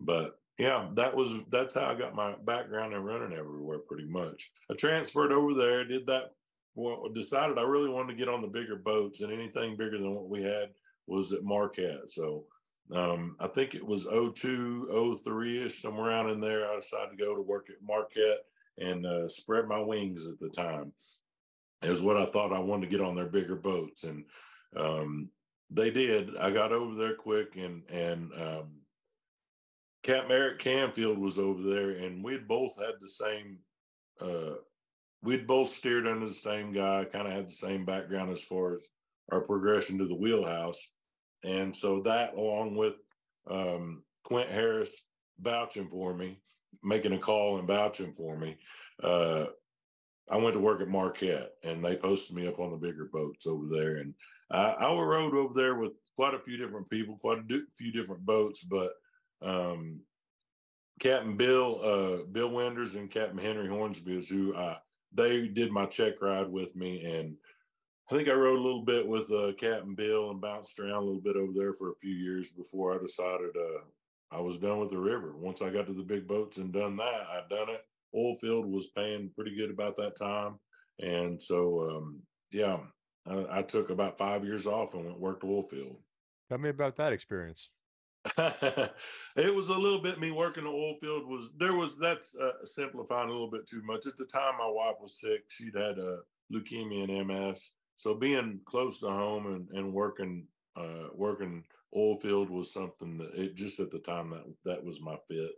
But 0.00 0.38
yeah, 0.58 0.88
that 0.94 1.14
was 1.14 1.44
that's 1.50 1.74
how 1.74 1.86
I 1.86 1.94
got 1.94 2.14
my 2.14 2.34
background 2.44 2.92
in 2.92 3.02
running 3.02 3.36
everywhere 3.36 3.78
pretty 3.78 4.06
much. 4.06 4.50
I 4.70 4.74
transferred 4.74 5.32
over 5.32 5.54
there, 5.54 5.84
did 5.84 6.06
that. 6.06 6.32
Well, 6.74 7.08
decided 7.08 7.58
I 7.58 7.62
really 7.62 7.88
wanted 7.88 8.12
to 8.12 8.18
get 8.18 8.28
on 8.28 8.42
the 8.42 8.48
bigger 8.48 8.76
boats, 8.76 9.22
and 9.22 9.32
anything 9.32 9.76
bigger 9.76 9.96
than 9.96 10.14
what 10.14 10.28
we 10.28 10.42
had 10.42 10.70
was 11.06 11.32
at 11.32 11.42
Marquette. 11.42 12.10
So 12.10 12.44
um, 12.92 13.34
I 13.40 13.46
think 13.46 13.74
it 13.74 13.86
was 13.86 14.04
02, 14.04 15.16
03 15.24 15.64
ish, 15.64 15.80
somewhere 15.80 16.10
around 16.10 16.28
in 16.28 16.38
there. 16.38 16.70
I 16.70 16.76
decided 16.76 17.16
to 17.16 17.24
go 17.24 17.34
to 17.34 17.40
work 17.40 17.70
at 17.70 17.82
Marquette 17.82 18.44
and 18.78 19.06
uh, 19.06 19.28
spread 19.28 19.66
my 19.66 19.78
wings 19.80 20.26
at 20.26 20.38
the 20.38 20.48
time 20.50 20.92
It 21.82 21.90
was 21.90 22.02
what 22.02 22.16
I 22.16 22.26
thought 22.26 22.52
I 22.52 22.58
wanted 22.58 22.90
to 22.90 22.96
get 22.96 23.04
on 23.04 23.14
their 23.14 23.26
bigger 23.26 23.56
boats. 23.56 24.04
And 24.04 24.24
um, 24.76 25.30
they 25.70 25.90
did. 25.90 26.36
I 26.36 26.50
got 26.50 26.72
over 26.72 26.94
there 26.94 27.14
quick 27.14 27.56
and, 27.56 27.82
and, 27.90 28.32
um, 28.34 28.80
Captain 30.02 30.32
Eric 30.32 30.60
Canfield 30.60 31.18
was 31.18 31.38
over 31.38 31.62
there 31.62 31.90
and 31.90 32.24
we'd 32.24 32.46
both 32.46 32.78
had 32.78 32.94
the 33.00 33.08
same, 33.08 33.58
uh, 34.20 34.54
we'd 35.22 35.46
both 35.46 35.74
steered 35.74 36.06
under 36.06 36.28
the 36.28 36.34
same 36.34 36.72
guy, 36.72 37.04
kind 37.04 37.26
of 37.26 37.32
had 37.34 37.48
the 37.48 37.54
same 37.54 37.84
background 37.84 38.30
as 38.30 38.40
far 38.40 38.72
as 38.72 38.88
our 39.32 39.40
progression 39.40 39.98
to 39.98 40.06
the 40.06 40.14
wheelhouse. 40.14 40.92
And 41.42 41.74
so 41.74 42.00
that 42.02 42.34
along 42.34 42.76
with, 42.76 42.94
um, 43.50 44.04
Quint 44.24 44.50
Harris 44.50 44.90
vouching 45.40 45.88
for 45.88 46.14
me, 46.14 46.40
making 46.82 47.12
a 47.12 47.18
call 47.18 47.58
and 47.58 47.68
vouching 47.68 48.12
for 48.12 48.36
me, 48.36 48.56
uh, 49.02 49.46
I 50.30 50.36
went 50.38 50.54
to 50.54 50.60
work 50.60 50.80
at 50.80 50.88
Marquette 50.88 51.52
and 51.62 51.84
they 51.84 51.96
posted 51.96 52.34
me 52.34 52.46
up 52.46 52.58
on 52.58 52.70
the 52.70 52.76
bigger 52.76 53.08
boats 53.12 53.46
over 53.46 53.66
there. 53.68 53.96
And 53.96 54.14
I, 54.50 54.70
I 54.70 54.94
rode 54.94 55.34
over 55.34 55.54
there 55.54 55.76
with 55.76 55.92
quite 56.16 56.34
a 56.34 56.40
few 56.40 56.56
different 56.56 56.88
people, 56.90 57.18
quite 57.20 57.38
a 57.38 57.60
few 57.76 57.92
different 57.92 58.24
boats, 58.24 58.60
but 58.62 58.92
um, 59.42 60.00
Captain 60.98 61.36
Bill, 61.36 61.80
uh, 61.82 62.24
Bill 62.24 62.50
Wenders 62.50 62.94
and 62.94 63.10
Captain 63.10 63.38
Henry 63.38 63.68
Hornsby 63.68 64.16
is 64.16 64.28
who 64.28 64.56
I, 64.56 64.78
they 65.12 65.46
did 65.48 65.70
my 65.70 65.86
check 65.86 66.14
ride 66.20 66.48
with 66.48 66.74
me. 66.74 67.04
And 67.04 67.36
I 68.10 68.14
think 68.14 68.28
I 68.28 68.32
rode 68.32 68.58
a 68.58 68.62
little 68.62 68.84
bit 68.84 69.06
with 69.06 69.30
uh, 69.30 69.52
Captain 69.58 69.94
Bill 69.94 70.30
and 70.30 70.40
bounced 70.40 70.78
around 70.78 70.94
a 70.94 71.00
little 71.00 71.20
bit 71.20 71.36
over 71.36 71.52
there 71.54 71.74
for 71.74 71.90
a 71.90 71.96
few 71.96 72.14
years 72.14 72.50
before 72.50 72.94
I 72.94 73.02
decided 73.02 73.50
uh, 73.56 73.80
I 74.30 74.40
was 74.40 74.58
done 74.58 74.78
with 74.78 74.90
the 74.90 74.98
river. 74.98 75.36
Once 75.36 75.62
I 75.62 75.70
got 75.70 75.86
to 75.86 75.92
the 75.92 76.02
big 76.02 76.26
boats 76.26 76.56
and 76.56 76.72
done 76.72 76.96
that, 76.96 77.26
I'd 77.30 77.48
done 77.48 77.70
it 77.70 77.84
Oilfield 78.16 78.66
was 78.66 78.88
paying 78.88 79.30
pretty 79.34 79.54
good 79.54 79.70
about 79.70 79.96
that 79.96 80.16
time. 80.16 80.58
And 81.00 81.40
so, 81.40 81.88
um, 81.90 82.22
yeah, 82.50 82.78
I, 83.26 83.58
I, 83.58 83.62
took 83.62 83.90
about 83.90 84.16
five 84.16 84.44
years 84.44 84.66
off 84.66 84.94
and 84.94 85.04
went 85.04 85.20
worked 85.20 85.42
Oilfield. 85.42 85.96
Tell 86.48 86.58
me 86.58 86.70
about 86.70 86.96
that 86.96 87.12
experience. 87.12 87.70
it 88.38 89.54
was 89.54 89.68
a 89.68 89.74
little 89.74 90.00
bit 90.00 90.18
me 90.18 90.32
working 90.32 90.64
the 90.64 90.70
oil 90.70 90.96
field 91.00 91.28
was 91.28 91.50
there 91.58 91.74
was 91.74 91.96
that's 91.96 92.34
uh, 92.34 92.64
simplifying 92.64 93.28
a 93.28 93.32
little 93.32 93.50
bit 93.50 93.68
too 93.68 93.80
much 93.84 94.04
at 94.04 94.16
the 94.16 94.24
time 94.24 94.54
my 94.58 94.68
wife 94.68 94.96
was 95.00 95.20
sick 95.20 95.44
she'd 95.48 95.76
had 95.76 95.96
uh, 96.00 96.16
leukemia 96.52 97.08
and 97.08 97.28
ms 97.28 97.70
so 97.98 98.14
being 98.14 98.58
close 98.64 98.98
to 98.98 99.06
home 99.06 99.46
and, 99.46 99.68
and 99.78 99.92
working 99.92 100.44
uh, 100.76 101.08
working 101.14 101.64
oil 101.96 102.16
field 102.16 102.50
was 102.50 102.72
something 102.72 103.18
that 103.18 103.34
it 103.34 103.54
just 103.54 103.80
at 103.80 103.90
the 103.90 103.98
time 104.00 104.30
that 104.30 104.44
that 104.64 104.84
was 104.84 105.00
my 105.00 105.16
fit 105.28 105.52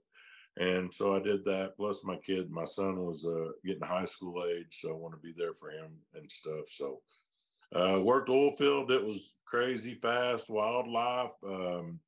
and 0.58 0.92
so 0.92 1.14
I 1.14 1.20
did 1.20 1.44
that. 1.44 1.76
Plus, 1.76 2.02
my 2.02 2.16
kid, 2.16 2.50
my 2.50 2.64
son 2.64 2.98
was 2.98 3.24
uh, 3.24 3.52
getting 3.64 3.82
high 3.82 4.06
school 4.06 4.44
age, 4.44 4.78
so 4.80 4.90
I 4.90 4.94
want 4.94 5.14
to 5.14 5.20
be 5.20 5.32
there 5.36 5.54
for 5.54 5.70
him 5.70 5.92
and 6.14 6.30
stuff. 6.30 6.64
So, 6.68 7.00
uh, 7.74 8.00
worked 8.00 8.28
oil 8.28 8.50
field. 8.50 8.90
It 8.90 9.04
was 9.04 9.36
crazy 9.44 9.94
fast, 9.94 10.50
wildlife. 10.50 11.30
Um, 11.46 12.00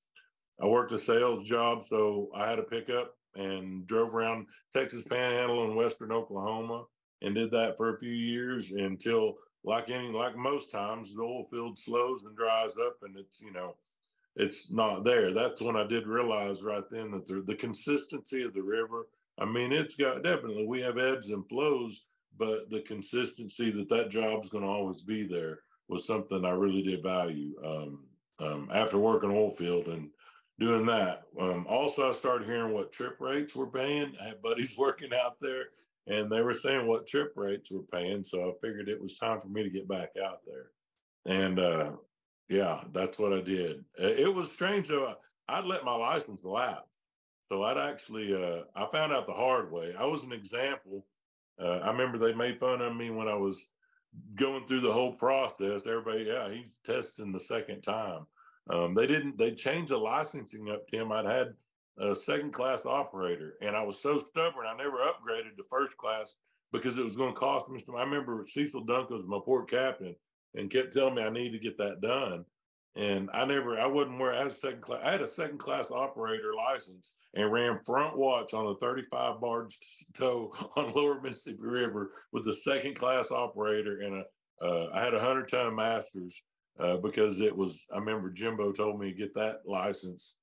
I 0.61 0.67
worked 0.67 0.93
a 0.93 0.99
sales 0.99 1.47
job, 1.49 1.85
so 1.89 2.31
I 2.35 2.49
had 2.49 2.59
a 2.59 2.65
pickup 2.65 3.15
and 3.37 3.87
drove 3.87 4.15
around 4.15 4.47
Texas 4.73 5.05
Panhandle 5.09 5.65
and 5.65 5.77
Western 5.77 6.11
Oklahoma, 6.11 6.85
and 7.23 7.35
did 7.37 7.53
that 7.53 7.77
for 7.77 7.95
a 7.95 7.99
few 7.99 8.11
years 8.11 8.73
until, 8.73 9.37
like 9.65 9.91
any, 9.91 10.09
like 10.09 10.37
most 10.37 10.71
times, 10.71 11.15
the 11.15 11.23
oil 11.23 11.45
field 11.51 11.79
slows 11.79 12.25
and 12.25 12.37
dries 12.37 12.77
up, 12.79 12.99
and 13.03 13.17
it's 13.17 13.41
you 13.41 13.53
know 13.53 13.75
it's 14.37 14.71
not 14.71 15.05
there. 15.05 15.33
That's 15.33 15.61
when 15.61 15.77
I 15.77 15.87
did 15.87 16.07
realize 16.07 16.63
right 16.63 16.89
then 16.91 17.11
that 17.13 17.27
the, 17.27 17.43
the 17.43 17.55
consistency 17.55 18.43
of 18.43 18.55
the 18.55 18.63
river. 18.63 19.07
I 19.39 19.45
mean, 19.45 19.73
it's 19.73 19.95
got 19.95 20.23
definitely 20.23 20.67
we 20.67 20.81
have 20.83 20.99
ebbs 20.99 21.31
and 21.31 21.49
flows, 21.49 22.05
but 22.39 22.71
the 22.71 22.81
consistency 22.81 23.71
that 23.71 23.89
that 23.89 24.11
job's 24.11 24.49
going 24.49 24.65
to 24.65 24.71
always 24.71 25.03
be 25.03 25.27
there 25.27 25.61
was 25.89 26.07
something 26.07 26.45
I 26.45 26.51
really 26.51 26.83
did 26.83 27.03
value. 27.03 27.55
Um, 27.65 28.05
um, 28.39 28.71
after 28.73 28.99
working 28.99 29.31
oil 29.31 29.51
field 29.51 29.89
and 29.89 30.09
doing 30.59 30.87
that, 30.87 31.25
um, 31.39 31.67
also 31.69 32.09
I 32.09 32.13
started 32.13 32.47
hearing 32.47 32.73
what 32.73 32.93
trip 32.93 33.17
rates 33.21 33.55
were 33.55 33.67
paying. 33.67 34.15
I 34.21 34.29
had 34.29 34.43
buddies 34.43 34.75
working 34.79 35.11
out 35.13 35.41
there, 35.41 35.65
and 36.11 36.31
they 36.31 36.43
were 36.43 36.55
saying 36.55 36.87
what 36.87 37.07
trip 37.07 37.33
rates 37.37 37.71
were 37.71 37.83
paying. 37.93 38.25
So 38.25 38.51
I 38.51 38.53
figured 38.61 38.89
it 38.89 39.01
was 39.01 39.17
time 39.17 39.41
for 39.41 39.49
me 39.49 39.63
to 39.63 39.71
get 39.71 39.89
back 39.89 40.11
out 40.23 40.41
there. 40.45 40.71
And 41.25 41.59
uh, 41.59 41.93
yeah, 42.49 42.81
that's 42.93 43.19
what 43.19 43.33
I 43.33 43.41
did. 43.41 43.85
It 43.97 44.33
was 44.33 44.51
strange 44.51 44.89
though. 44.89 45.15
I'd 45.49 45.65
let 45.65 45.85
my 45.85 45.95
license 45.95 46.45
lapse. 46.45 46.89
So 47.49 47.63
I'd 47.63 47.79
actually, 47.79 48.35
uh, 48.35 48.63
I 48.75 48.87
found 48.91 49.13
out 49.13 49.27
the 49.27 49.33
hard 49.33 49.71
way. 49.73 49.95
I 49.99 50.05
was 50.05 50.25
an 50.25 50.33
example. 50.33 51.07
Uh, 51.61 51.79
I 51.79 51.91
remember 51.91 52.19
they 52.19 52.35
made 52.35 52.59
fun 52.59 52.81
of 52.81 52.97
me 52.97 53.11
when 53.11 53.29
I 53.29 53.35
was 53.35 53.69
going 54.35 54.67
through 54.67 54.81
the 54.81 54.93
whole 54.93 55.13
process. 55.13 55.83
Everybody, 55.87 56.25
yeah, 56.25 56.51
he's 56.51 56.81
testing 56.85 57.33
the 57.33 57.41
second 57.41 57.83
time. 57.83 58.27
Um, 58.69 58.95
they 58.95 59.07
didn't, 59.07 59.39
they 59.39 59.53
changed 59.53 59.91
the 59.91 59.97
licensing 59.97 60.71
up, 60.71 60.87
Tim. 60.89 61.13
I'd 61.13 61.27
had 61.27 61.55
a 61.99 62.17
second 62.17 62.53
class 62.53 62.85
operator 62.87 63.55
and 63.61 63.77
I 63.77 63.83
was 63.83 64.01
so 64.01 64.19
stubborn. 64.19 64.67
I 64.67 64.77
never 64.77 64.99
upgraded 64.99 65.57
to 65.57 65.65
first 65.69 65.97
class 65.97 66.37
because 66.73 66.97
it 66.97 67.05
was 67.05 67.17
going 67.17 67.35
to 67.35 67.41
cost 67.41 67.69
me 67.69 67.83
some. 67.85 67.97
I 67.97 68.03
remember 68.03 68.45
Cecil 68.47 68.85
Duncan 68.85 69.17
was 69.17 69.27
my 69.27 69.39
port 69.45 69.71
captain 69.71 70.15
and 70.55 70.71
kept 70.71 70.93
telling 70.93 71.15
me 71.15 71.23
I 71.23 71.31
need 71.31 71.53
to 71.53 71.59
get 71.59 71.79
that 71.79 72.01
done. 72.01 72.45
And 72.97 73.31
I 73.33 73.45
never, 73.45 73.79
I 73.79 73.87
wouldn't 73.87 74.19
wear. 74.19 74.33
I 74.33 74.39
had 74.39 74.47
a 74.49 74.51
second 74.51 74.83
class. 74.83 75.01
I 75.05 75.13
had 75.13 75.23
a 75.23 75.27
second 75.27 75.59
class 75.59 75.91
operator 75.93 76.53
license 76.57 77.19
and 77.35 77.53
ran 77.53 77.79
front 77.85 78.19
watch 78.19 78.53
on 78.53 78.67
a 78.67 78.75
35 78.77 79.41
barge 79.41 79.79
tow 80.15 80.53
on 80.77 80.93
Lower 80.93 81.21
Mississippi 81.21 81.63
River 81.63 82.11
with 82.33 82.47
a 82.49 82.55
second 82.55 82.97
class 82.97 83.31
operator 83.31 84.01
and 84.01 84.17
a. 84.17 84.25
Uh, 84.63 84.91
I 84.93 85.01
had 85.01 85.15
a 85.15 85.21
hundred 85.21 85.49
ton 85.49 85.75
masters 85.75 86.43
uh, 86.79 86.97
because 86.99 87.41
it 87.41 87.57
was. 87.57 87.87
I 87.95 87.99
remember 87.99 88.29
Jimbo 88.29 88.73
told 88.73 89.01
me 89.01 89.11
to 89.11 89.17
get 89.17 89.33
that 89.35 89.61
license. 89.65 90.37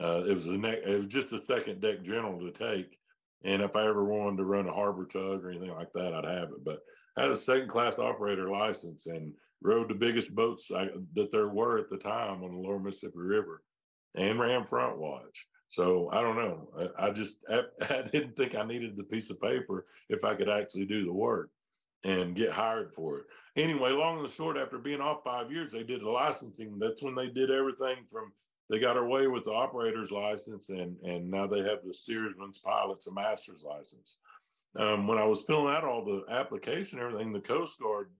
Uh, 0.00 0.24
it 0.26 0.34
was 0.34 0.44
the 0.44 0.58
next. 0.58 0.86
It 0.86 0.98
was 0.98 1.08
just 1.08 1.30
the 1.30 1.42
second 1.42 1.80
deck 1.80 2.02
general 2.02 2.38
to 2.40 2.50
take, 2.50 2.98
and 3.44 3.62
if 3.62 3.74
I 3.76 3.86
ever 3.86 4.04
wanted 4.04 4.36
to 4.38 4.44
run 4.44 4.68
a 4.68 4.72
harbor 4.72 5.06
tug 5.06 5.44
or 5.44 5.50
anything 5.50 5.72
like 5.72 5.92
that, 5.94 6.14
I'd 6.14 6.24
have 6.24 6.50
it. 6.50 6.64
But 6.64 6.80
I 7.16 7.22
had 7.22 7.30
a 7.32 7.36
second 7.36 7.68
class 7.68 7.98
operator 7.98 8.48
license 8.48 9.06
and 9.06 9.32
rode 9.62 9.88
the 9.88 9.94
biggest 9.94 10.34
boats 10.34 10.70
I, 10.74 10.88
that 11.14 11.32
there 11.32 11.48
were 11.48 11.78
at 11.78 11.88
the 11.88 11.96
time 11.96 12.44
on 12.44 12.52
the 12.52 12.58
lower 12.58 12.78
Mississippi 12.78 13.18
River 13.18 13.62
and 14.14 14.38
ran 14.38 14.64
front 14.64 14.98
watch. 14.98 15.48
So 15.68 16.08
I 16.12 16.22
don't 16.22 16.36
know. 16.36 16.90
I, 16.98 17.06
I 17.06 17.10
just 17.10 17.38
I, 17.50 17.64
I, 17.90 18.02
didn't 18.02 18.36
think 18.36 18.54
I 18.54 18.64
needed 18.64 18.96
the 18.96 19.04
piece 19.04 19.30
of 19.30 19.40
paper 19.40 19.86
if 20.08 20.24
I 20.24 20.34
could 20.34 20.48
actually 20.48 20.86
do 20.86 21.04
the 21.04 21.12
work 21.12 21.50
and 22.04 22.36
get 22.36 22.52
hired 22.52 22.94
for 22.94 23.18
it. 23.18 23.24
Anyway, 23.56 23.90
long 23.90 24.20
and 24.20 24.30
short, 24.30 24.56
after 24.56 24.78
being 24.78 25.00
off 25.00 25.24
five 25.24 25.50
years, 25.50 25.72
they 25.72 25.82
did 25.82 26.02
the 26.02 26.08
licensing. 26.08 26.78
That's 26.78 27.02
when 27.02 27.14
they 27.14 27.26
did 27.26 27.50
everything 27.50 27.96
from 28.10 28.32
they 28.68 28.78
got 28.78 28.96
away 28.96 29.26
with 29.26 29.44
the 29.44 29.52
operator's 29.52 30.10
license 30.10 30.68
and 30.68 30.96
and 31.02 31.30
now 31.30 31.46
they 31.46 31.60
have 31.60 31.80
the 31.84 31.94
steersman's 31.94 32.58
pilot's 32.58 33.06
a 33.06 33.14
master's 33.14 33.62
license. 33.62 34.18
Um, 34.76 35.06
when 35.06 35.18
I 35.18 35.24
was 35.24 35.42
filling 35.42 35.74
out 35.74 35.84
all 35.84 36.04
the 36.04 36.24
application, 36.30 37.00
everything, 37.00 37.32
the 37.32 37.40
Coast 37.40 37.78
Guard, 37.80 38.10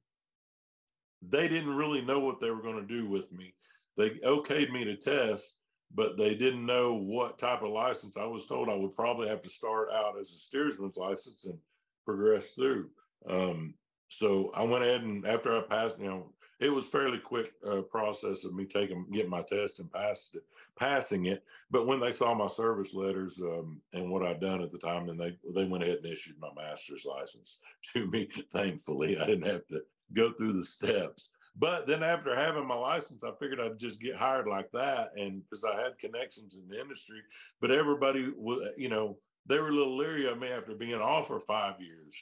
they 1.22 1.49
didn't 1.49 1.76
really 1.76 2.01
know 2.01 2.20
what 2.20 2.40
they 2.40 2.51
were 2.51 2.62
going 2.62 2.80
to 2.80 2.82
do 2.86 3.09
with 3.09 3.30
me. 3.32 3.55
They 3.96 4.11
okayed 4.11 4.72
me 4.72 4.84
to 4.84 4.96
test, 4.96 5.59
but 5.94 6.16
they 6.16 6.34
didn't 6.34 6.64
know 6.64 6.94
what 6.94 7.38
type 7.38 7.62
of 7.62 7.70
license. 7.70 8.16
I 8.16 8.24
was 8.24 8.46
told 8.46 8.68
I 8.68 8.74
would 8.74 8.94
probably 8.94 9.28
have 9.28 9.42
to 9.42 9.51
start 9.51 9.88
out 9.92 10.18
as 10.18 10.30
a 10.30 10.36
steersman's 10.36 10.96
license 10.96 11.44
and 11.44 11.59
progress 12.05 12.51
through. 12.51 12.88
Um, 13.28 13.74
so 14.09 14.51
I 14.55 14.62
went 14.62 14.84
ahead 14.84 15.03
and 15.03 15.26
after 15.26 15.57
I 15.57 15.61
passed, 15.62 15.99
you 15.99 16.07
know, 16.07 16.32
it 16.61 16.71
was 16.71 16.85
fairly 16.85 17.19
quick 17.19 17.53
uh, 17.67 17.83
process 17.83 18.45
of 18.45 18.55
me 18.55 18.65
taking 18.65 19.07
getting 19.13 19.31
my 19.31 19.43
test 19.43 19.81
and 19.81 19.93
passed 19.93 20.35
it, 20.35 20.45
passing 20.79 21.27
it. 21.27 21.45
But 21.71 21.87
when 21.87 22.01
they 22.01 22.13
saw 22.13 22.35
my 22.35 22.49
service 22.49 22.95
letters 22.95 23.41
um, 23.41 23.81
and 23.93 24.11
what 24.11 24.25
I'd 24.25 24.41
done 24.41 24.63
at 24.63 24.73
the 24.73 24.79
time, 24.79 25.07
then 25.07 25.17
they 25.17 25.37
they 25.55 25.65
went 25.65 25.85
ahead 25.85 25.99
and 25.99 26.07
issued 26.07 26.37
my 26.41 26.51
master's 26.57 27.05
license 27.05 27.61
to 27.93 28.07
me. 28.07 28.29
Thankfully, 28.53 29.19
I 29.19 29.27
didn't 29.27 29.47
have 29.47 29.67
to 29.69 29.83
go 30.13 30.33
through 30.33 30.53
the 30.53 30.65
steps. 30.65 31.31
But 31.57 31.89
then 31.89 32.05
after 32.05 32.37
having 32.37 32.67
my 32.67 32.77
license, 32.77 33.25
I 33.25 33.31
figured 33.41 33.61
I'd 33.61 33.79
just 33.79 34.01
get 34.01 34.15
hired 34.15 34.47
like 34.47 34.71
that, 34.73 35.11
and 35.17 35.43
because 35.43 35.65
I 35.65 35.81
had 35.81 35.99
connections 35.99 36.57
in 36.57 36.69
the 36.69 36.81
industry. 36.81 37.21
But 37.61 37.73
everybody, 37.73 38.33
you 38.77 38.89
know, 38.89 39.19
they 39.47 39.59
were 39.59 39.71
a 39.71 39.75
little 39.75 39.97
leery 39.97 40.29
of 40.29 40.39
me 40.39 40.49
after 40.49 40.75
being 40.75 40.95
off 40.95 41.29
for 41.29 41.41
five 41.41 41.81
years. 41.81 42.15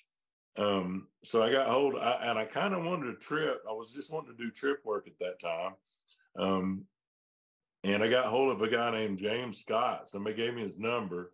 Um, 0.58 1.08
so 1.22 1.42
I 1.42 1.50
got 1.50 1.68
hold, 1.68 1.96
I, 1.96 2.18
and 2.22 2.38
I 2.38 2.44
kind 2.44 2.74
of 2.74 2.84
wanted 2.84 3.14
a 3.14 3.18
trip. 3.18 3.62
I 3.68 3.72
was 3.72 3.92
just 3.92 4.12
wanting 4.12 4.36
to 4.36 4.42
do 4.42 4.50
trip 4.50 4.84
work 4.84 5.06
at 5.06 5.18
that 5.20 5.40
time. 5.40 5.74
Um, 6.36 6.84
and 7.84 8.02
I 8.02 8.08
got 8.08 8.26
hold 8.26 8.52
of 8.52 8.62
a 8.62 8.68
guy 8.68 8.90
named 8.90 9.18
James 9.18 9.58
Scott. 9.58 10.08
Somebody 10.08 10.36
gave 10.36 10.54
me 10.54 10.62
his 10.62 10.78
number, 10.78 11.32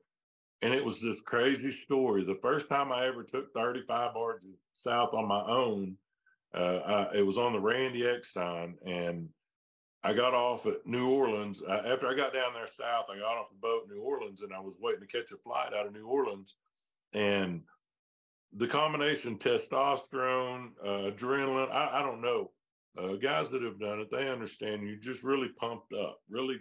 and 0.60 0.74
it 0.74 0.84
was 0.84 1.00
this 1.00 1.20
crazy 1.24 1.70
story. 1.70 2.24
The 2.24 2.38
first 2.42 2.68
time 2.68 2.92
I 2.92 3.06
ever 3.06 3.22
took 3.22 3.52
35 3.54 4.14
barges 4.14 4.58
south 4.74 5.14
on 5.14 5.26
my 5.26 5.40
own, 5.42 5.96
uh, 6.54 7.08
I, 7.12 7.18
it 7.18 7.26
was 7.26 7.38
on 7.38 7.52
the 7.52 7.60
Randy 7.60 8.06
Eckstein, 8.06 8.76
and 8.84 9.28
I 10.04 10.12
got 10.12 10.34
off 10.34 10.66
at 10.66 10.84
New 10.84 11.08
Orleans. 11.08 11.62
Uh, 11.62 11.82
after 11.86 12.08
I 12.08 12.14
got 12.14 12.34
down 12.34 12.54
there 12.54 12.66
south, 12.66 13.06
I 13.08 13.18
got 13.18 13.38
off 13.38 13.50
the 13.50 13.56
boat 13.60 13.84
in 13.88 13.96
New 13.96 14.02
Orleans, 14.02 14.42
and 14.42 14.52
I 14.52 14.60
was 14.60 14.78
waiting 14.80 15.00
to 15.00 15.06
catch 15.06 15.30
a 15.30 15.36
flight 15.36 15.72
out 15.72 15.86
of 15.86 15.92
New 15.92 16.06
Orleans. 16.06 16.56
And 17.14 17.62
the 18.54 18.66
combination 18.66 19.38
testosterone, 19.38 20.70
uh, 20.84 21.10
adrenaline, 21.10 21.70
I, 21.70 22.00
I, 22.00 22.02
don't 22.02 22.20
know. 22.20 22.50
Uh, 22.98 23.14
guys 23.14 23.48
that 23.48 23.62
have 23.62 23.80
done 23.80 24.00
it, 24.00 24.10
they 24.10 24.28
understand 24.28 24.86
you 24.86 24.96
just 24.96 25.22
really 25.22 25.48
pumped 25.48 25.94
up, 25.94 26.20
really 26.28 26.58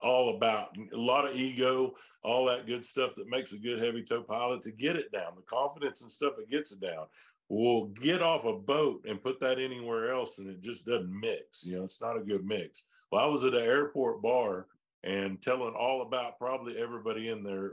all 0.00 0.36
about 0.36 0.76
a 0.92 0.96
lot 0.96 1.28
of 1.28 1.36
ego, 1.36 1.94
all 2.22 2.46
that 2.46 2.66
good 2.66 2.84
stuff 2.84 3.14
that 3.16 3.28
makes 3.28 3.52
a 3.52 3.58
good 3.58 3.82
heavy 3.82 4.02
tow 4.02 4.22
pilot 4.22 4.62
to 4.62 4.70
get 4.70 4.96
it 4.96 5.12
down, 5.12 5.32
the 5.36 5.42
confidence 5.42 6.00
and 6.00 6.10
stuff 6.10 6.34
that 6.36 6.50
gets 6.50 6.72
it 6.72 6.80
down 6.80 7.06
will 7.50 7.86
get 7.86 8.22
off 8.22 8.44
a 8.44 8.52
boat 8.52 9.04
and 9.08 9.22
put 9.22 9.40
that 9.40 9.58
anywhere 9.58 10.12
else 10.12 10.38
and 10.38 10.48
it 10.48 10.60
just 10.62 10.84
doesn't 10.84 11.20
mix. 11.20 11.64
You 11.64 11.78
know, 11.78 11.84
it's 11.84 12.00
not 12.00 12.16
a 12.16 12.24
good 12.24 12.44
mix. 12.44 12.82
Well, 13.10 13.24
I 13.24 13.30
was 13.30 13.44
at 13.44 13.54
an 13.54 13.62
airport 13.62 14.22
bar 14.22 14.66
and 15.02 15.40
telling 15.40 15.74
all 15.74 16.02
about 16.02 16.38
probably 16.38 16.76
everybody 16.78 17.28
in 17.28 17.42
there 17.42 17.72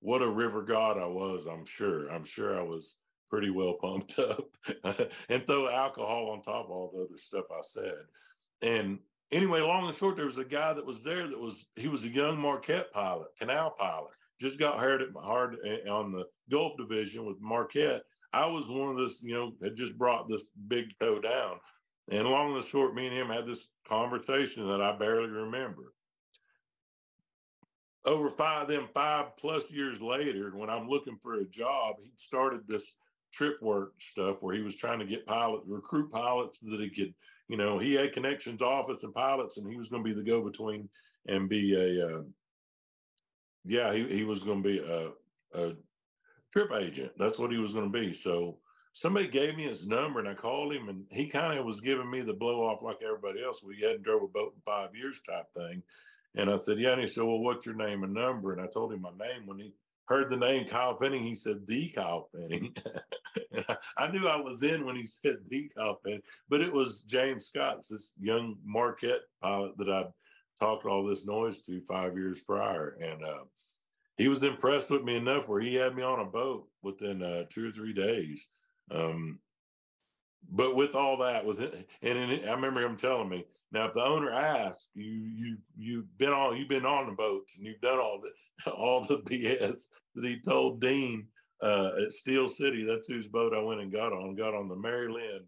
what 0.00 0.22
a 0.22 0.28
river 0.28 0.62
god 0.62 0.98
I 0.98 1.06
was, 1.06 1.46
I'm 1.46 1.64
sure. 1.64 2.08
I'm 2.08 2.24
sure 2.24 2.58
I 2.58 2.62
was 2.62 2.96
pretty 3.28 3.50
well 3.50 3.74
pumped 3.74 4.18
up 4.18 4.48
and 5.28 5.46
throw 5.46 5.68
alcohol 5.68 6.30
on 6.30 6.42
top 6.42 6.66
of 6.66 6.70
all 6.70 6.90
the 6.92 7.04
other 7.04 7.18
stuff 7.18 7.44
I 7.50 7.60
said. 7.62 8.02
And 8.62 8.98
anyway, 9.30 9.60
long 9.60 9.86
and 9.86 9.96
short, 9.96 10.16
there 10.16 10.26
was 10.26 10.38
a 10.38 10.44
guy 10.44 10.72
that 10.72 10.84
was 10.84 11.02
there 11.02 11.28
that 11.28 11.38
was, 11.38 11.64
he 11.76 11.88
was 11.88 12.02
a 12.02 12.08
young 12.08 12.38
Marquette 12.38 12.92
pilot, 12.92 13.28
canal 13.38 13.70
pilot, 13.78 14.10
just 14.40 14.58
got 14.58 14.78
hired 14.78 15.02
at 15.02 15.08
hard 15.14 15.56
on 15.88 16.12
the 16.12 16.24
Gulf 16.50 16.72
division 16.78 17.24
with 17.26 17.40
Marquette 17.40 18.02
I 18.32 18.46
was 18.46 18.66
one 18.68 18.90
of 18.90 18.96
this, 18.96 19.22
you 19.22 19.34
know, 19.34 19.52
had 19.62 19.76
just 19.76 19.98
brought 19.98 20.28
this 20.28 20.44
big 20.68 20.96
tow 21.00 21.20
down. 21.20 21.58
And 22.10 22.28
long 22.28 22.54
and 22.54 22.64
short, 22.64 22.94
me 22.94 23.06
and 23.06 23.16
him 23.16 23.28
had 23.28 23.46
this 23.46 23.70
conversation 23.86 24.66
that 24.68 24.80
I 24.80 24.96
barely 24.96 25.28
remember. 25.28 25.92
Over 28.06 28.30
five, 28.30 28.68
then 28.68 28.88
five 28.94 29.36
plus 29.36 29.70
years 29.70 30.00
later, 30.00 30.52
when 30.54 30.70
I'm 30.70 30.88
looking 30.88 31.18
for 31.22 31.34
a 31.34 31.44
job, 31.44 31.96
he 32.02 32.10
started 32.16 32.66
this 32.66 32.96
trip 33.32 33.60
work 33.60 33.92
stuff 34.00 34.38
where 34.40 34.54
he 34.54 34.62
was 34.62 34.74
trying 34.74 34.98
to 35.00 35.04
get 35.04 35.26
pilots, 35.26 35.64
recruit 35.68 36.10
pilots 36.10 36.58
that 36.60 36.80
he 36.80 36.88
could, 36.88 37.14
you 37.48 37.56
know, 37.56 37.78
he 37.78 37.94
had 37.94 38.12
connections, 38.12 38.62
office, 38.62 39.02
and 39.02 39.14
pilots, 39.14 39.58
and 39.58 39.70
he 39.70 39.76
was 39.76 39.88
going 39.88 40.02
to 40.02 40.08
be 40.08 40.14
the 40.14 40.26
go 40.26 40.42
between 40.42 40.88
and 41.26 41.48
be 41.48 41.74
a, 41.74 42.08
uh, 42.08 42.22
yeah, 43.64 43.92
he, 43.92 44.06
he 44.08 44.24
was 44.24 44.40
going 44.40 44.62
to 44.62 44.68
be 44.68 44.78
a, 44.78 45.10
a 45.60 45.74
trip 46.52 46.72
agent. 46.72 47.12
That's 47.18 47.38
what 47.38 47.52
he 47.52 47.58
was 47.58 47.74
going 47.74 47.92
to 47.92 47.98
be. 47.98 48.14
So 48.14 48.58
somebody 48.92 49.28
gave 49.28 49.56
me 49.56 49.64
his 49.64 49.86
number 49.86 50.18
and 50.18 50.28
I 50.28 50.34
called 50.34 50.72
him 50.72 50.88
and 50.88 51.04
he 51.10 51.28
kind 51.28 51.58
of 51.58 51.64
was 51.64 51.80
giving 51.80 52.10
me 52.10 52.22
the 52.22 52.34
blow 52.34 52.62
off 52.66 52.82
like 52.82 52.98
everybody 53.04 53.42
else. 53.44 53.62
We 53.62 53.80
hadn't 53.80 54.02
drove 54.02 54.22
a 54.22 54.28
boat 54.28 54.54
in 54.54 54.62
five 54.64 54.94
years 54.94 55.20
type 55.28 55.46
thing. 55.54 55.82
And 56.36 56.50
I 56.50 56.56
said, 56.56 56.78
yeah. 56.78 56.92
And 56.92 57.00
he 57.00 57.06
said, 57.06 57.24
well, 57.24 57.40
what's 57.40 57.66
your 57.66 57.74
name 57.74 58.04
and 58.04 58.14
number? 58.14 58.52
And 58.52 58.60
I 58.60 58.66
told 58.66 58.92
him 58.92 59.02
my 59.02 59.10
name. 59.10 59.46
When 59.46 59.58
he 59.58 59.74
heard 60.06 60.30
the 60.30 60.36
name 60.36 60.66
Kyle 60.66 60.96
Pfenning, 60.96 61.24
he 61.24 61.34
said, 61.34 61.66
the 61.66 61.88
Kyle 61.88 62.28
Pfenning. 62.34 62.76
I, 63.68 63.76
I, 63.96 64.10
knew 64.10 64.28
I 64.28 64.40
was 64.40 64.62
in 64.62 64.84
when 64.84 64.96
he 64.96 65.04
said 65.04 65.36
the 65.48 65.70
Kyle 65.76 66.00
Pfenning, 66.04 66.22
but 66.48 66.60
it 66.60 66.72
was 66.72 67.02
James 67.02 67.46
Scott, 67.46 67.78
this 67.88 68.14
young 68.20 68.56
Marquette 68.64 69.22
pilot 69.42 69.76
that 69.78 69.88
I 69.88 70.04
talked 70.58 70.86
all 70.86 71.04
this 71.04 71.26
noise 71.26 71.62
to 71.62 71.80
five 71.82 72.16
years 72.16 72.40
prior. 72.40 72.96
And, 73.00 73.24
uh, 73.24 73.44
he 74.20 74.28
was 74.28 74.42
impressed 74.42 74.90
with 74.90 75.02
me 75.02 75.16
enough 75.16 75.48
where 75.48 75.62
he 75.62 75.74
had 75.74 75.96
me 75.96 76.02
on 76.02 76.20
a 76.20 76.26
boat 76.26 76.68
within 76.82 77.22
uh, 77.22 77.44
two 77.48 77.68
or 77.68 77.72
three 77.72 77.94
days. 77.94 78.48
Um, 78.90 79.38
but 80.50 80.76
with 80.76 80.94
all 80.94 81.16
that, 81.18 81.44
with 81.46 81.60
it, 81.60 81.88
and 82.02 82.18
it, 82.30 82.46
I 82.46 82.52
remember 82.52 82.82
him 82.82 82.96
telling 82.96 83.30
me, 83.30 83.46
now 83.72 83.86
if 83.86 83.94
the 83.94 84.04
owner 84.04 84.30
asks 84.30 84.88
you, 84.94 85.04
you 85.04 85.56
you've 85.76 86.18
been 86.18 86.30
on 86.30 86.56
you've 86.56 86.68
been 86.68 86.86
on 86.86 87.06
the 87.06 87.12
boats 87.12 87.56
and 87.56 87.66
you've 87.66 87.80
done 87.80 87.98
all 87.98 88.20
the 88.20 88.70
all 88.72 89.04
the 89.04 89.18
BS 89.18 89.84
that 90.14 90.24
he 90.24 90.40
told 90.40 90.80
Dean 90.80 91.26
uh, 91.62 91.90
at 92.02 92.12
Steel 92.12 92.48
City. 92.48 92.84
That's 92.84 93.08
whose 93.08 93.28
boat 93.28 93.54
I 93.54 93.60
went 93.60 93.80
and 93.80 93.92
got 93.92 94.12
on. 94.12 94.34
Got 94.34 94.54
on 94.54 94.68
the 94.68 94.76
Mary 94.76 95.10
Lynn. 95.10 95.40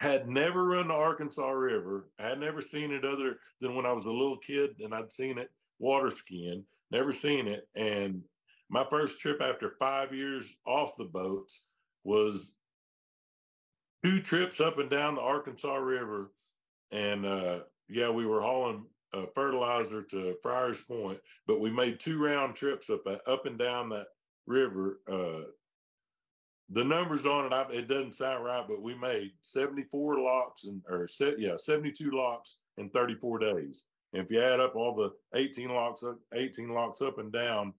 Had 0.00 0.28
never 0.28 0.64
run 0.64 0.88
the 0.88 0.94
Arkansas 0.94 1.50
River. 1.50 2.08
Had 2.18 2.38
never 2.38 2.60
seen 2.60 2.92
it 2.92 3.04
other 3.04 3.36
than 3.60 3.74
when 3.74 3.84
I 3.84 3.92
was 3.92 4.04
a 4.04 4.10
little 4.10 4.38
kid 4.38 4.76
and 4.80 4.94
I'd 4.94 5.12
seen 5.12 5.38
it 5.38 5.50
water 5.78 6.10
skiing 6.10 6.64
never 6.90 7.12
seen 7.12 7.48
it. 7.48 7.68
And 7.74 8.22
my 8.70 8.86
first 8.90 9.18
trip 9.18 9.40
after 9.40 9.74
five 9.78 10.14
years 10.14 10.44
off 10.66 10.96
the 10.96 11.04
boats 11.04 11.62
was 12.04 12.56
two 14.04 14.20
trips 14.20 14.60
up 14.60 14.78
and 14.78 14.90
down 14.90 15.16
the 15.16 15.20
Arkansas 15.20 15.76
River. 15.76 16.32
And 16.90 17.26
uh, 17.26 17.60
yeah, 17.88 18.10
we 18.10 18.26
were 18.26 18.40
hauling 18.40 18.84
uh, 19.12 19.26
fertilizer 19.34 20.02
to 20.02 20.36
Friars 20.42 20.78
Point, 20.78 21.18
but 21.46 21.60
we 21.60 21.70
made 21.70 22.00
two 22.00 22.22
round 22.22 22.56
trips 22.56 22.90
up 22.90 23.06
up 23.26 23.46
and 23.46 23.58
down 23.58 23.88
that 23.90 24.08
river. 24.46 25.00
Uh, 25.10 25.50
the 26.70 26.84
numbers 26.84 27.24
on 27.24 27.46
it, 27.46 27.52
I, 27.52 27.62
it 27.72 27.88
doesn't 27.88 28.14
sound 28.14 28.44
right, 28.44 28.64
but 28.68 28.82
we 28.82 28.94
made 28.94 29.32
74 29.42 30.20
locks 30.20 30.64
and 30.64 30.82
or 30.88 31.08
yeah, 31.38 31.56
72 31.56 32.10
locks 32.10 32.56
in 32.76 32.90
34 32.90 33.38
days. 33.38 33.84
And 34.12 34.22
if 34.22 34.30
you 34.30 34.40
add 34.40 34.60
up 34.60 34.76
all 34.76 34.94
the 34.94 35.12
18 35.34 35.70
locks, 35.70 36.02
up, 36.02 36.18
18 36.34 36.70
locks 36.70 37.02
up 37.02 37.18
and 37.18 37.32
down 37.32 37.72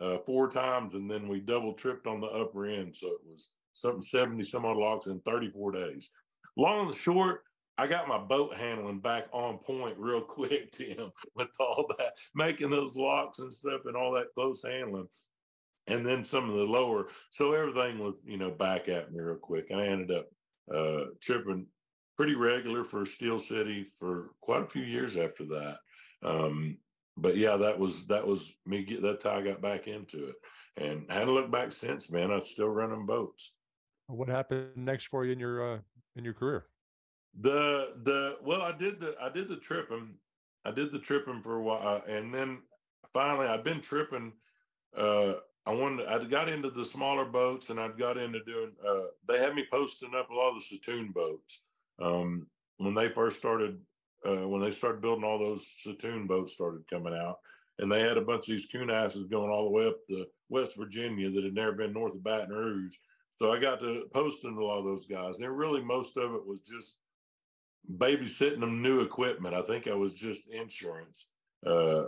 uh, 0.00 0.18
four 0.18 0.48
times, 0.48 0.94
and 0.94 1.10
then 1.10 1.28
we 1.28 1.40
double 1.40 1.72
tripped 1.72 2.06
on 2.06 2.20
the 2.20 2.26
upper 2.26 2.66
end, 2.66 2.94
so 2.94 3.08
it 3.08 3.20
was 3.28 3.50
something 3.72 4.02
70 4.02 4.42
some 4.42 4.64
odd 4.64 4.76
locks 4.76 5.06
in 5.06 5.20
34 5.20 5.72
days. 5.72 6.10
Long 6.56 6.86
and 6.86 6.96
short, 6.96 7.42
I 7.78 7.86
got 7.86 8.08
my 8.08 8.18
boat 8.18 8.54
handling 8.54 9.00
back 9.00 9.26
on 9.32 9.58
point 9.58 9.96
real 9.98 10.22
quick, 10.22 10.72
Tim, 10.76 11.12
with 11.34 11.48
all 11.60 11.86
that, 11.98 12.14
making 12.34 12.70
those 12.70 12.96
locks 12.96 13.38
and 13.38 13.52
stuff 13.52 13.82
and 13.84 13.96
all 13.96 14.12
that 14.12 14.32
close 14.34 14.62
handling. 14.62 15.08
And 15.88 16.04
then 16.04 16.24
some 16.24 16.48
of 16.50 16.56
the 16.56 16.64
lower. 16.64 17.08
So 17.30 17.52
everything 17.52 17.98
was, 18.00 18.14
you 18.24 18.38
know, 18.38 18.50
back 18.50 18.88
at 18.88 19.12
me 19.12 19.20
real 19.20 19.36
quick. 19.36 19.66
And 19.70 19.80
I 19.80 19.86
ended 19.86 20.10
up 20.10 20.26
uh, 20.74 21.04
tripping 21.20 21.66
pretty 22.16 22.34
regular 22.34 22.82
for 22.82 23.06
Steel 23.06 23.38
City 23.38 23.86
for 23.96 24.30
quite 24.40 24.62
a 24.62 24.66
few 24.66 24.82
years 24.82 25.16
after 25.16 25.44
that. 25.44 25.78
Um, 26.24 26.78
but 27.16 27.36
yeah, 27.36 27.56
that 27.56 27.78
was 27.78 28.06
that 28.06 28.26
was 28.26 28.54
me. 28.66 28.84
Get, 28.84 29.02
that's 29.02 29.24
how 29.24 29.36
I 29.36 29.42
got 29.42 29.62
back 29.62 29.86
into 29.86 30.28
it, 30.28 30.34
and 30.76 31.06
hadn't 31.08 31.32
looked 31.32 31.50
back 31.50 31.72
since. 31.72 32.10
Man, 32.10 32.30
I'm 32.30 32.40
still 32.40 32.68
running 32.68 33.06
boats. 33.06 33.54
What 34.08 34.28
happened 34.28 34.76
next 34.76 35.06
for 35.06 35.24
you 35.24 35.32
in 35.32 35.38
your 35.38 35.74
uh, 35.74 35.78
in 36.16 36.24
your 36.24 36.34
career? 36.34 36.66
The 37.40 37.94
the 38.02 38.38
well, 38.42 38.62
I 38.62 38.72
did 38.72 38.98
the 38.98 39.14
I 39.20 39.28
did 39.28 39.48
the 39.48 39.56
tripping. 39.56 40.14
I 40.64 40.70
did 40.70 40.90
the 40.90 40.98
tripping 40.98 41.42
for 41.42 41.56
a 41.56 41.62
while, 41.62 42.02
and 42.08 42.32
then 42.34 42.62
finally, 43.12 43.46
I've 43.46 43.64
been 43.64 43.80
tripping. 43.80 44.32
Uh, 44.96 45.34
I 45.66 45.74
wanted. 45.74 46.06
I 46.06 46.22
got 46.24 46.48
into 46.48 46.70
the 46.70 46.84
smaller 46.84 47.24
boats, 47.24 47.70
and 47.70 47.78
I'd 47.78 47.98
got 47.98 48.16
into 48.16 48.42
doing. 48.44 48.72
Uh, 48.86 49.06
they 49.28 49.38
had 49.38 49.54
me 49.54 49.66
posting 49.70 50.14
up 50.14 50.30
a 50.30 50.34
lot 50.34 50.56
of 50.56 50.62
the 50.62 50.76
Settoon 50.76 51.12
boats 51.12 51.60
um, 52.00 52.46
when 52.78 52.94
they 52.94 53.08
first 53.08 53.38
started. 53.38 53.80
Uh, 54.26 54.48
when 54.48 54.60
they 54.60 54.72
started 54.72 55.02
building 55.02 55.24
all 55.24 55.38
those 55.38 55.64
Settoon 55.84 56.26
boats 56.26 56.52
started 56.52 56.88
coming 56.88 57.14
out, 57.14 57.38
and 57.78 57.92
they 57.92 58.00
had 58.00 58.16
a 58.16 58.22
bunch 58.22 58.48
of 58.48 58.56
these 58.56 58.66
coon 58.66 58.90
asses 58.90 59.24
going 59.24 59.50
all 59.50 59.64
the 59.64 59.70
way 59.70 59.86
up 59.86 60.06
to 60.08 60.26
West 60.48 60.76
Virginia 60.76 61.30
that 61.30 61.44
had 61.44 61.54
never 61.54 61.72
been 61.72 61.92
north 61.92 62.14
of 62.14 62.24
Baton 62.24 62.50
Rouge. 62.50 62.96
So 63.38 63.52
I 63.52 63.58
got 63.58 63.80
to 63.80 64.06
posting 64.14 64.56
a 64.56 64.64
lot 64.64 64.78
of 64.78 64.84
those 64.84 65.06
guys. 65.06 65.38
And 65.38 65.56
really, 65.56 65.82
most 65.82 66.16
of 66.16 66.34
it 66.34 66.46
was 66.46 66.62
just 66.62 67.00
babysitting 67.94 68.60
them 68.60 68.82
new 68.82 69.00
equipment. 69.00 69.54
I 69.54 69.62
think 69.62 69.86
I 69.86 69.94
was 69.94 70.12
just 70.12 70.52
insurance 70.52 71.30
uh, 71.66 72.04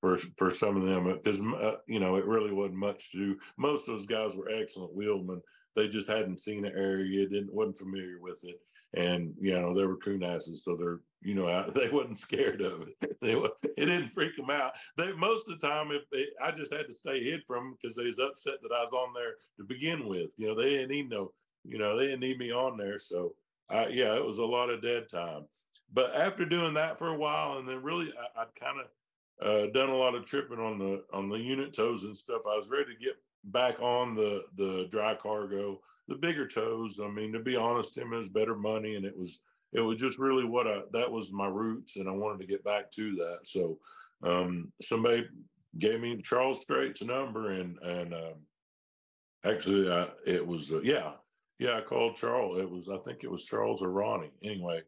for 0.00 0.18
for 0.36 0.54
some 0.54 0.76
of 0.76 0.84
them 0.84 1.04
because 1.12 1.40
uh, 1.40 1.76
you 1.86 2.00
know 2.00 2.16
it 2.16 2.26
really 2.26 2.52
wasn't 2.52 2.76
much 2.76 3.10
to 3.12 3.18
do. 3.18 3.38
Most 3.56 3.88
of 3.88 3.96
those 3.96 4.06
guys 4.06 4.34
were 4.34 4.50
excellent 4.50 4.94
wheelmen. 4.94 5.40
They 5.74 5.88
just 5.88 6.08
hadn't 6.08 6.40
seen 6.40 6.62
the 6.62 6.72
area, 6.74 7.28
didn't 7.28 7.54
wasn't 7.54 7.78
familiar 7.78 8.18
with 8.20 8.44
it, 8.44 8.60
and 8.94 9.34
you 9.40 9.54
know 9.58 9.72
they 9.72 9.86
were 9.86 9.96
coon 9.96 10.22
asses, 10.22 10.64
so 10.64 10.76
they're 10.76 11.00
you 11.22 11.34
know 11.34 11.70
they 11.74 11.88
wasn't 11.88 12.18
scared 12.18 12.60
of 12.60 12.82
it. 12.82 13.16
They 13.22 13.34
it 13.34 13.86
didn't 13.86 14.08
freak 14.08 14.36
them 14.36 14.50
out. 14.50 14.72
They 14.98 15.12
most 15.12 15.48
of 15.48 15.58
the 15.58 15.66
time, 15.66 15.92
if 15.92 16.02
I 16.42 16.50
just 16.50 16.72
had 16.72 16.86
to 16.86 16.92
stay 16.92 17.22
hid 17.22 17.44
from 17.46 17.64
them 17.64 17.76
because 17.80 17.96
they 17.96 18.04
was 18.04 18.18
upset 18.18 18.60
that 18.62 18.72
I 18.72 18.82
was 18.82 18.90
on 18.92 19.14
there 19.14 19.34
to 19.58 19.64
begin 19.64 20.08
with. 20.08 20.32
You 20.36 20.48
know 20.48 20.54
they 20.56 20.70
didn't 20.70 20.90
need 20.90 21.08
no, 21.08 21.32
you 21.64 21.78
know 21.78 21.96
they 21.96 22.06
didn't 22.06 22.20
need 22.20 22.38
me 22.38 22.52
on 22.52 22.76
there. 22.76 22.98
So 22.98 23.34
I, 23.70 23.88
yeah, 23.88 24.14
it 24.14 24.24
was 24.24 24.38
a 24.38 24.44
lot 24.44 24.70
of 24.70 24.82
dead 24.82 25.08
time. 25.08 25.46
But 25.92 26.14
after 26.14 26.44
doing 26.44 26.74
that 26.74 26.98
for 26.98 27.08
a 27.08 27.16
while, 27.16 27.58
and 27.58 27.68
then 27.68 27.82
really 27.82 28.12
I, 28.18 28.42
I'd 28.42 28.54
kind 28.58 28.78
of 28.80 28.86
uh, 29.46 29.66
done 29.72 29.90
a 29.90 29.96
lot 29.96 30.14
of 30.14 30.24
tripping 30.24 30.58
on 30.58 30.78
the 30.78 31.04
on 31.12 31.28
the 31.28 31.36
unit 31.36 31.74
tows 31.74 32.04
and 32.04 32.16
stuff. 32.16 32.42
I 32.46 32.56
was 32.56 32.68
ready 32.68 32.94
to 32.94 33.00
get 33.00 33.16
back 33.44 33.80
on 33.80 34.14
the 34.14 34.44
the 34.56 34.88
dry 34.90 35.14
cargo, 35.14 35.80
the 36.08 36.14
bigger 36.14 36.46
tows. 36.46 37.00
I 37.02 37.08
mean, 37.08 37.32
to 37.32 37.40
be 37.40 37.56
honest, 37.56 37.94
Tim 37.94 38.12
is 38.12 38.28
better 38.28 38.54
money, 38.54 38.96
and 38.96 39.04
it 39.04 39.16
was 39.16 39.40
it 39.72 39.80
was 39.80 39.98
just 39.98 40.18
really 40.18 40.44
what 40.44 40.66
I 40.66 40.82
that 40.92 41.10
was 41.10 41.32
my 41.32 41.48
roots, 41.48 41.96
and 41.96 42.08
I 42.08 42.12
wanted 42.12 42.40
to 42.40 42.46
get 42.46 42.64
back 42.64 42.90
to 42.92 43.14
that. 43.16 43.40
So 43.44 43.78
um, 44.22 44.72
somebody 44.82 45.26
gave 45.78 46.00
me 46.00 46.20
Charles 46.22 46.60
Straight's 46.60 47.02
number, 47.02 47.52
and 47.52 47.78
and 47.82 48.14
um, 48.14 48.34
actually 49.44 49.90
I, 49.90 50.08
it 50.26 50.46
was 50.46 50.72
uh, 50.72 50.80
yeah 50.82 51.12
yeah 51.62 51.76
I 51.76 51.80
called 51.80 52.16
Charles. 52.16 52.58
It 52.58 52.70
was 52.70 52.88
I 52.88 52.98
think 52.98 53.22
it 53.22 53.30
was 53.30 53.44
Charles 53.44 53.82
or 53.82 53.90
Ronnie. 53.90 54.32
Anyway, 54.42 54.82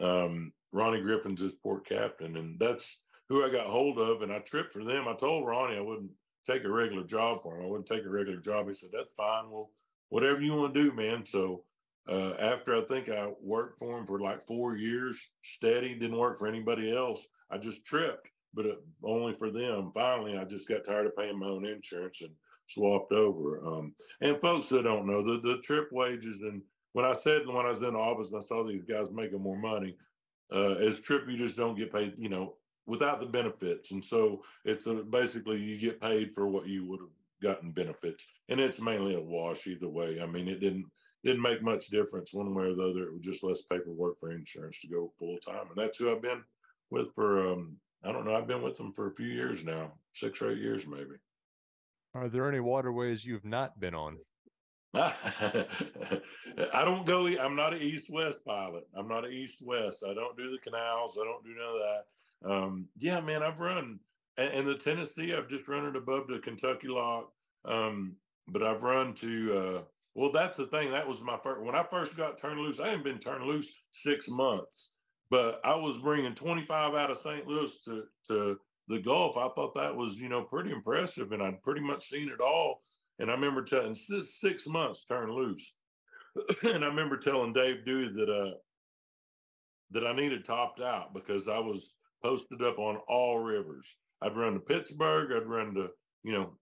um, 0.00 0.52
Ronnie 0.72 1.00
Griffin's 1.00 1.40
his 1.40 1.52
port 1.52 1.86
captain, 1.86 2.36
and 2.36 2.58
that's 2.58 3.00
who 3.28 3.44
I 3.44 3.50
got 3.50 3.66
hold 3.66 3.98
of, 3.98 4.22
and 4.22 4.32
I 4.32 4.40
tripped 4.40 4.72
for 4.72 4.84
them. 4.84 5.08
I 5.08 5.14
told 5.14 5.46
Ronnie 5.46 5.76
I 5.76 5.80
wouldn't 5.80 6.10
take 6.46 6.64
a 6.64 6.70
regular 6.70 7.04
job 7.04 7.42
for 7.42 7.56
him. 7.56 7.64
I 7.64 7.68
wouldn't 7.68 7.86
take 7.88 8.04
a 8.04 8.10
regular 8.10 8.40
job. 8.40 8.68
He 8.68 8.74
said, 8.74 8.90
"That's 8.92 9.14
fine. 9.14 9.50
Well, 9.50 9.70
whatever 10.10 10.40
you 10.40 10.52
want 10.54 10.74
to 10.74 10.82
do, 10.82 10.92
man." 10.92 11.24
So 11.24 11.64
uh, 12.08 12.34
after 12.40 12.74
I 12.74 12.82
think 12.82 13.08
I 13.08 13.32
worked 13.40 13.78
for 13.78 13.98
him 13.98 14.06
for 14.06 14.20
like 14.20 14.46
four 14.46 14.76
years, 14.76 15.18
steady, 15.42 15.94
didn't 15.94 16.18
work 16.18 16.38
for 16.38 16.46
anybody 16.48 16.94
else. 16.94 17.26
I 17.50 17.58
just 17.58 17.84
tripped, 17.84 18.28
but 18.52 18.66
it, 18.66 18.78
only 19.02 19.34
for 19.34 19.50
them. 19.50 19.92
Finally, 19.94 20.36
I 20.36 20.44
just 20.44 20.68
got 20.68 20.84
tired 20.84 21.06
of 21.06 21.16
paying 21.16 21.38
my 21.38 21.46
own 21.46 21.64
insurance 21.64 22.20
and 22.20 22.32
swapped 22.74 23.12
over. 23.12 23.64
Um, 23.66 23.94
and 24.20 24.40
folks 24.40 24.68
that 24.68 24.84
don't 24.84 25.06
know 25.06 25.22
the 25.22 25.40
the 25.40 25.58
trip 25.58 25.88
wages 25.92 26.40
and 26.40 26.62
when 26.92 27.04
I 27.04 27.14
said 27.14 27.46
when 27.46 27.66
I 27.66 27.70
was 27.70 27.82
in 27.82 27.96
office 27.96 28.32
and 28.32 28.42
I 28.42 28.44
saw 28.44 28.62
these 28.62 28.84
guys 28.84 29.10
making 29.10 29.42
more 29.42 29.56
money, 29.56 29.96
uh, 30.52 30.74
as 30.74 31.00
trip 31.00 31.24
you 31.28 31.38
just 31.38 31.56
don't 31.56 31.76
get 31.76 31.92
paid. 31.92 32.14
You 32.18 32.28
know, 32.28 32.54
without 32.86 33.20
the 33.20 33.26
benefits. 33.26 33.92
And 33.92 34.04
so 34.04 34.42
it's 34.64 34.86
a, 34.86 34.94
basically 34.94 35.58
you 35.58 35.78
get 35.78 36.00
paid 36.00 36.34
for 36.34 36.46
what 36.48 36.66
you 36.66 36.86
would 36.86 37.00
have 37.00 37.08
gotten 37.42 37.70
benefits. 37.70 38.26
And 38.48 38.60
it's 38.60 38.80
mainly 38.80 39.14
a 39.14 39.20
wash 39.20 39.66
either 39.66 39.88
way. 39.88 40.20
I 40.20 40.26
mean, 40.26 40.48
it 40.48 40.60
didn't 40.60 40.86
didn't 41.24 41.42
make 41.42 41.62
much 41.62 41.86
difference 41.86 42.34
one 42.34 42.52
way 42.52 42.64
or 42.64 42.74
the 42.74 42.82
other. 42.82 43.04
It 43.04 43.12
was 43.12 43.22
just 43.22 43.44
less 43.44 43.62
paperwork 43.62 44.18
for 44.18 44.32
insurance 44.32 44.80
to 44.80 44.88
go 44.88 45.12
full 45.18 45.38
time. 45.38 45.68
And 45.68 45.76
that's 45.76 45.98
who 45.98 46.10
I've 46.10 46.22
been 46.22 46.42
with 46.90 47.14
for 47.14 47.52
um, 47.52 47.76
I 48.04 48.10
don't 48.10 48.24
know, 48.24 48.34
I've 48.34 48.48
been 48.48 48.62
with 48.62 48.76
them 48.76 48.92
for 48.92 49.06
a 49.06 49.14
few 49.14 49.28
years 49.28 49.64
now, 49.64 49.92
six 50.12 50.42
or 50.42 50.50
eight 50.50 50.58
years 50.58 50.86
maybe. 50.86 51.14
Are 52.14 52.28
there 52.28 52.48
any 52.48 52.60
waterways 52.60 53.24
you've 53.24 53.44
not 53.44 53.80
been 53.80 53.94
on? 53.94 54.18
I 54.94 55.64
don't 56.84 57.06
go. 57.06 57.26
I'm 57.26 57.56
not 57.56 57.72
an 57.72 57.80
east-west 57.80 58.44
pilot. 58.44 58.86
I'm 58.94 59.08
not 59.08 59.24
an 59.24 59.32
east-west. 59.32 60.04
I 60.06 60.12
don't 60.12 60.36
do 60.36 60.50
the 60.50 60.58
canals. 60.58 61.18
I 61.20 61.24
don't 61.24 61.44
do 61.44 61.54
none 61.54 61.68
of 61.68 61.80
that. 61.80 62.04
Um, 62.44 62.88
yeah, 62.98 63.20
man, 63.20 63.42
I've 63.42 63.60
run 63.60 63.98
and, 64.36 64.66
the 64.66 64.74
Tennessee. 64.76 65.34
I've 65.34 65.48
just 65.48 65.68
run 65.68 65.86
it 65.86 65.96
above 65.96 66.26
the 66.26 66.38
Kentucky 66.38 66.88
lock, 66.88 67.32
um, 67.64 68.16
but 68.48 68.62
I've 68.62 68.82
run 68.82 69.14
to. 69.14 69.54
Uh, 69.54 69.82
well, 70.14 70.30
that's 70.30 70.58
the 70.58 70.66
thing. 70.66 70.90
That 70.90 71.08
was 71.08 71.22
my 71.22 71.38
first. 71.42 71.62
When 71.62 71.74
I 71.74 71.82
first 71.82 72.16
got 72.16 72.38
turned 72.38 72.60
loose, 72.60 72.80
I 72.80 72.88
hadn't 72.88 73.04
been 73.04 73.18
turned 73.18 73.44
loose 73.44 73.72
six 73.92 74.28
months, 74.28 74.90
but 75.30 75.60
I 75.64 75.74
was 75.74 75.98
bringing 75.98 76.34
25 76.34 76.94
out 76.94 77.10
of 77.10 77.18
St. 77.18 77.46
Louis 77.46 77.78
to 77.86 78.04
to 78.28 78.58
the 78.92 79.00
Gulf. 79.00 79.36
I 79.36 79.48
thought 79.48 79.74
that 79.74 79.96
was 79.96 80.16
you 80.16 80.28
know 80.28 80.42
pretty 80.42 80.70
impressive, 80.70 81.32
and 81.32 81.42
I'd 81.42 81.62
pretty 81.62 81.80
much 81.80 82.08
seen 82.08 82.28
it 82.28 82.40
all. 82.40 82.82
And 83.18 83.30
I 83.30 83.34
remember 83.34 83.62
telling 83.62 83.94
six 83.94 84.66
months 84.66 85.04
turned 85.04 85.32
loose, 85.32 85.74
and 86.62 86.84
I 86.84 86.88
remember 86.88 87.16
telling 87.16 87.52
Dave 87.52 87.84
Dewey 87.84 88.10
that 88.12 88.28
uh 88.28 88.54
that 89.90 90.06
I 90.06 90.12
needed 90.14 90.44
topped 90.44 90.80
out 90.80 91.14
because 91.14 91.48
I 91.48 91.58
was 91.58 91.90
posted 92.22 92.62
up 92.62 92.78
on 92.78 92.96
all 93.08 93.40
rivers. 93.40 93.86
I'd 94.20 94.36
run 94.36 94.54
to 94.54 94.60
Pittsburgh. 94.60 95.32
I'd 95.32 95.48
run 95.48 95.74
to, 95.74 95.90
you 96.22 96.32
know, 96.32 96.52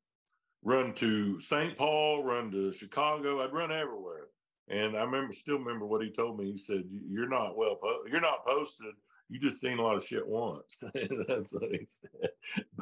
run 0.62 0.94
to 0.94 1.38
St. 1.40 1.76
Paul, 1.76 2.24
run 2.24 2.50
to 2.52 2.72
Chicago. 2.72 3.42
I'd 3.42 3.52
run 3.52 3.70
everywhere. 3.70 4.28
And 4.68 4.96
I 4.96 5.02
remember, 5.02 5.32
still 5.32 5.58
remember 5.58 5.84
what 5.86 6.02
he 6.02 6.10
told 6.10 6.38
me. 6.38 6.52
He 6.52 6.56
said, 6.56 6.84
"You're 7.08 7.28
not 7.28 7.56
well, 7.56 7.76
po- 7.76 8.04
you're 8.10 8.20
not 8.20 8.46
posted. 8.46 8.94
You 9.30 9.38
just 9.38 9.60
seen 9.60 9.78
a 9.78 9.82
lot 9.82 9.96
of 9.96 10.06
shit 10.06 10.26
once." 10.26 10.76
That's 10.94 11.52
what 11.52 11.70
he 11.70 11.86
said. 11.86 12.30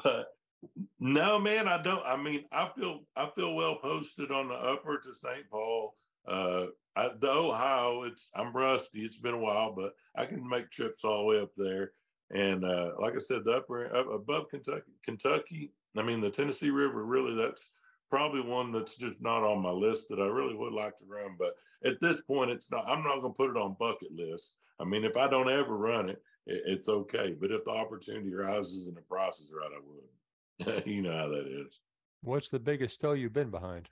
But 0.02 0.28
no, 0.98 1.38
man, 1.38 1.68
I 1.68 1.80
don't. 1.80 2.04
I 2.04 2.16
mean, 2.16 2.44
I 2.52 2.70
feel 2.76 3.00
I 3.16 3.28
feel 3.34 3.54
well 3.54 3.76
posted 3.76 4.30
on 4.30 4.48
the 4.48 4.54
upper 4.54 4.98
to 4.98 5.14
St. 5.14 5.48
Paul. 5.50 5.94
Uh, 6.26 6.66
I, 6.96 7.10
the 7.20 7.30
Ohio, 7.30 8.02
it's 8.02 8.28
I'm 8.34 8.52
rusty. 8.52 9.00
It's 9.00 9.16
been 9.16 9.34
a 9.34 9.38
while, 9.38 9.72
but 9.72 9.94
I 10.16 10.26
can 10.26 10.46
make 10.46 10.70
trips 10.70 11.04
all 11.04 11.18
the 11.18 11.24
way 11.24 11.40
up 11.40 11.52
there. 11.56 11.92
And 12.30 12.64
uh, 12.64 12.92
like 12.98 13.14
I 13.14 13.18
said, 13.18 13.44
the 13.44 13.58
upper 13.58 13.94
up 13.94 14.10
above 14.10 14.50
Kentucky, 14.50 14.92
Kentucky, 15.04 15.72
I 15.96 16.02
mean 16.02 16.20
the 16.20 16.30
Tennessee 16.30 16.70
River, 16.70 17.04
really 17.04 17.34
that's 17.34 17.72
probably 18.10 18.40
one 18.40 18.72
that's 18.72 18.96
just 18.96 19.20
not 19.20 19.44
on 19.44 19.62
my 19.62 19.70
list 19.70 20.08
that 20.08 20.20
I 20.20 20.26
really 20.26 20.54
would 20.54 20.72
like 20.72 20.96
to 20.98 21.04
run. 21.06 21.36
But 21.38 21.54
at 21.84 22.00
this 22.00 22.20
point, 22.22 22.50
it's 22.50 22.70
not. 22.70 22.88
I'm 22.88 23.02
not 23.02 23.20
going 23.20 23.32
to 23.32 23.36
put 23.36 23.50
it 23.50 23.56
on 23.56 23.76
bucket 23.78 24.12
list. 24.12 24.56
I 24.80 24.84
mean, 24.84 25.04
if 25.04 25.16
I 25.16 25.28
don't 25.28 25.50
ever 25.50 25.76
run 25.76 26.08
it, 26.08 26.16
it 26.16 26.22
it's 26.48 26.88
okay. 26.88 27.34
But 27.38 27.52
if 27.52 27.64
the 27.64 27.70
opportunity 27.70 28.34
arises 28.34 28.88
and 28.88 28.96
the 28.96 29.02
price 29.02 29.38
is 29.38 29.52
right, 29.54 29.70
I 29.74 29.80
would. 29.86 30.86
you 30.86 31.02
know 31.02 31.16
how 31.16 31.28
that 31.28 31.46
is. 31.46 31.80
What's 32.22 32.50
the 32.50 32.58
biggest 32.58 33.00
tow 33.00 33.12
you've 33.12 33.32
been 33.32 33.50
behind? 33.50 33.88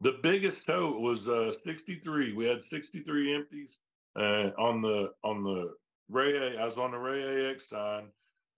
The 0.00 0.18
biggest 0.22 0.66
tow 0.66 0.98
was 0.98 1.28
uh, 1.28 1.52
63. 1.64 2.34
We 2.34 2.44
had 2.44 2.62
63 2.62 3.34
empties 3.34 3.78
uh, 4.16 4.50
on 4.58 4.82
the 4.82 5.12
on 5.24 5.42
the 5.42 5.74
Ray 6.08 6.36
A. 6.36 6.60
I 6.60 6.66
was 6.66 6.76
on 6.76 6.90
the 6.90 6.98
Ray 6.98 7.22
A. 7.22 7.50
Eckstein 7.50 8.08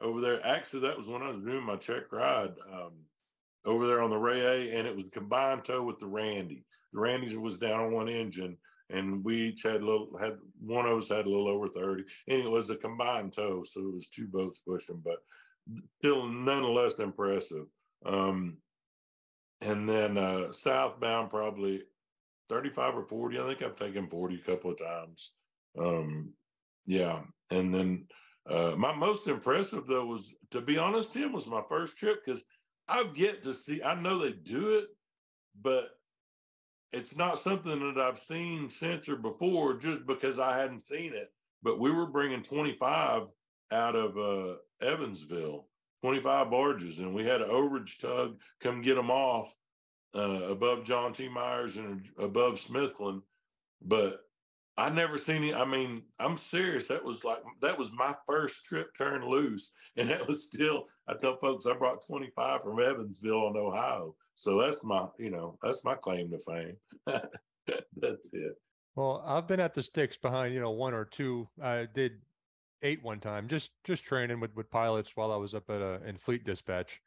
over 0.00 0.20
there. 0.20 0.44
Actually, 0.44 0.80
that 0.80 0.98
was 0.98 1.06
when 1.06 1.22
I 1.22 1.28
was 1.28 1.38
doing 1.38 1.62
my 1.62 1.76
check 1.76 2.10
ride 2.12 2.52
um, 2.72 2.92
over 3.64 3.86
there 3.86 4.02
on 4.02 4.10
the 4.10 4.18
Ray 4.18 4.40
A. 4.40 4.78
And 4.78 4.86
it 4.86 4.94
was 4.94 5.04
a 5.06 5.10
combined 5.10 5.64
tow 5.64 5.82
with 5.82 5.98
the 5.98 6.06
Randy. 6.06 6.64
The 6.92 7.00
Randy's 7.00 7.36
was 7.36 7.58
down 7.58 7.80
on 7.80 7.92
one 7.92 8.08
engine, 8.08 8.56
and 8.90 9.24
we 9.24 9.48
each 9.48 9.62
had 9.62 9.82
a 9.82 9.86
little 9.86 10.16
had 10.18 10.38
one 10.60 10.86
of 10.86 10.98
us 10.98 11.08
had 11.08 11.26
a 11.26 11.28
little 11.28 11.48
over 11.48 11.68
30. 11.68 12.04
And 12.28 12.42
it 12.42 12.50
was 12.50 12.70
a 12.70 12.76
combined 12.76 13.32
tow, 13.32 13.62
so 13.62 13.80
it 13.80 13.92
was 13.92 14.08
two 14.08 14.28
boats 14.28 14.60
pushing, 14.60 15.02
but 15.04 15.18
still 15.98 16.26
nonetheless 16.26 16.94
impressive. 16.94 17.66
Um, 18.04 18.58
and 19.60 19.88
then 19.88 20.18
uh, 20.18 20.52
southbound 20.52 21.30
probably 21.30 21.82
35 22.48 22.96
or 22.96 23.04
40. 23.04 23.38
I 23.38 23.46
think 23.46 23.62
I've 23.62 23.76
taken 23.76 24.08
40 24.08 24.36
a 24.36 24.38
couple 24.38 24.70
of 24.70 24.78
times. 24.78 25.32
Um, 25.78 26.32
yeah, 26.84 27.22
and 27.50 27.74
then 27.74 28.06
uh, 28.48 28.74
my 28.76 28.94
most 28.94 29.26
impressive 29.26 29.86
though 29.86 30.06
was, 30.06 30.34
to 30.52 30.60
be 30.60 30.78
honest, 30.78 31.12
Tim 31.12 31.32
was 31.32 31.46
my 31.46 31.62
first 31.68 31.96
trip 31.96 32.24
because 32.24 32.44
I've 32.88 33.16
yet 33.16 33.42
to 33.42 33.52
see. 33.52 33.82
I 33.82 34.00
know 34.00 34.18
they 34.18 34.32
do 34.32 34.76
it, 34.76 34.86
but 35.60 35.90
it's 36.96 37.14
not 37.14 37.38
something 37.38 37.94
that 37.94 38.00
I've 38.00 38.18
seen 38.18 38.70
or 39.08 39.16
before, 39.16 39.74
just 39.74 40.06
because 40.06 40.38
I 40.38 40.58
hadn't 40.58 40.80
seen 40.80 41.12
it. 41.12 41.30
But 41.62 41.78
we 41.78 41.90
were 41.90 42.06
bringing 42.06 42.42
25 42.42 43.24
out 43.72 43.96
of 43.96 44.16
uh, 44.16 44.56
Evansville, 44.80 45.68
25 46.02 46.50
barges, 46.50 46.98
and 46.98 47.14
we 47.14 47.24
had 47.24 47.42
an 47.42 47.50
overage 47.50 48.00
tug 48.00 48.40
come 48.60 48.80
get 48.80 48.94
them 48.94 49.10
off 49.10 49.54
uh, 50.14 50.44
above 50.48 50.84
John 50.84 51.12
T. 51.12 51.28
Myers 51.28 51.76
and 51.76 52.08
above 52.18 52.54
Smithland. 52.54 53.22
But 53.82 54.20
I 54.78 54.88
never 54.88 55.18
seen 55.18 55.44
it. 55.44 55.54
I 55.54 55.64
mean, 55.64 56.02
I'm 56.18 56.36
serious. 56.36 56.88
That 56.88 57.04
was 57.04 57.24
like 57.24 57.42
that 57.60 57.78
was 57.78 57.90
my 57.92 58.14
first 58.26 58.64
trip 58.64 58.88
turned 58.96 59.24
loose, 59.24 59.72
and 59.96 60.08
that 60.08 60.26
was 60.26 60.44
still. 60.44 60.86
I 61.08 61.14
tell 61.14 61.36
folks 61.36 61.66
I 61.66 61.74
brought 61.74 62.06
25 62.06 62.62
from 62.62 62.80
Evansville 62.80 63.48
in 63.48 63.56
Ohio, 63.56 64.14
so 64.36 64.60
that's 64.60 64.84
my 64.84 65.06
you 65.18 65.30
know 65.30 65.58
that's 65.62 65.84
my 65.84 65.94
claim 65.94 66.30
to 66.30 66.38
fame. 66.38 66.76
that's 67.06 68.32
it. 68.32 68.54
Well, 68.94 69.22
I've 69.26 69.48
been 69.48 69.60
at 69.60 69.74
the 69.74 69.82
sticks 69.82 70.16
behind 70.16 70.54
you 70.54 70.60
know 70.60 70.70
one 70.70 70.94
or 70.94 71.04
two. 71.04 71.48
I 71.60 71.88
did 71.92 72.20
eight 72.82 73.02
one 73.02 73.20
time, 73.20 73.48
just 73.48 73.72
just 73.82 74.04
training 74.04 74.40
with 74.40 74.54
with 74.54 74.70
pilots 74.70 75.16
while 75.16 75.32
I 75.32 75.36
was 75.36 75.54
up 75.54 75.68
at 75.70 75.80
a 75.80 76.00
in 76.06 76.18
fleet 76.18 76.44
dispatch. 76.44 77.00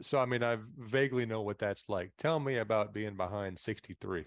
So 0.00 0.18
I 0.18 0.26
mean, 0.26 0.42
I 0.42 0.58
vaguely 0.76 1.26
know 1.26 1.42
what 1.42 1.58
that's 1.58 1.88
like. 1.88 2.12
Tell 2.18 2.40
me 2.40 2.56
about 2.56 2.94
being 2.94 3.16
behind 3.16 3.58
63. 3.58 4.24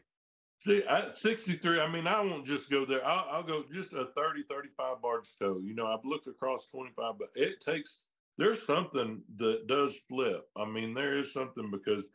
See, 0.64 0.84
at 0.84 1.16
63, 1.16 1.80
I 1.80 1.92
mean, 1.92 2.06
I 2.06 2.22
won't 2.22 2.46
just 2.46 2.70
go 2.70 2.86
there. 2.86 3.04
I'll, 3.04 3.26
I'll, 3.32 3.44
go 3.44 3.64
just 3.74 3.94
a 3.94 4.06
30, 4.16 4.44
35 4.44 5.02
barge 5.02 5.28
tow. 5.40 5.60
You 5.60 5.74
know, 5.74 5.88
I've 5.88 6.06
looked 6.06 6.28
across 6.28 6.68
25, 6.68 7.16
but 7.18 7.30
it 7.34 7.62
takes, 7.62 8.04
there's 8.42 8.66
something 8.66 9.22
that 9.38 9.68
does 9.68 9.94
flip. 10.10 10.44
I 10.56 10.66
mean, 10.66 10.94
there 10.94 11.18
is 11.18 11.32
something 11.32 11.70
because, 11.72 12.06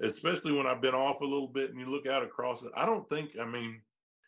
especially 0.00 0.52
when 0.52 0.66
I've 0.66 0.80
been 0.80 0.94
off 0.94 1.20
a 1.20 1.24
little 1.24 1.48
bit 1.48 1.70
and 1.70 1.78
you 1.78 1.86
look 1.86 2.06
out 2.06 2.22
across 2.22 2.62
it, 2.62 2.72
I 2.74 2.86
don't 2.86 3.08
think, 3.08 3.30
I 3.40 3.44
mean, 3.44 3.80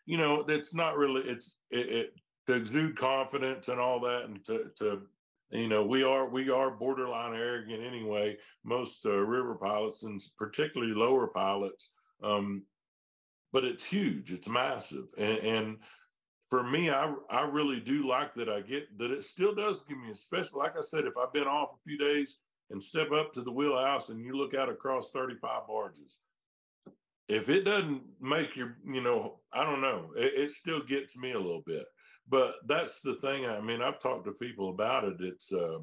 you 0.05 0.19
know, 0.19 0.45
it's 0.49 0.75
not 0.75 0.97
really, 0.97 1.23
it's, 1.23 1.57
it, 1.71 1.89
it 1.89 2.15
to 2.47 2.55
exude 2.55 2.97
confidence 2.97 3.69
and 3.69 3.81
all 3.81 4.01
that 4.01 4.25
and 4.25 4.45
to, 4.45 4.71
to, 4.79 5.03
you 5.51 5.69
know, 5.69 5.85
we 5.85 6.03
are, 6.03 6.29
we 6.29 6.51
are 6.51 6.71
borderline 6.71 7.35
arrogant 7.35 7.83
anyway. 7.83 8.37
Most 8.65 9.07
uh, 9.07 9.17
river 9.17 9.55
pilots 9.55 10.03
and 10.03 10.23
particularly 10.37 10.93
lower 10.93 11.29
pilots, 11.29 11.91
um, 12.23 12.63
but 13.53 13.65
it's 13.65 13.85
huge. 13.85 14.33
It's 14.33 14.49
massive. 14.49 15.07
And, 15.17 15.39
and 15.39 15.77
for 16.49 16.63
me, 16.63 16.91
I 16.91 17.13
I 17.31 17.43
really 17.43 17.81
do 17.81 18.07
like 18.09 18.35
that 18.35 18.49
I 18.49 18.61
get 18.61 18.97
that 18.99 19.11
it 19.11 19.25
still 19.25 19.55
does 19.55 19.83
give 19.83 19.99
me, 19.99 20.11
especially 20.11 20.61
like 20.61 20.79
I 20.79 20.83
said, 20.83 21.05
if 21.05 21.17
I've 21.17 21.33
been 21.33 21.49
off 21.49 21.71
a 21.75 21.89
few 21.89 21.99
days 21.99 22.39
and 22.71 22.83
step 22.83 23.13
up 23.13 23.33
to 23.33 23.43
the 23.43 23.53
wheelhouse 23.53 24.09
and 24.09 24.25
you 24.25 24.37
look 24.37 24.55
out 24.55 24.69
across 24.69 25.11
35 25.11 25.67
barges, 25.67 26.21
if 27.29 27.49
it 27.49 27.65
doesn't 27.65 28.03
make 28.21 28.55
your, 28.57 28.77
you 28.85 29.01
know, 29.01 29.41
I 29.53 29.65
don't 29.65 29.81
know, 29.81 30.13
it, 30.17 30.35
it 30.35 30.51
still 30.53 30.81
gets 30.81 31.17
me 31.17 31.33
a 31.33 31.39
little 31.39 31.63
bit. 31.67 31.87
But 32.29 32.57
that's 32.67 33.01
the 33.01 33.15
thing. 33.15 33.47
I 33.47 33.61
mean, 33.61 33.83
I've 33.83 34.01
talked 34.01 34.25
to 34.27 34.33
people 34.33 34.71
about 34.71 35.05
it. 35.05 35.17
It's 35.21 35.53
uh, 35.53 35.79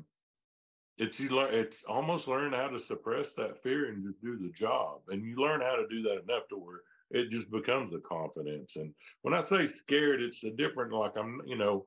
it's 0.97 1.19
you 1.19 1.29
learn 1.29 1.53
it's 1.53 1.83
almost 1.85 2.27
learn 2.27 2.53
how 2.53 2.67
to 2.67 2.79
suppress 2.79 3.33
that 3.35 3.61
fear 3.63 3.89
and 3.89 4.03
just 4.05 4.21
do 4.21 4.37
the 4.37 4.51
job. 4.51 5.01
And 5.07 5.25
you 5.25 5.35
learn 5.35 5.61
how 5.61 5.75
to 5.75 5.87
do 5.87 6.01
that 6.03 6.23
enough 6.23 6.47
to 6.49 6.55
where 6.57 6.81
it 7.13 7.29
just 7.29 7.49
becomes 7.51 7.91
the 7.91 7.99
confidence. 7.99 8.75
And 8.75 8.93
when 9.21 9.33
I 9.33 9.41
say 9.41 9.67
scared, 9.67 10.21
it's 10.21 10.43
a 10.43 10.51
different, 10.51 10.91
like 10.91 11.13
I'm, 11.15 11.41
you 11.45 11.55
know, 11.55 11.85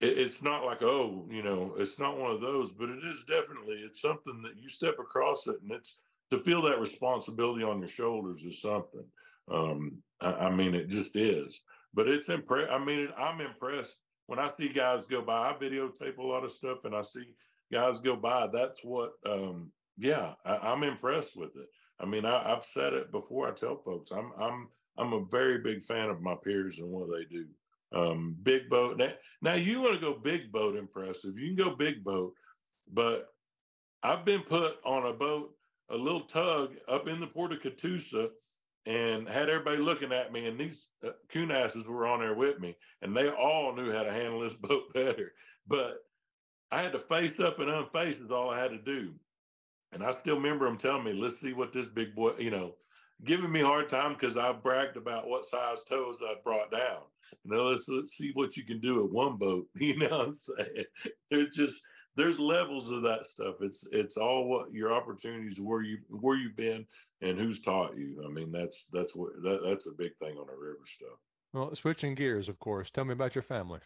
it, 0.00 0.18
it's 0.18 0.42
not 0.42 0.64
like, 0.64 0.82
oh, 0.82 1.26
you 1.30 1.42
know, 1.42 1.74
it's 1.78 1.98
not 1.98 2.18
one 2.18 2.30
of 2.30 2.42
those, 2.42 2.70
but 2.70 2.90
it 2.90 3.02
is 3.04 3.24
definitely, 3.26 3.76
it's 3.76 4.00
something 4.00 4.42
that 4.42 4.60
you 4.60 4.68
step 4.68 4.98
across 5.00 5.46
it 5.46 5.56
and 5.62 5.72
it's 5.72 6.00
to 6.30 6.38
feel 6.38 6.60
that 6.62 6.80
responsibility 6.80 7.64
on 7.64 7.78
your 7.78 7.88
shoulders 7.88 8.44
is 8.44 8.60
something. 8.60 9.04
Um, 9.50 10.02
I, 10.20 10.32
I 10.32 10.50
mean, 10.50 10.74
it 10.74 10.88
just 10.88 11.16
is, 11.16 11.62
but 11.94 12.06
it's 12.06 12.28
impressed. 12.28 12.72
I 12.72 12.78
mean, 12.78 13.08
I'm 13.16 13.40
impressed 13.40 13.96
when 14.26 14.38
I 14.38 14.48
see 14.48 14.68
guys 14.68 15.06
go 15.06 15.22
by, 15.22 15.50
I 15.50 15.54
videotape 15.54 16.18
a 16.18 16.22
lot 16.22 16.44
of 16.44 16.50
stuff 16.50 16.84
and 16.84 16.94
I 16.94 17.02
see 17.02 17.24
guys 17.72 18.00
go 18.00 18.16
by. 18.16 18.48
That's 18.52 18.80
what, 18.84 19.12
um, 19.24 19.72
yeah, 19.96 20.34
I, 20.44 20.56
I'm 20.58 20.82
impressed 20.82 21.36
with 21.36 21.56
it. 21.56 21.68
I 22.00 22.04
mean, 22.04 22.26
I, 22.26 22.48
have 22.48 22.66
said 22.72 22.92
it 22.92 23.10
before. 23.10 23.48
I 23.48 23.52
tell 23.52 23.76
folks, 23.76 24.10
I'm 24.10 24.32
I'm 24.38 24.68
I'm 24.98 25.12
a 25.12 25.24
very 25.24 25.58
big 25.58 25.84
fan 25.84 26.08
of 26.08 26.22
my 26.22 26.34
peers 26.34 26.78
and 26.78 26.90
what 26.90 27.08
they 27.10 27.24
do. 27.24 27.46
Um, 27.92 28.36
big 28.42 28.68
boat. 28.68 28.96
Now, 28.96 29.12
now 29.42 29.54
you 29.54 29.80
want 29.80 29.94
to 29.94 30.00
go 30.00 30.14
big 30.14 30.50
boat 30.50 30.76
impressive. 30.76 31.38
You 31.38 31.54
can 31.54 31.64
go 31.64 31.74
big 31.74 32.02
boat, 32.02 32.34
but 32.92 33.28
I've 34.02 34.24
been 34.24 34.42
put 34.42 34.78
on 34.84 35.06
a 35.06 35.12
boat, 35.12 35.54
a 35.90 35.96
little 35.96 36.22
tug 36.22 36.74
up 36.88 37.08
in 37.08 37.20
the 37.20 37.26
port 37.26 37.52
of 37.52 37.60
Catoosa, 37.60 38.28
and 38.86 39.28
had 39.28 39.48
everybody 39.48 39.78
looking 39.78 40.12
at 40.12 40.32
me. 40.32 40.46
And 40.46 40.58
these 40.58 40.90
uh, 41.04 41.10
coon 41.28 41.50
asses 41.50 41.86
were 41.86 42.06
on 42.06 42.20
there 42.20 42.34
with 42.34 42.60
me, 42.60 42.76
and 43.02 43.16
they 43.16 43.30
all 43.30 43.74
knew 43.74 43.92
how 43.92 44.02
to 44.02 44.12
handle 44.12 44.40
this 44.40 44.52
boat 44.60 44.92
better. 44.94 45.32
But 45.66 45.98
I 46.70 46.82
had 46.82 46.92
to 46.92 46.98
face 46.98 47.38
up 47.40 47.58
and 47.58 47.68
unface 47.68 48.22
is 48.22 48.30
all 48.30 48.50
I 48.50 48.60
had 48.60 48.70
to 48.70 48.78
do. 48.78 49.14
And 49.92 50.02
I 50.02 50.10
still 50.12 50.36
remember 50.36 50.66
him 50.66 50.76
telling 50.76 51.04
me, 51.04 51.12
let's 51.12 51.40
see 51.40 51.52
what 51.52 51.72
this 51.72 51.86
big 51.86 52.14
boy, 52.14 52.32
you 52.38 52.50
know, 52.50 52.74
giving 53.24 53.50
me 53.50 53.60
a 53.60 53.66
hard 53.66 53.88
time 53.88 54.12
because 54.12 54.36
I 54.36 54.52
bragged 54.52 54.96
about 54.96 55.28
what 55.28 55.46
size 55.46 55.78
tows 55.88 56.18
I 56.22 56.34
brought 56.44 56.70
down. 56.70 57.02
You 57.44 57.54
know, 57.54 57.64
let's, 57.64 57.88
let's 57.88 58.16
see 58.16 58.30
what 58.34 58.56
you 58.56 58.64
can 58.64 58.80
do 58.80 59.04
at 59.04 59.10
one 59.10 59.36
boat. 59.36 59.66
You 59.76 59.96
know 59.96 60.20
I'm 60.20 60.34
saying? 60.34 60.84
There's 61.30 61.54
just 61.54 61.82
there's 62.16 62.38
levels 62.38 62.90
of 62.90 63.02
that 63.02 63.26
stuff. 63.26 63.56
It's 63.60 63.86
it's 63.92 64.16
all 64.16 64.48
what 64.48 64.72
your 64.72 64.92
opportunities, 64.92 65.60
where 65.60 65.82
you 65.82 65.98
where 66.08 66.36
you've 66.36 66.56
been, 66.56 66.86
and 67.20 67.38
who's 67.38 67.60
taught 67.60 67.96
you. 67.96 68.22
I 68.26 68.30
mean, 68.30 68.50
that's 68.50 68.88
that's 68.92 69.14
what 69.14 69.30
that, 69.42 69.62
that's 69.64 69.86
a 69.86 69.92
big 69.92 70.16
thing 70.16 70.36
on 70.38 70.46
the 70.46 70.54
river 70.54 70.80
stuff. 70.84 71.18
Well, 71.52 71.74
switching 71.74 72.14
gears, 72.14 72.48
of 72.48 72.58
course. 72.58 72.90
Tell 72.90 73.04
me 73.04 73.12
about 73.12 73.34
your 73.34 73.42
family. 73.42 73.80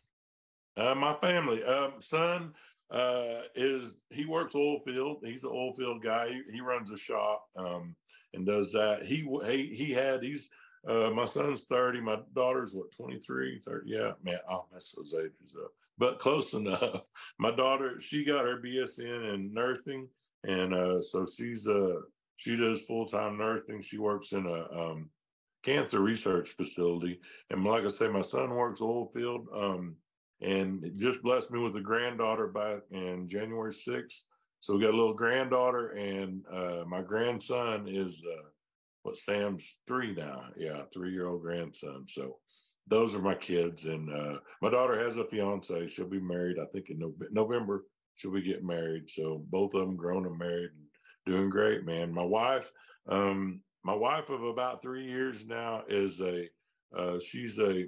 Uh, 0.77 0.95
my 0.95 1.15
family, 1.15 1.63
um, 1.65 1.95
son, 1.99 2.55
uh, 2.91 3.43
is 3.55 3.95
he 4.11 4.25
works 4.27 4.55
oil 4.55 4.81
field. 4.81 5.19
He's 5.25 5.45
an 5.45 5.51
oil 5.53 5.73
field 5.75 6.03
guy. 6.03 6.29
He, 6.29 6.55
he 6.55 6.61
runs 6.61 6.91
a 6.91 6.99
shop 6.99 7.47
um, 7.57 7.95
and 8.35 8.47
does 8.47 8.73
that. 8.73 9.05
He 9.05 9.29
he 9.47 9.75
he 9.75 9.93
had 9.93 10.23
he's 10.23 10.51
uh, 10.87 11.11
my 11.11 11.27
son's 11.27 11.65
30, 11.65 12.01
my 12.01 12.19
daughter's 12.35 12.73
what 12.73 12.91
23, 12.93 13.59
30. 13.59 13.91
Yeah, 13.91 14.13
man, 14.23 14.39
I'll 14.49 14.69
mess 14.73 14.95
those 14.97 15.15
ages 15.15 15.57
up, 15.63 15.73
but 15.99 16.19
close 16.19 16.53
enough. 16.55 17.03
My 17.39 17.51
daughter, 17.51 18.01
she 18.01 18.25
got 18.25 18.47
her 18.47 18.61
BSN 18.61 19.35
in 19.35 19.53
nursing, 19.53 20.09
and 20.45 20.75
uh, 20.75 21.03
so 21.03 21.27
she's 21.27 21.69
uh 21.69 22.01
she 22.37 22.57
does 22.57 22.81
full 22.81 23.05
time 23.07 23.37
nursing. 23.37 23.83
She 23.83 23.99
works 23.99 24.33
in 24.33 24.47
a 24.47 24.73
um, 24.73 25.11
cancer 25.63 26.01
research 26.01 26.51
facility, 26.51 27.21
and 27.51 27.63
like 27.63 27.85
I 27.85 27.89
say, 27.89 28.09
my 28.09 28.23
son 28.23 28.51
works 28.51 28.81
oil 28.81 29.07
field. 29.07 29.49
Um, 29.55 29.97
and 30.41 30.93
just 30.97 31.23
blessed 31.23 31.51
me 31.51 31.61
with 31.61 31.77
a 31.77 31.81
granddaughter 31.81 32.47
back 32.49 32.81
in 32.91 33.29
January 33.29 33.73
6th. 33.73 34.25
So 34.61 34.75
we 34.75 34.83
got 34.83 34.95
a 34.95 34.97
little 34.97 35.15
granddaughter, 35.15 35.89
and 35.89 36.43
uh, 36.53 36.85
my 36.87 37.01
grandson 37.01 37.89
is 37.89 38.23
uh, 38.31 38.49
what 39.03 39.17
Sam's 39.17 39.79
three 39.87 40.15
now. 40.15 40.45
Yeah, 40.57 40.83
three 40.93 41.13
year 41.13 41.29
old 41.29 41.43
grandson. 41.43 42.05
So 42.07 42.37
those 42.87 43.15
are 43.15 43.23
my 43.23 43.35
kids, 43.35 43.87
and 43.87 44.13
uh, 44.13 44.39
my 44.61 44.71
daughter 44.71 45.03
has 45.03 45.17
a 45.17 45.25
fiance. 45.25 45.87
She'll 45.89 46.07
be 46.07 46.21
married, 46.21 46.59
I 46.59 46.67
think, 46.67 46.91
in 46.91 47.01
November. 47.31 47.87
She'll 48.17 48.33
be 48.33 48.43
getting 48.43 48.67
married. 48.67 49.09
So 49.09 49.43
both 49.49 49.73
of 49.75 49.81
them 49.81 49.97
grown 49.97 50.27
and 50.27 50.39
married 50.39 50.71
and 50.77 50.87
doing 51.25 51.49
great, 51.49 51.87
man. 51.87 52.13
My 52.13 52.25
wife, 52.25 52.71
um, 53.09 53.63
my 53.83 53.95
wife 53.95 54.29
of 54.29 54.43
about 54.43 54.83
three 54.83 55.07
years 55.07 55.47
now 55.47 55.85
is 55.89 56.21
a 56.21 56.49
uh, 56.95 57.19
she's 57.19 57.59
a 57.59 57.87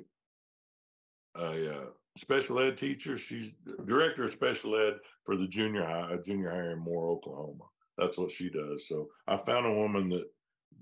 a 1.36 1.74
uh, 1.74 1.86
special 2.16 2.60
ed 2.60 2.76
teacher. 2.76 3.16
She's 3.16 3.52
director 3.84 4.24
of 4.24 4.30
special 4.30 4.76
ed 4.76 4.94
for 5.24 5.36
the 5.36 5.46
junior 5.46 5.84
high, 5.84 6.16
junior 6.24 6.50
high 6.50 6.72
in 6.72 6.78
Moore, 6.78 7.10
Oklahoma. 7.10 7.64
That's 7.98 8.18
what 8.18 8.30
she 8.30 8.50
does. 8.50 8.88
So 8.88 9.08
I 9.26 9.36
found 9.36 9.66
a 9.66 9.72
woman 9.72 10.08
that 10.10 10.26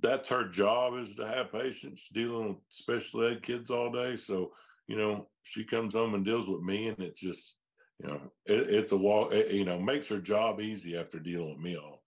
that's 0.00 0.28
her 0.28 0.48
job 0.48 0.98
is 0.98 1.14
to 1.16 1.26
have 1.26 1.52
patients 1.52 2.08
dealing 2.12 2.48
with 2.48 2.56
special 2.68 3.24
ed 3.24 3.42
kids 3.42 3.70
all 3.70 3.90
day. 3.90 4.16
So, 4.16 4.52
you 4.86 4.96
know, 4.96 5.28
she 5.42 5.64
comes 5.64 5.94
home 5.94 6.14
and 6.14 6.24
deals 6.24 6.48
with 6.48 6.62
me 6.62 6.88
and 6.88 6.98
it 7.00 7.16
just, 7.16 7.56
you 8.02 8.08
know, 8.08 8.20
it, 8.46 8.70
it's 8.70 8.92
a 8.92 8.96
walk, 8.96 9.32
it, 9.32 9.52
you 9.52 9.64
know, 9.64 9.78
makes 9.78 10.06
her 10.08 10.20
job 10.20 10.60
easy 10.60 10.96
after 10.96 11.18
dealing 11.18 11.50
with 11.50 11.58
me 11.58 11.76
all, 11.76 12.02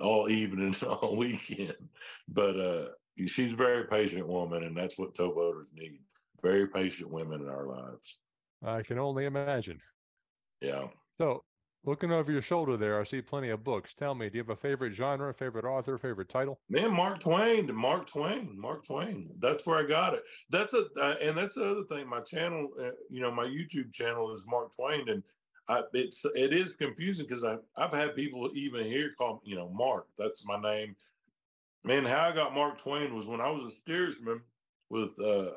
all 0.00 0.28
evening, 0.28 0.74
all 0.86 1.16
weekend. 1.16 1.76
But 2.28 2.58
uh, 2.58 2.88
she's 3.26 3.52
a 3.52 3.56
very 3.56 3.84
patient 3.84 4.26
woman 4.26 4.64
and 4.64 4.76
that's 4.76 4.98
what 4.98 5.14
tow 5.14 5.32
boaters 5.32 5.70
need. 5.74 6.00
Very 6.42 6.66
patient 6.66 7.10
women 7.10 7.42
in 7.42 7.48
our 7.48 7.66
lives. 7.66 8.18
I 8.66 8.82
can 8.82 8.98
only 8.98 9.24
imagine. 9.24 9.80
Yeah. 10.60 10.88
So, 11.18 11.44
looking 11.84 12.10
over 12.10 12.32
your 12.32 12.42
shoulder 12.42 12.76
there, 12.76 13.00
I 13.00 13.04
see 13.04 13.22
plenty 13.22 13.48
of 13.50 13.62
books. 13.62 13.94
Tell 13.94 14.14
me, 14.14 14.28
do 14.28 14.38
you 14.38 14.42
have 14.42 14.50
a 14.50 14.56
favorite 14.56 14.92
genre, 14.92 15.32
favorite 15.32 15.64
author, 15.64 15.96
favorite 15.98 16.28
title? 16.28 16.58
Man, 16.68 16.92
Mark 16.92 17.20
Twain. 17.20 17.72
Mark 17.74 18.08
Twain. 18.08 18.58
Mark 18.58 18.84
Twain. 18.84 19.30
That's 19.38 19.64
where 19.66 19.78
I 19.78 19.86
got 19.86 20.14
it. 20.14 20.22
That's 20.50 20.74
a 20.74 20.86
uh, 21.00 21.14
and 21.22 21.38
that's 21.38 21.54
the 21.54 21.64
other 21.64 21.84
thing. 21.84 22.08
My 22.08 22.20
channel, 22.20 22.68
uh, 22.80 22.90
you 23.08 23.20
know, 23.20 23.30
my 23.30 23.44
YouTube 23.44 23.92
channel 23.92 24.32
is 24.32 24.44
Mark 24.48 24.74
Twain, 24.74 25.08
and 25.08 25.22
I, 25.68 25.82
it's 25.94 26.24
it 26.34 26.52
is 26.52 26.74
confusing 26.74 27.26
because 27.26 27.44
I 27.44 27.56
I've 27.76 27.92
had 27.92 28.16
people 28.16 28.50
even 28.54 28.84
here 28.84 29.12
call 29.16 29.40
you 29.44 29.54
know 29.54 29.70
Mark. 29.70 30.08
That's 30.18 30.44
my 30.44 30.60
name. 30.60 30.96
Man, 31.84 32.04
how 32.04 32.28
I 32.28 32.34
got 32.34 32.52
Mark 32.54 32.78
Twain 32.78 33.14
was 33.14 33.26
when 33.26 33.40
I 33.40 33.48
was 33.48 33.72
a 33.72 33.76
steersman 33.76 34.40
with 34.90 35.18
uh, 35.20 35.50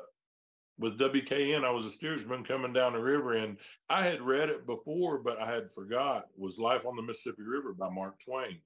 with 0.80 0.98
WKN, 0.98 1.62
I 1.62 1.70
was 1.70 1.84
a 1.84 1.90
steersman 1.90 2.42
coming 2.42 2.72
down 2.72 2.94
the 2.94 3.00
river, 3.00 3.34
and 3.34 3.58
I 3.90 4.02
had 4.02 4.22
read 4.22 4.48
it 4.48 4.66
before, 4.66 5.18
but 5.18 5.38
I 5.38 5.46
had 5.46 5.70
forgot. 5.70 6.24
Was 6.36 6.58
Life 6.58 6.86
on 6.86 6.96
the 6.96 7.02
Mississippi 7.02 7.42
River 7.42 7.74
by 7.74 7.90
Mark 7.90 8.18
Twain, 8.18 8.58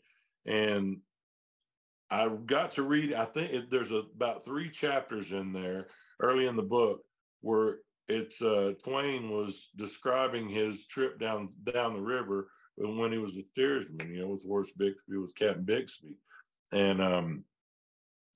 and 0.47 0.99
I 2.11 2.29
got 2.47 2.71
to 2.73 2.83
read. 2.85 3.15
I 3.15 3.25
think 3.25 3.53
it, 3.53 3.71
there's 3.71 3.91
a, 3.91 4.05
about 4.15 4.45
three 4.45 4.71
chapters 4.71 5.33
in 5.33 5.53
there 5.53 5.89
early 6.21 6.47
in 6.47 6.55
the 6.55 6.63
book 6.63 7.01
where 7.41 7.79
it's 8.07 8.41
uh, 8.41 8.75
Twain 8.85 9.31
was 9.31 9.71
describing 9.77 10.49
his 10.49 10.87
trip 10.87 11.19
down 11.19 11.49
down 11.73 11.95
the 11.95 12.01
river 12.01 12.49
when 12.77 13.11
he 13.11 13.19
was 13.19 13.37
a 13.37 13.43
steersman, 13.43 14.15
you 14.15 14.23
know, 14.23 14.29
with 14.29 14.45
Horace 14.47 14.73
Bixby, 14.73 15.17
with 15.17 15.35
Captain 15.35 15.65
Bixby, 15.65 16.17
and 16.71 17.03
um, 17.03 17.45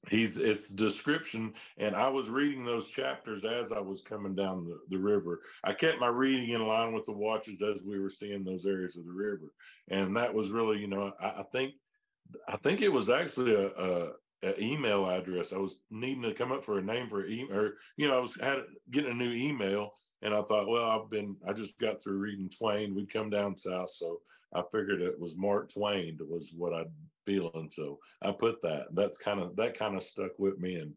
he's 0.09 0.37
it's 0.37 0.69
description 0.69 1.53
and 1.79 1.95
i 1.97 2.09
was 2.09 2.31
reading 2.31 2.65
those 2.65 2.89
chapters 2.89 3.45
as 3.45 3.73
i 3.73 3.81
was 3.81 4.01
coming 4.01 4.35
down 4.35 4.65
the, 4.65 4.79
the 4.91 4.97
river. 4.97 5.41
I 5.65 5.73
kept 5.73 5.99
my 5.99 6.07
reading 6.07 6.51
in 6.51 6.67
line 6.67 6.93
with 6.93 7.05
the 7.05 7.13
watches 7.13 7.61
as 7.63 7.83
we 7.83 7.99
were 7.99 8.11
seeing 8.11 8.45
those 8.45 8.65
areas 8.65 8.97
of 8.97 9.05
the 9.05 9.13
river. 9.13 9.53
And 9.89 10.17
that 10.17 10.33
was 10.33 10.51
really 10.51 10.79
you 10.79 10.87
know 10.87 11.13
i, 11.21 11.29
I 11.29 11.45
think 11.53 11.75
i 12.49 12.57
think 12.57 12.81
it 12.81 12.93
was 12.93 13.09
actually 13.09 13.55
a, 13.55 13.69
a, 13.69 14.13
a, 14.45 14.63
email 14.63 15.09
address. 15.09 15.53
I 15.53 15.59
was 15.59 15.81
needing 15.91 16.23
to 16.23 16.35
come 16.35 16.53
up 16.53 16.65
for 16.65 16.79
a 16.79 16.83
name 16.83 17.09
for 17.09 17.27
email 17.27 17.59
or 17.59 17.75
you 17.97 18.09
know 18.09 18.17
i 18.17 18.21
was 18.21 18.37
had 18.41 18.59
getting 18.91 19.11
a 19.11 19.15
new 19.15 19.33
email 19.33 19.93
and 20.23 20.33
i 20.33 20.43
thought 20.43 20.69
well 20.69 20.89
i've 20.89 21.11
been 21.11 21.37
i 21.47 21.53
just 21.53 21.79
got 21.79 22.03
through 22.03 22.19
reading 22.19 22.51
twain. 22.51 22.95
We'd 22.95 23.13
come 23.13 23.31
down 23.31 23.57
south 23.57 23.91
so 23.91 24.21
i 24.55 24.63
figured 24.73 25.03
it 25.03 25.19
was 25.19 25.37
mark 25.37 25.73
twain 25.73 26.19
was 26.21 26.55
what 26.57 26.73
i'd 26.73 26.87
feeling. 27.29 27.71
So 27.71 27.99
I 28.23 28.33
put 28.33 28.63
that. 28.63 28.87
That's 28.93 29.19
kind 29.19 29.41
of 29.41 29.55
that 29.57 29.79
kind 29.79 29.97
of 29.97 30.03
stuck 30.03 30.39
with 30.39 30.59
me 30.59 30.77
and 30.77 30.95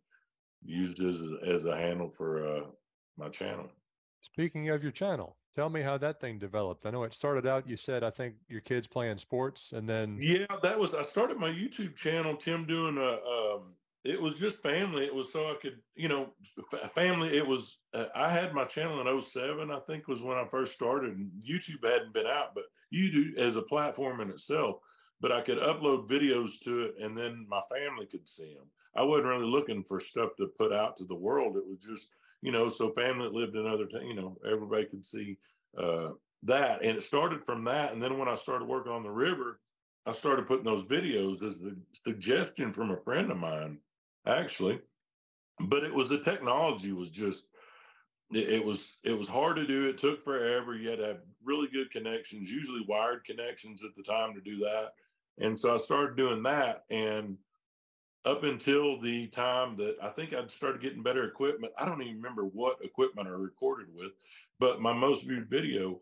used 0.63 0.99
it 0.99 1.09
as 1.09 1.21
a, 1.21 1.53
as 1.53 1.65
a 1.65 1.75
handle 1.75 2.09
for 2.09 2.47
uh, 2.47 2.61
my 3.17 3.27
channel. 3.29 3.69
Speaking 4.21 4.69
of 4.69 4.81
your 4.81 4.91
channel, 4.91 5.35
tell 5.53 5.69
me 5.69 5.81
how 5.81 5.97
that 5.97 6.21
thing 6.21 6.39
developed. 6.39 6.85
I 6.85 6.91
know 6.91 7.03
it 7.03 7.13
started 7.13 7.45
out. 7.45 7.67
You 7.67 7.75
said 7.75 8.03
I 8.03 8.11
think 8.11 8.35
your 8.47 8.61
kids 8.61 8.87
playing 8.87 9.17
sports, 9.17 9.73
and 9.73 9.89
then 9.89 10.19
yeah, 10.21 10.45
that 10.63 10.79
was 10.79 10.93
I 10.93 11.03
started 11.03 11.37
my 11.37 11.49
YouTube 11.49 11.95
channel. 11.95 12.35
Tim 12.35 12.65
doing 12.65 12.97
a. 12.97 13.55
Um, 13.55 13.73
it 14.03 14.19
was 14.19 14.39
just 14.39 14.63
family. 14.63 15.05
It 15.05 15.13
was 15.13 15.31
so 15.31 15.51
I 15.51 15.55
could, 15.61 15.77
you 15.93 16.07
know, 16.07 16.29
family. 16.95 17.37
It 17.37 17.45
was. 17.45 17.77
Uh, 17.93 18.05
I 18.15 18.29
had 18.29 18.53
my 18.53 18.63
channel 18.63 18.99
in 18.99 19.21
07, 19.21 19.69
I 19.69 19.79
think 19.81 20.07
was 20.07 20.23
when 20.23 20.37
I 20.37 20.45
first 20.49 20.73
started, 20.73 21.17
and 21.17 21.29
YouTube 21.47 21.85
hadn't 21.87 22.13
been 22.13 22.25
out, 22.25 22.55
but 22.55 22.63
YouTube 22.91 23.37
as 23.37 23.57
a 23.57 23.61
platform 23.61 24.21
in 24.21 24.31
itself 24.31 24.77
but 25.21 25.31
I 25.31 25.41
could 25.41 25.59
upload 25.59 26.09
videos 26.09 26.59
to 26.63 26.81
it 26.81 26.95
and 26.99 27.15
then 27.15 27.45
my 27.47 27.61
family 27.69 28.07
could 28.07 28.27
see 28.27 28.55
them. 28.55 28.65
I 28.95 29.03
wasn't 29.03 29.27
really 29.27 29.45
looking 29.45 29.83
for 29.83 29.99
stuff 29.99 30.31
to 30.37 30.47
put 30.47 30.73
out 30.73 30.97
to 30.97 31.05
the 31.05 31.15
world. 31.15 31.55
It 31.55 31.65
was 31.65 31.77
just, 31.77 32.13
you 32.41 32.51
know, 32.51 32.69
so 32.69 32.91
family 32.91 33.27
that 33.27 33.33
lived 33.33 33.55
in 33.55 33.67
other, 33.67 33.85
t- 33.85 34.05
you 34.05 34.15
know, 34.15 34.35
everybody 34.45 34.85
could 34.85 35.05
see 35.05 35.37
uh, 35.77 36.09
that. 36.43 36.83
And 36.83 36.97
it 36.97 37.03
started 37.03 37.45
from 37.45 37.63
that. 37.65 37.93
And 37.93 38.01
then 38.01 38.17
when 38.17 38.27
I 38.27 38.35
started 38.35 38.67
working 38.67 38.91
on 38.91 39.03
the 39.03 39.11
river, 39.11 39.59
I 40.07 40.11
started 40.11 40.47
putting 40.47 40.65
those 40.65 40.85
videos 40.85 41.43
as 41.43 41.59
the 41.59 41.77
suggestion 41.91 42.73
from 42.73 42.89
a 42.89 42.97
friend 42.97 43.29
of 43.31 43.37
mine, 43.37 43.77
actually. 44.25 44.81
But 45.59 45.83
it 45.83 45.93
was 45.93 46.09
the 46.09 46.19
technology 46.19 46.91
was 46.91 47.11
just, 47.11 47.47
it, 48.33 48.49
it 48.49 48.65
was 48.65 48.97
it 49.03 49.15
was 49.15 49.27
hard 49.27 49.57
to 49.57 49.67
do. 49.67 49.87
It 49.87 49.99
took 49.99 50.23
forever. 50.23 50.73
You 50.73 50.89
had 50.89 50.99
to 50.99 51.05
have 51.05 51.17
really 51.43 51.67
good 51.67 51.91
connections, 51.91 52.49
usually 52.49 52.83
wired 52.87 53.23
connections 53.25 53.83
at 53.83 53.95
the 53.95 54.01
time 54.01 54.33
to 54.33 54.41
do 54.41 54.55
that 54.57 54.93
and 55.37 55.59
so 55.59 55.75
I 55.75 55.77
started 55.77 56.17
doing 56.17 56.43
that. 56.43 56.83
And 56.89 57.37
up 58.25 58.43
until 58.43 58.99
the 58.99 59.27
time 59.27 59.75
that 59.77 59.95
I 60.01 60.09
think 60.09 60.33
I'd 60.33 60.51
started 60.51 60.81
getting 60.81 61.03
better 61.03 61.25
equipment, 61.25 61.73
I 61.77 61.85
don't 61.85 62.01
even 62.01 62.17
remember 62.17 62.43
what 62.43 62.83
equipment 62.83 63.27
I 63.27 63.31
recorded 63.31 63.87
with, 63.93 64.11
but 64.59 64.81
my 64.81 64.93
most 64.93 65.25
viewed 65.25 65.49
video 65.49 66.01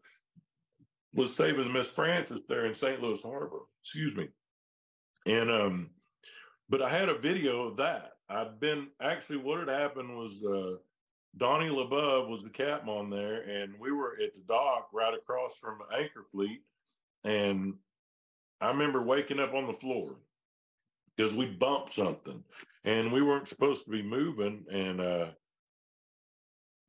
was 1.14 1.36
Saving 1.36 1.66
the 1.66 1.74
Miss 1.74 1.88
Francis 1.88 2.42
there 2.48 2.66
in 2.66 2.74
St. 2.74 3.02
Louis 3.02 3.22
Harbor. 3.22 3.62
Excuse 3.82 4.16
me. 4.16 4.28
And 5.26 5.50
um, 5.50 5.90
but 6.70 6.82
I 6.82 6.90
had 6.90 7.10
a 7.10 7.18
video 7.18 7.64
of 7.68 7.78
that. 7.78 8.12
I'd 8.30 8.60
been 8.60 8.88
actually 9.02 9.38
what 9.38 9.60
had 9.60 9.70
happened 9.70 10.16
was 10.16 10.44
uh 10.44 10.78
Donnie 11.38 11.70
LeBove 11.70 12.28
was 12.28 12.44
the 12.44 12.50
captain 12.50 12.90
on 12.90 13.10
there, 13.10 13.42
and 13.42 13.74
we 13.80 13.92
were 13.92 14.18
at 14.22 14.34
the 14.34 14.42
dock 14.48 14.90
right 14.92 15.14
across 15.14 15.56
from 15.58 15.80
Anchor 15.96 16.26
Fleet, 16.32 16.62
and 17.24 17.76
I 18.62 18.68
remember 18.68 19.02
waking 19.02 19.40
up 19.40 19.54
on 19.54 19.66
the 19.66 19.74
floor 19.74 20.16
because 21.16 21.34
we 21.34 21.46
bumped 21.46 21.94
something 21.94 22.44
and 22.84 23.12
we 23.12 23.22
weren't 23.22 23.48
supposed 23.48 23.86
to 23.86 23.92
be 23.92 24.02
moving. 24.02 24.66
And 24.72 25.02
uh, 25.02 25.28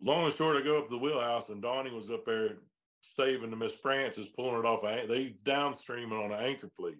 long 0.00 0.24
and 0.24 0.34
short, 0.34 0.56
I 0.56 0.64
go 0.64 0.78
up 0.78 0.86
to 0.86 0.90
the 0.90 0.98
wheelhouse 0.98 1.48
and 1.48 1.62
Donnie 1.62 1.92
was 1.92 2.10
up 2.10 2.24
there 2.26 2.58
saving 3.16 3.50
the 3.50 3.56
Miss 3.56 3.72
Francis, 3.72 4.28
pulling 4.28 4.60
it 4.60 4.66
off. 4.66 4.82
They 4.82 5.36
downstreaming 5.44 6.24
on 6.24 6.32
an 6.32 6.44
anchor 6.44 6.68
fleet. 6.76 6.98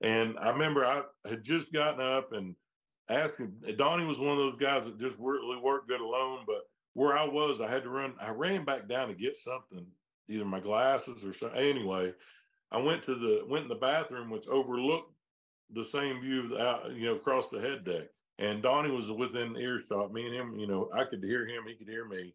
And 0.00 0.38
I 0.38 0.50
remember 0.50 0.84
I 0.84 1.02
had 1.28 1.42
just 1.42 1.72
gotten 1.72 2.00
up 2.00 2.32
and 2.32 2.54
asking. 3.08 3.52
Donnie 3.76 4.06
was 4.06 4.18
one 4.18 4.32
of 4.32 4.38
those 4.38 4.56
guys 4.56 4.86
that 4.86 4.98
just 4.98 5.16
really 5.18 5.58
worked 5.58 5.88
good 5.88 6.00
alone. 6.00 6.44
But 6.46 6.62
where 6.94 7.16
I 7.16 7.24
was, 7.24 7.60
I 7.60 7.68
had 7.68 7.82
to 7.82 7.90
run. 7.90 8.14
I 8.20 8.30
ran 8.30 8.64
back 8.64 8.88
down 8.88 9.08
to 9.08 9.14
get 9.14 9.36
something, 9.36 9.86
either 10.28 10.44
my 10.44 10.60
glasses 10.60 11.22
or 11.24 11.32
something. 11.32 11.58
Anyway, 11.58 12.14
I 12.72 12.78
went 12.78 13.02
to 13.04 13.14
the 13.14 13.44
went 13.48 13.64
in 13.64 13.68
the 13.68 13.74
bathroom, 13.74 14.30
which 14.30 14.46
overlooked 14.48 15.12
the 15.72 15.84
same 15.84 16.20
view 16.20 16.54
of 16.54 16.60
out, 16.60 16.92
you 16.92 17.06
know, 17.06 17.16
across 17.16 17.48
the 17.48 17.60
head 17.60 17.84
deck. 17.84 18.08
And 18.38 18.62
Donnie 18.62 18.90
was 18.90 19.10
within 19.10 19.56
earshot. 19.56 20.12
Me 20.12 20.26
and 20.26 20.34
him, 20.34 20.58
you 20.58 20.66
know, 20.66 20.88
I 20.94 21.04
could 21.04 21.22
hear 21.22 21.46
him, 21.46 21.64
he 21.66 21.74
could 21.74 21.88
hear 21.88 22.06
me. 22.06 22.34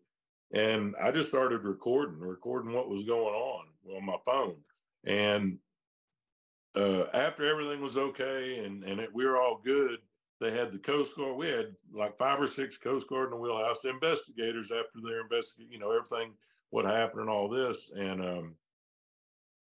And 0.54 0.96
I 1.02 1.12
just 1.12 1.30
started 1.30 1.64
recording, 1.64 2.20
recording 2.20 2.74
what 2.74 2.90
was 2.90 3.04
going 3.04 3.34
on 3.34 3.66
on 3.96 4.06
my 4.06 4.18
phone. 4.24 4.58
And 5.04 5.58
uh, 6.76 7.06
after 7.14 7.50
everything 7.50 7.82
was 7.82 7.98
okay 7.98 8.64
and 8.66 8.84
and 8.84 9.00
it, 9.00 9.10
we 9.14 9.26
were 9.26 9.38
all 9.38 9.62
good, 9.64 10.00
they 10.40 10.52
had 10.52 10.72
the 10.72 10.78
Coast 10.78 11.16
Guard. 11.16 11.38
We 11.38 11.50
had 11.50 11.76
like 11.94 12.18
five 12.18 12.40
or 12.40 12.48
six 12.48 12.78
Coast 12.78 13.08
Guard 13.08 13.26
in 13.26 13.32
the 13.32 13.38
wheelhouse. 13.38 13.86
Investigators 13.86 14.72
after 14.72 15.00
their 15.04 15.22
investigate, 15.22 15.72
you 15.72 15.80
know, 15.80 15.92
everything 15.92 16.34
what 16.70 16.86
happened 16.86 17.22
and 17.22 17.30
all 17.30 17.48
this. 17.48 17.92
And 17.96 18.22
um, 18.22 18.56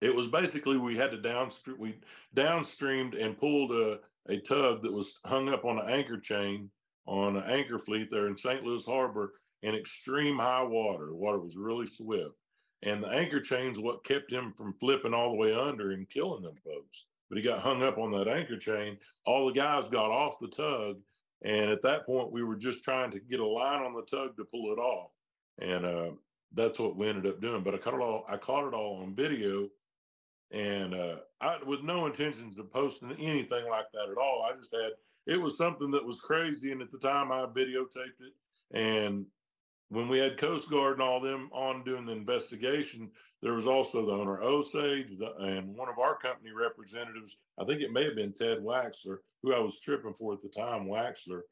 it 0.03 0.15
was 0.15 0.27
basically 0.27 0.77
we 0.77 0.97
had 0.97 1.13
to 1.13 1.17
downstream 1.17 1.79
we 1.79 1.95
downstreamed 2.37 3.21
and 3.23 3.39
pulled 3.39 3.71
a, 3.71 4.01
a 4.29 4.39
tug 4.39 4.83
that 4.83 4.93
was 4.93 5.21
hung 5.25 5.49
up 5.49 5.65
on 5.65 5.79
an 5.79 5.89
anchor 5.89 6.19
chain 6.19 6.69
on 7.07 7.37
an 7.37 7.45
anchor 7.45 7.79
fleet 7.79 8.09
there 8.11 8.27
in 8.27 8.37
St. 8.37 8.63
Louis 8.63 8.85
Harbor 8.85 9.35
in 9.63 9.75
extreme 9.75 10.39
high 10.39 10.63
water. 10.63 11.07
The 11.07 11.15
water 11.15 11.39
was 11.39 11.57
really 11.57 11.87
swift. 11.87 12.35
And 12.83 13.03
the 13.03 13.09
anchor 13.09 13.41
chain's 13.41 13.79
what 13.79 14.05
kept 14.05 14.33
him 14.33 14.53
from 14.57 14.75
flipping 14.75 15.15
all 15.15 15.31
the 15.31 15.37
way 15.37 15.55
under 15.55 15.93
and 15.93 16.09
killing 16.11 16.43
them 16.43 16.57
folks. 16.65 17.07
But 17.29 17.39
he 17.39 17.45
got 17.45 17.61
hung 17.61 17.83
up 17.83 17.97
on 17.97 18.11
that 18.13 18.29
anchor 18.29 18.59
chain. 18.59 18.99
All 19.25 19.47
the 19.47 19.53
guys 19.53 19.87
got 19.87 20.11
off 20.11 20.41
the 20.41 20.49
tug. 20.49 20.97
And 21.45 21.71
at 21.71 21.83
that 21.83 22.07
point, 22.07 22.33
we 22.33 22.43
were 22.43 22.57
just 22.57 22.83
trying 22.85 23.11
to 23.13 23.21
get 23.21 23.41
a 23.41 23.47
line 23.47 23.83
on 23.83 23.95
the 23.95 24.03
tug 24.03 24.37
to 24.37 24.45
pull 24.45 24.73
it 24.73 24.79
off. 24.79 25.11
And 25.61 25.87
uh, 25.87 26.11
that's 26.55 26.79
what 26.79 26.97
we 26.97 27.09
ended 27.09 27.27
up 27.27 27.41
doing. 27.41 27.63
But 27.63 27.75
I 27.75 27.79
caught 27.79 27.95
it 27.95 28.01
all, 28.01 28.25
I 28.29 28.37
caught 28.37 28.67
it 28.67 28.75
all 28.75 29.01
on 29.03 29.15
video 29.15 29.69
and 30.53 30.95
uh, 30.95 31.17
I, 31.41 31.59
with 31.65 31.83
no 31.83 32.07
intentions 32.07 32.59
of 32.59 32.71
posting 32.71 33.13
anything 33.13 33.69
like 33.69 33.87
that 33.93 34.11
at 34.11 34.19
all. 34.19 34.47
I 34.49 34.57
just 34.57 34.75
had 34.75 34.93
it 35.27 35.41
was 35.41 35.57
something 35.57 35.91
that 35.93 36.05
was 36.05 36.21
crazy, 36.21 36.73
and 36.73 36.83
at 36.83 36.91
the 36.91 36.99
time 36.99 37.33
I 37.33 37.47
videotaped 37.47 38.21
it. 38.21 38.35
And 38.75 39.27
when 39.89 40.09
we 40.09 40.19
had 40.19 40.39
Coast 40.39 40.71
Guard 40.71 40.95
and 40.95 41.03
all 41.03 41.21
them 41.21 41.49
on 41.53 41.85
doing 41.85 42.07
the 42.07 42.13
investigation, 42.13 43.11
there 43.41 43.53
was 43.53 43.67
also 43.67 44.05
the 44.05 44.13
owner 44.13 44.43
Osage 44.43 45.13
and 45.41 45.75
one 45.75 45.89
of 45.89 45.99
our 45.99 46.17
company 46.17 46.51
representatives. 46.53 47.37
I 47.59 47.65
think 47.65 47.81
it 47.81 47.93
may 47.93 48.05
have 48.05 48.17
been 48.17 48.33
Ted 48.33 48.59
Waxler, 48.59 49.19
who 49.43 49.53
I 49.55 49.59
was 49.59 49.81
tripping 49.81 50.15
for 50.15 50.33
at 50.33 50.41
the 50.41 50.49
time. 50.49 50.87
Waxler. 50.87 51.43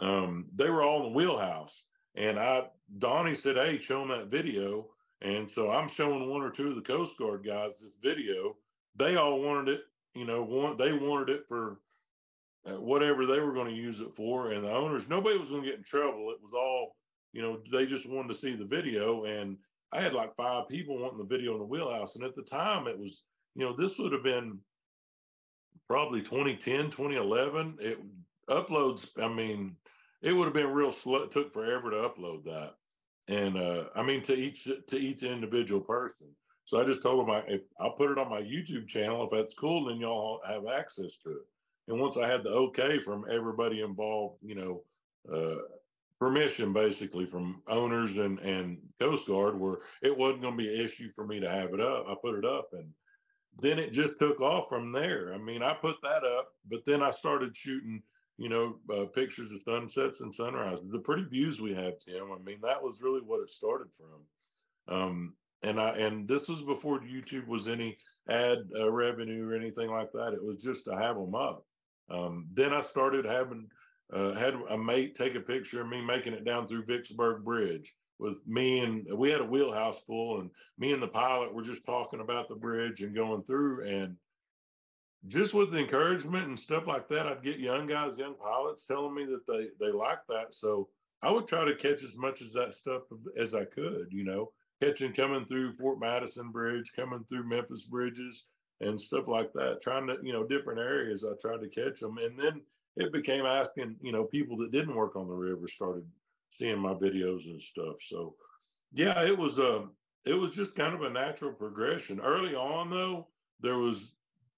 Um, 0.00 0.46
they 0.54 0.70
were 0.70 0.82
all 0.82 0.98
in 0.98 1.12
the 1.12 1.16
wheelhouse, 1.16 1.84
and 2.14 2.38
I 2.38 2.68
Donnie 2.98 3.34
said, 3.34 3.56
"Hey, 3.56 3.78
show 3.78 4.00
them 4.00 4.08
that 4.08 4.28
video." 4.28 4.88
And 5.22 5.50
so 5.50 5.70
I'm 5.70 5.88
showing 5.88 6.30
one 6.30 6.42
or 6.42 6.50
two 6.50 6.68
of 6.68 6.76
the 6.76 6.80
Coast 6.80 7.18
Guard 7.18 7.44
guys 7.44 7.80
this 7.80 7.98
video. 8.02 8.56
They 8.96 9.16
all 9.16 9.40
wanted 9.40 9.74
it, 9.74 9.80
you 10.14 10.24
know, 10.24 10.42
want, 10.42 10.78
they 10.78 10.92
wanted 10.92 11.28
it 11.28 11.44
for 11.46 11.78
uh, 12.66 12.80
whatever 12.80 13.26
they 13.26 13.40
were 13.40 13.52
going 13.52 13.68
to 13.68 13.80
use 13.80 14.00
it 14.00 14.14
for. 14.14 14.52
And 14.52 14.64
the 14.64 14.70
owners, 14.70 15.08
nobody 15.08 15.38
was 15.38 15.50
going 15.50 15.62
to 15.62 15.68
get 15.68 15.78
in 15.78 15.84
trouble. 15.84 16.30
It 16.30 16.42
was 16.42 16.52
all, 16.54 16.96
you 17.32 17.42
know, 17.42 17.60
they 17.70 17.86
just 17.86 18.08
wanted 18.08 18.28
to 18.28 18.38
see 18.38 18.54
the 18.54 18.64
video. 18.64 19.24
And 19.24 19.58
I 19.92 20.00
had 20.00 20.14
like 20.14 20.34
five 20.36 20.68
people 20.68 20.98
wanting 20.98 21.18
the 21.18 21.24
video 21.24 21.52
in 21.52 21.58
the 21.58 21.66
wheelhouse. 21.66 22.16
And 22.16 22.24
at 22.24 22.34
the 22.34 22.42
time, 22.42 22.86
it 22.86 22.98
was, 22.98 23.24
you 23.54 23.64
know, 23.64 23.74
this 23.76 23.98
would 23.98 24.12
have 24.12 24.24
been 24.24 24.58
probably 25.86 26.22
2010, 26.22 26.90
2011. 26.90 27.76
It 27.78 27.98
uploads, 28.48 29.10
I 29.22 29.28
mean, 29.28 29.76
it 30.22 30.34
would 30.34 30.44
have 30.44 30.54
been 30.54 30.72
real 30.72 30.92
slow. 30.92 31.24
It 31.24 31.30
took 31.30 31.52
forever 31.52 31.90
to 31.90 31.96
upload 31.96 32.44
that 32.44 32.74
and 33.30 33.56
uh, 33.56 33.84
I 33.94 34.02
mean 34.02 34.22
to 34.22 34.34
each 34.34 34.64
to 34.64 34.96
each 34.96 35.22
individual 35.22 35.80
person. 35.80 36.26
So 36.64 36.80
I 36.80 36.84
just 36.84 37.02
told 37.02 37.20
them 37.20 37.30
I 37.30 37.42
if 37.46 37.62
I'll 37.78 37.92
put 37.92 38.10
it 38.10 38.18
on 38.18 38.28
my 38.28 38.42
YouTube 38.42 38.88
channel 38.88 39.24
if 39.24 39.30
that's 39.30 39.54
cool, 39.54 39.86
then 39.86 39.98
y'all 39.98 40.40
have 40.46 40.66
access 40.66 41.16
to 41.24 41.30
it. 41.30 41.46
And 41.88 42.00
once 42.00 42.16
I 42.16 42.26
had 42.28 42.42
the 42.42 42.50
okay 42.50 42.98
from 42.98 43.24
everybody 43.30 43.80
involved, 43.80 44.38
you 44.42 44.54
know, 44.54 44.82
uh, 45.32 45.62
permission 46.18 46.72
basically 46.72 47.24
from 47.24 47.62
owners 47.68 48.18
and 48.18 48.38
and 48.40 48.78
Coast 49.00 49.26
Guard, 49.26 49.58
where 49.58 49.78
it 50.02 50.16
wasn't 50.16 50.42
going 50.42 50.56
to 50.56 50.62
be 50.62 50.74
an 50.74 50.80
issue 50.80 51.10
for 51.14 51.26
me 51.26 51.40
to 51.40 51.48
have 51.48 51.72
it 51.72 51.80
up. 51.80 52.06
I 52.08 52.14
put 52.20 52.36
it 52.36 52.44
up, 52.44 52.70
and 52.72 52.90
then 53.60 53.78
it 53.78 53.92
just 53.92 54.18
took 54.18 54.40
off 54.40 54.68
from 54.68 54.92
there. 54.92 55.32
I 55.32 55.38
mean, 55.38 55.62
I 55.62 55.72
put 55.72 56.02
that 56.02 56.24
up, 56.24 56.48
but 56.68 56.84
then 56.84 57.02
I 57.02 57.10
started 57.10 57.56
shooting 57.56 58.02
you 58.40 58.48
know, 58.48 58.76
uh, 58.90 59.04
pictures 59.04 59.50
of 59.50 59.60
sunsets 59.62 60.22
and 60.22 60.34
sunrises, 60.34 60.90
the 60.90 60.98
pretty 60.98 61.24
views 61.24 61.60
we 61.60 61.74
have, 61.74 61.98
Tim. 61.98 62.32
I 62.32 62.42
mean, 62.42 62.56
that 62.62 62.82
was 62.82 63.02
really 63.02 63.20
what 63.20 63.42
it 63.42 63.50
started 63.50 63.88
from. 63.92 64.96
Um, 64.96 65.34
and 65.62 65.78
I 65.78 65.90
and 65.90 66.26
this 66.26 66.48
was 66.48 66.62
before 66.62 67.00
YouTube 67.00 67.46
was 67.46 67.68
any 67.68 67.98
ad 68.30 68.60
uh, 68.74 68.90
revenue 68.90 69.46
or 69.46 69.54
anything 69.54 69.90
like 69.90 70.10
that. 70.12 70.32
It 70.32 70.42
was 70.42 70.56
just 70.56 70.86
to 70.86 70.96
have 70.96 71.16
them 71.16 71.34
up. 71.34 71.66
Um, 72.08 72.46
then 72.54 72.72
I 72.72 72.80
started 72.80 73.26
having 73.26 73.68
uh, 74.10 74.32
had 74.32 74.54
a 74.70 74.78
mate 74.78 75.14
take 75.14 75.34
a 75.34 75.40
picture 75.40 75.82
of 75.82 75.88
me 75.88 76.00
making 76.00 76.32
it 76.32 76.46
down 76.46 76.66
through 76.66 76.86
Vicksburg 76.86 77.44
Bridge 77.44 77.94
with 78.18 78.38
me 78.46 78.80
and 78.80 79.06
we 79.14 79.30
had 79.30 79.40
a 79.40 79.44
wheelhouse 79.44 80.00
full 80.06 80.40
and 80.40 80.50
me 80.78 80.92
and 80.92 81.02
the 81.02 81.08
pilot 81.08 81.54
were 81.54 81.62
just 81.62 81.84
talking 81.86 82.20
about 82.20 82.48
the 82.48 82.54
bridge 82.54 83.02
and 83.02 83.14
going 83.14 83.42
through 83.42 83.86
and 83.86 84.16
just 85.26 85.54
with 85.54 85.70
the 85.70 85.78
encouragement 85.78 86.48
and 86.48 86.58
stuff 86.58 86.86
like 86.86 87.08
that, 87.08 87.26
I'd 87.26 87.42
get 87.42 87.58
young 87.58 87.86
guys, 87.86 88.18
young 88.18 88.34
pilots 88.34 88.86
telling 88.86 89.14
me 89.14 89.26
that 89.26 89.46
they 89.46 89.68
they 89.78 89.92
like 89.92 90.20
that. 90.28 90.54
So 90.54 90.88
I 91.22 91.30
would 91.30 91.46
try 91.46 91.64
to 91.64 91.74
catch 91.74 92.02
as 92.02 92.16
much 92.16 92.40
as 92.40 92.52
that 92.52 92.72
stuff 92.72 93.02
as 93.36 93.54
I 93.54 93.64
could, 93.66 94.08
you 94.10 94.24
know, 94.24 94.52
catching 94.82 95.12
coming 95.12 95.44
through 95.44 95.74
Fort 95.74 96.00
Madison 96.00 96.50
Bridge, 96.50 96.92
coming 96.94 97.24
through 97.28 97.48
Memphis 97.48 97.84
bridges 97.84 98.46
and 98.80 98.98
stuff 98.98 99.28
like 99.28 99.52
that, 99.52 99.82
trying 99.82 100.06
to, 100.06 100.16
you 100.22 100.32
know, 100.32 100.46
different 100.46 100.80
areas. 100.80 101.24
I 101.24 101.32
tried 101.40 101.60
to 101.60 101.68
catch 101.68 102.00
them. 102.00 102.16
And 102.16 102.38
then 102.38 102.62
it 102.96 103.12
became 103.12 103.44
asking, 103.44 103.96
you 104.00 104.12
know, 104.12 104.24
people 104.24 104.56
that 104.58 104.72
didn't 104.72 104.94
work 104.94 105.16
on 105.16 105.28
the 105.28 105.34
river 105.34 105.68
started 105.68 106.04
seeing 106.48 106.78
my 106.78 106.94
videos 106.94 107.44
and 107.44 107.60
stuff. 107.60 107.96
So 108.00 108.34
yeah, 108.92 109.22
it 109.22 109.36
was 109.36 109.58
um, 109.58 109.92
it 110.24 110.34
was 110.34 110.54
just 110.54 110.74
kind 110.74 110.94
of 110.94 111.02
a 111.02 111.10
natural 111.10 111.52
progression. 111.52 112.20
Early 112.20 112.54
on 112.54 112.90
though, 112.90 113.28
there 113.60 113.78
was 113.78 114.14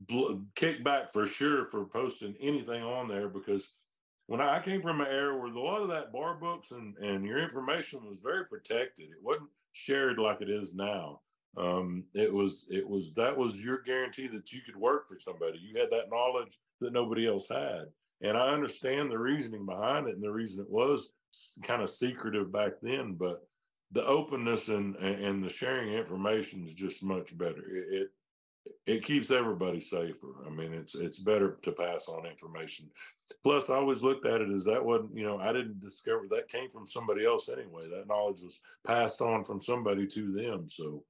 kickback 0.09 1.11
for 1.11 1.27
sure 1.27 1.67
for 1.67 1.85
posting 1.85 2.35
anything 2.41 2.83
on 2.83 3.09
there 3.09 3.29
because 3.29 3.75
when 4.27 4.41
I 4.41 4.61
came 4.61 4.81
from 4.81 5.01
an 5.01 5.09
era 5.09 5.37
where 5.37 5.53
a 5.53 5.61
lot 5.61 5.83
of 5.83 5.89
that 5.89 6.13
bar 6.13 6.35
books 6.35 6.71
and, 6.71 6.97
and 6.99 7.25
your 7.25 7.39
information 7.39 8.07
was 8.07 8.21
very 8.21 8.47
protected, 8.47 9.11
it 9.11 9.23
wasn't 9.23 9.51
shared 9.73 10.19
like 10.19 10.41
it 10.41 10.51
is 10.51 10.75
now. 10.75 11.21
Um, 11.57 12.05
it 12.15 12.33
was 12.33 12.65
it 12.71 12.89
was 12.89 13.13
that 13.15 13.37
was 13.37 13.61
your 13.61 13.83
guarantee 13.83 14.27
that 14.29 14.53
you 14.53 14.61
could 14.65 14.77
work 14.77 15.07
for 15.07 15.19
somebody. 15.21 15.59
You 15.59 15.79
had 15.79 15.91
that 15.91 16.09
knowledge 16.11 16.59
that 16.81 16.95
nobody 16.95 17.27
else 17.27 17.47
had, 17.47 17.89
and 18.23 18.39
I 18.39 18.49
understand 18.49 19.11
the 19.11 19.19
reasoning 19.19 19.67
behind 19.67 20.09
it 20.09 20.15
and 20.15 20.23
the 20.23 20.33
reason 20.33 20.63
it 20.63 20.71
was 20.71 21.13
kind 21.63 21.83
of 21.83 21.91
secretive 21.91 22.51
back 22.51 22.73
then. 22.81 23.15
But 23.15 23.47
the 23.91 24.05
openness 24.07 24.69
and 24.69 24.97
and 24.97 25.45
the 25.45 25.51
sharing 25.51 25.93
information 25.93 26.65
is 26.65 26.73
just 26.73 27.03
much 27.03 27.37
better. 27.37 27.65
It, 27.69 28.09
it 28.87 29.05
keeps 29.05 29.31
everybody 29.31 29.81
safer. 29.81 30.35
I 30.47 30.51
mean, 30.51 30.73
it's 30.73 30.95
it's 30.95 31.19
better 31.19 31.59
to 31.63 31.73
pass 31.73 32.09
on 32.09 32.27
information. 32.27 32.91
Plus, 33.43 33.71
I 33.71 33.75
always 33.75 34.03
looked 34.03 34.27
at 34.27 34.41
it 34.41 34.51
as 34.51 34.65
that 34.67 34.85
wasn't, 34.85 35.17
you 35.17 35.25
know, 35.25 35.39
I 35.39 35.53
didn't 35.53 35.81
discover 35.81 36.27
that 36.31 36.49
came 36.49 36.71
from 36.71 36.87
somebody 36.87 37.25
else 37.25 37.49
anyway. 37.49 37.89
That 37.89 38.09
knowledge 38.09 38.43
was 38.43 38.61
passed 38.85 39.21
on 39.21 39.45
from 39.45 39.61
somebody 39.61 40.07
to 40.09 40.33
them. 40.33 40.69
So, 40.69 41.05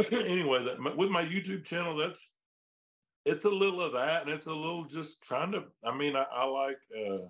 anyway, 0.12 0.64
that 0.64 0.96
with 0.96 1.10
my 1.10 1.24
YouTube 1.24 1.64
channel, 1.64 1.96
that's 1.96 2.32
it's 3.24 3.44
a 3.44 3.50
little 3.50 3.82
of 3.82 3.92
that, 3.92 4.22
and 4.22 4.30
it's 4.30 4.46
a 4.46 4.52
little 4.52 4.84
just 4.84 5.22
trying 5.22 5.52
to. 5.52 5.64
I 5.84 5.96
mean, 5.96 6.16
I, 6.16 6.26
I 6.32 6.44
like. 6.46 6.78
uh 6.98 7.28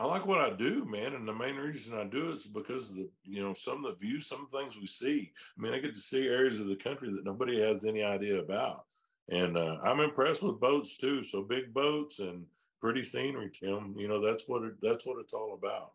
I 0.00 0.06
like 0.06 0.24
what 0.24 0.40
I 0.40 0.48
do, 0.48 0.86
man, 0.86 1.12
and 1.12 1.28
the 1.28 1.34
main 1.34 1.56
reason 1.56 1.92
I 1.98 2.04
do 2.04 2.30
it 2.30 2.36
is 2.36 2.44
because 2.44 2.88
of 2.88 2.96
the, 2.96 3.10
you 3.22 3.42
know, 3.42 3.52
some 3.52 3.84
of 3.84 3.92
the 3.92 3.98
views, 4.06 4.26
some 4.26 4.42
of 4.42 4.50
the 4.50 4.56
things 4.56 4.78
we 4.78 4.86
see. 4.86 5.30
I 5.58 5.60
mean, 5.60 5.74
I 5.74 5.78
get 5.78 5.94
to 5.94 6.00
see 6.00 6.26
areas 6.26 6.58
of 6.58 6.68
the 6.68 6.76
country 6.76 7.12
that 7.12 7.26
nobody 7.26 7.60
has 7.60 7.84
any 7.84 8.02
idea 8.02 8.38
about, 8.38 8.86
and 9.28 9.58
uh, 9.58 9.76
I'm 9.82 10.00
impressed 10.00 10.42
with 10.42 10.58
boats 10.58 10.96
too. 10.96 11.22
So 11.22 11.42
big 11.42 11.74
boats 11.74 12.18
and 12.18 12.46
pretty 12.80 13.02
scenery, 13.02 13.50
Tim. 13.52 13.94
You 13.94 14.08
know, 14.08 14.24
that's 14.24 14.48
what 14.48 14.62
it, 14.62 14.80
that's 14.80 15.04
what 15.04 15.20
it's 15.20 15.34
all 15.34 15.52
about. 15.52 15.92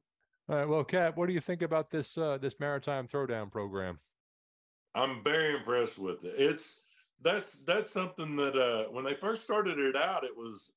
All 0.50 0.56
right. 0.56 0.70
Well, 0.70 0.84
Cat, 0.84 1.18
what 1.18 1.26
do 1.26 1.34
you 1.34 1.42
think 1.42 1.64
about 1.64 1.90
this 1.90 2.16
uh, 2.16 2.38
this 2.38 2.60
maritime 2.60 3.08
throwdown 3.08 3.50
program? 3.50 3.98
I'm 4.94 5.24
very 5.24 5.58
impressed 5.58 5.98
with 5.98 6.24
it. 6.24 6.36
It's 6.38 6.82
that's 7.24 7.64
that's 7.66 7.92
something 7.92 8.36
that 8.36 8.56
uh, 8.56 8.84
when 8.92 9.04
they 9.04 9.16
first 9.16 9.42
started 9.42 9.80
it 9.80 9.96
out, 9.96 10.24
it 10.24 10.38
was 10.38 10.70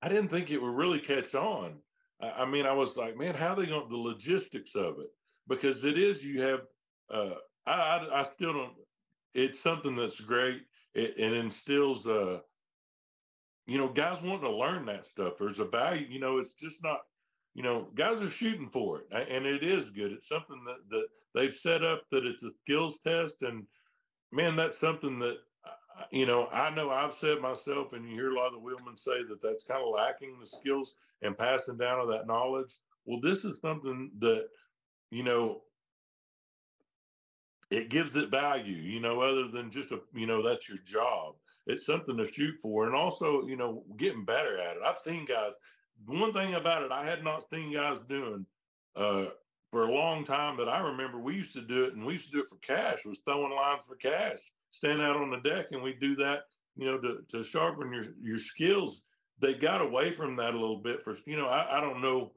I 0.00 0.08
didn't 0.08 0.28
think 0.28 0.52
it 0.52 0.62
would 0.62 0.76
really 0.76 1.00
catch 1.00 1.34
on 1.34 1.80
I 2.20 2.44
mean, 2.44 2.66
I 2.66 2.72
was 2.72 2.96
like, 2.96 3.16
man, 3.16 3.34
how 3.34 3.48
are 3.48 3.56
they 3.56 3.66
going 3.66 3.88
the 3.88 3.96
logistics 3.96 4.74
of 4.74 4.98
it? 4.98 5.08
Because 5.46 5.84
it 5.84 5.96
is 5.98 6.24
you 6.24 6.42
have. 6.42 6.60
Uh, 7.10 7.34
I, 7.66 7.72
I, 7.72 8.20
I 8.20 8.22
still 8.24 8.52
don't. 8.52 8.72
It's 9.34 9.60
something 9.60 9.94
that's 9.94 10.20
great. 10.20 10.62
It, 10.94 11.14
it 11.16 11.32
instills. 11.32 12.06
Uh, 12.06 12.40
you 13.66 13.78
know, 13.78 13.88
guys 13.88 14.22
wanting 14.22 14.40
to 14.40 14.50
learn 14.50 14.86
that 14.86 15.04
stuff. 15.04 15.34
There's 15.38 15.60
a 15.60 15.64
value. 15.64 16.06
You 16.08 16.20
know, 16.20 16.38
it's 16.38 16.54
just 16.54 16.82
not. 16.82 17.00
You 17.54 17.62
know, 17.62 17.88
guys 17.94 18.20
are 18.20 18.28
shooting 18.28 18.68
for 18.68 19.00
it, 19.00 19.28
and 19.30 19.44
it 19.44 19.64
is 19.64 19.90
good. 19.90 20.12
It's 20.12 20.28
something 20.28 20.62
that 20.64 20.88
that 20.90 21.06
they've 21.34 21.54
set 21.54 21.84
up 21.84 22.02
that 22.10 22.26
it's 22.26 22.42
a 22.42 22.50
skills 22.62 22.98
test, 23.02 23.42
and 23.42 23.64
man, 24.32 24.56
that's 24.56 24.78
something 24.78 25.18
that 25.20 25.38
you 26.10 26.26
know, 26.26 26.48
I 26.52 26.70
know 26.70 26.90
I've 26.90 27.14
said 27.14 27.40
myself, 27.40 27.92
and 27.92 28.08
you 28.08 28.14
hear 28.14 28.30
a 28.30 28.34
lot 28.34 28.48
of 28.48 28.54
the 28.54 28.58
wheelmen 28.58 28.96
say 28.96 29.22
that 29.28 29.40
that's 29.42 29.64
kind 29.64 29.82
of 29.82 29.94
lacking 29.94 30.38
the 30.40 30.46
skills 30.46 30.94
and 31.22 31.36
passing 31.36 31.76
down 31.76 32.00
of 32.00 32.08
that 32.08 32.26
knowledge. 32.26 32.76
Well, 33.04 33.20
this 33.20 33.44
is 33.44 33.60
something 33.60 34.10
that, 34.18 34.46
you 35.10 35.22
know, 35.22 35.62
it 37.70 37.90
gives 37.90 38.16
it 38.16 38.30
value, 38.30 38.76
you 38.76 39.00
know, 39.00 39.20
other 39.20 39.48
than 39.48 39.70
just 39.70 39.90
a, 39.90 40.00
you 40.14 40.26
know, 40.26 40.42
that's 40.42 40.68
your 40.68 40.78
job. 40.78 41.34
It's 41.66 41.84
something 41.84 42.16
to 42.16 42.30
shoot 42.30 42.54
for. 42.62 42.86
And 42.86 42.94
also, 42.94 43.46
you 43.46 43.56
know, 43.56 43.84
getting 43.96 44.24
better 44.24 44.58
at 44.58 44.76
it. 44.76 44.82
I've 44.84 44.98
seen 44.98 45.26
guys, 45.26 45.52
one 46.06 46.32
thing 46.32 46.54
about 46.54 46.82
it, 46.82 46.92
I 46.92 47.04
had 47.04 47.24
not 47.24 47.48
seen 47.52 47.72
guys 47.72 47.98
doing 48.08 48.46
uh, 48.96 49.26
for 49.70 49.84
a 49.84 49.92
long 49.92 50.24
time 50.24 50.56
that 50.58 50.68
I 50.68 50.80
remember 50.80 51.18
we 51.18 51.34
used 51.34 51.52
to 51.54 51.60
do 51.60 51.84
it 51.84 51.94
and 51.94 52.06
we 52.06 52.14
used 52.14 52.26
to 52.26 52.32
do 52.32 52.40
it 52.40 52.48
for 52.48 52.56
cash, 52.56 53.04
was 53.04 53.20
throwing 53.26 53.52
lines 53.52 53.82
for 53.86 53.96
cash 53.96 54.38
stand 54.70 55.00
out 55.00 55.16
on 55.16 55.30
the 55.30 55.48
deck 55.48 55.66
and 55.72 55.82
we 55.82 55.94
do 55.94 56.16
that, 56.16 56.42
you 56.76 56.86
know, 56.86 56.98
to, 56.98 57.18
to 57.28 57.42
sharpen 57.42 57.92
your, 57.92 58.04
your 58.22 58.38
skills. 58.38 59.06
They 59.40 59.54
got 59.54 59.80
away 59.80 60.12
from 60.12 60.36
that 60.36 60.54
a 60.54 60.58
little 60.58 60.82
bit 60.82 61.02
for, 61.02 61.16
you 61.26 61.36
know, 61.36 61.46
I, 61.46 61.78
I 61.78 61.80
don't 61.80 62.02
know 62.02 62.32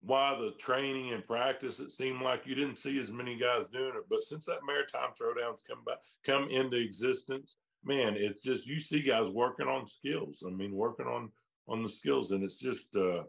why 0.00 0.36
the 0.38 0.52
training 0.60 1.12
and 1.12 1.26
practice, 1.26 1.80
it 1.80 1.90
seemed 1.90 2.22
like 2.22 2.46
you 2.46 2.54
didn't 2.54 2.78
see 2.78 3.00
as 3.00 3.10
many 3.10 3.36
guys 3.36 3.68
doing 3.68 3.92
it. 3.96 4.04
But 4.08 4.22
since 4.22 4.44
that 4.46 4.60
maritime 4.66 5.10
throwdowns 5.20 5.66
come 5.68 5.82
back, 5.84 5.98
come 6.24 6.48
into 6.50 6.76
existence, 6.76 7.56
man, 7.84 8.14
it's 8.16 8.40
just, 8.40 8.66
you 8.66 8.78
see 8.78 9.02
guys 9.02 9.28
working 9.28 9.66
on 9.66 9.88
skills. 9.88 10.44
I 10.46 10.50
mean, 10.50 10.72
working 10.72 11.06
on, 11.06 11.30
on 11.68 11.82
the 11.82 11.88
skills 11.88 12.30
and 12.30 12.44
it's 12.44 12.56
just, 12.56 12.94
uh, 12.94 13.24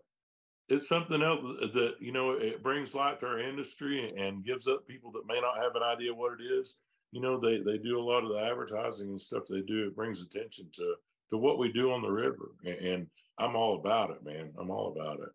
it's 0.70 0.88
something 0.88 1.22
else 1.24 1.42
that 1.74 1.96
you 2.00 2.12
know 2.12 2.32
it 2.32 2.62
brings 2.62 2.94
light 2.94 3.20
to 3.20 3.26
our 3.26 3.40
industry 3.40 4.14
and 4.16 4.46
gives 4.46 4.68
up 4.68 4.88
people 4.88 5.12
that 5.12 5.26
may 5.28 5.42
not 5.42 5.58
have 5.58 5.76
an 5.76 5.84
idea 5.84 6.14
what 6.14 6.40
it 6.40 6.44
is 6.44 6.78
you 7.12 7.22
know 7.22 7.40
they 7.40 7.60
they 7.60 7.78
do 7.78 8.00
a 8.00 8.04
lot 8.04 8.24
of 8.24 8.30
the 8.30 8.40
advertising 8.40 9.10
and 9.10 9.22
stuff 9.22 9.44
they 9.50 9.62
do 9.62 9.88
it 9.88 9.96
brings 9.96 10.22
attention 10.22 10.68
to 10.74 10.96
to 11.30 11.38
what 11.38 11.58
we 11.58 11.72
do 11.72 11.92
on 11.92 12.02
the 12.02 12.10
river 12.10 12.52
and, 12.66 12.76
and 12.76 13.08
i'm 13.38 13.56
all 13.56 13.76
about 13.76 14.12
it 14.12 14.24
man 14.24 14.52
i'm 14.60 14.70
all 14.70 14.96
about 14.96 15.20
it. 15.20 15.30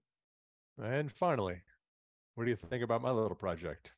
And 0.82 1.10
finally 1.10 1.62
what 2.34 2.44
do 2.44 2.50
you 2.50 2.56
think 2.56 2.82
about 2.82 3.02
my 3.02 3.10
little 3.10 3.36
project? 3.36 3.92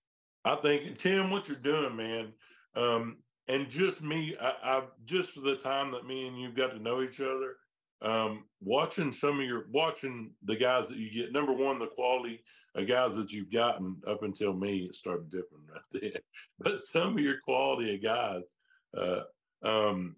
I 0.44 0.56
think 0.56 0.98
tim 0.98 1.30
what 1.30 1.48
you're 1.48 1.56
doing 1.56 1.96
man 1.96 2.32
um 2.74 3.18
and 3.48 3.68
just 3.68 4.02
me 4.02 4.36
I, 4.40 4.52
I 4.62 4.82
just 5.04 5.30
for 5.30 5.40
the 5.40 5.56
time 5.56 5.92
that 5.92 6.06
me 6.06 6.26
and 6.28 6.40
you've 6.40 6.56
got 6.56 6.68
to 6.68 6.82
know 6.82 7.02
each 7.02 7.20
other 7.20 7.56
um 8.02 8.44
watching 8.60 9.12
some 9.12 9.40
of 9.40 9.46
your 9.46 9.66
watching 9.70 10.32
the 10.44 10.56
guys 10.56 10.88
that 10.88 10.98
you 10.98 11.10
get 11.10 11.32
number 11.32 11.52
one 11.52 11.78
the 11.78 11.86
quality 11.86 12.42
of 12.76 12.88
guys 12.88 13.16
that 13.16 13.32
you've 13.32 13.52
gotten 13.52 13.96
up 14.06 14.22
until 14.22 14.52
me 14.52 14.84
it 14.88 14.94
started 14.94 15.30
dipping 15.30 15.66
right 15.70 15.82
there. 15.92 16.20
But 16.58 16.80
some 16.80 17.14
of 17.14 17.20
your 17.20 17.38
quality 17.40 17.94
of 17.94 18.02
guys 18.02 18.42
uh 18.96 19.22
um 19.62 20.16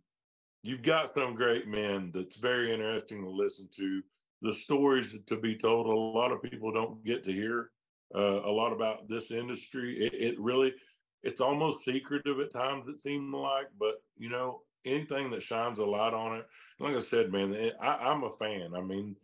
you've 0.62 0.82
got 0.82 1.14
some 1.14 1.34
great 1.34 1.66
men 1.68 2.10
that's 2.12 2.36
very 2.36 2.72
interesting 2.72 3.22
to 3.22 3.30
listen 3.30 3.68
to. 3.76 4.02
The 4.42 4.52
stories 4.52 5.16
to 5.26 5.36
be 5.36 5.56
told 5.56 5.86
a 5.86 5.90
lot 5.90 6.32
of 6.32 6.42
people 6.42 6.72
don't 6.72 7.04
get 7.04 7.24
to 7.24 7.32
hear 7.32 7.70
uh, 8.14 8.40
a 8.44 8.50
lot 8.50 8.72
about 8.72 9.08
this 9.08 9.30
industry. 9.30 9.98
It, 9.98 10.14
it 10.14 10.40
really 10.40 10.74
it's 11.22 11.40
almost 11.40 11.84
secretive 11.84 12.38
at 12.38 12.52
times 12.52 12.88
it 12.88 13.00
seems 13.00 13.34
like 13.34 13.66
but 13.78 13.96
you 14.16 14.28
know 14.28 14.62
anything 14.84 15.30
that 15.30 15.42
shines 15.42 15.80
a 15.80 15.84
light 15.84 16.14
on 16.14 16.36
it 16.36 16.46
like 16.80 16.94
I 16.94 17.00
said, 17.00 17.32
man, 17.32 17.72
I, 17.80 18.12
am 18.12 18.24
a 18.24 18.30
fan. 18.30 18.72
I 18.76 18.80
mean, 18.80 19.16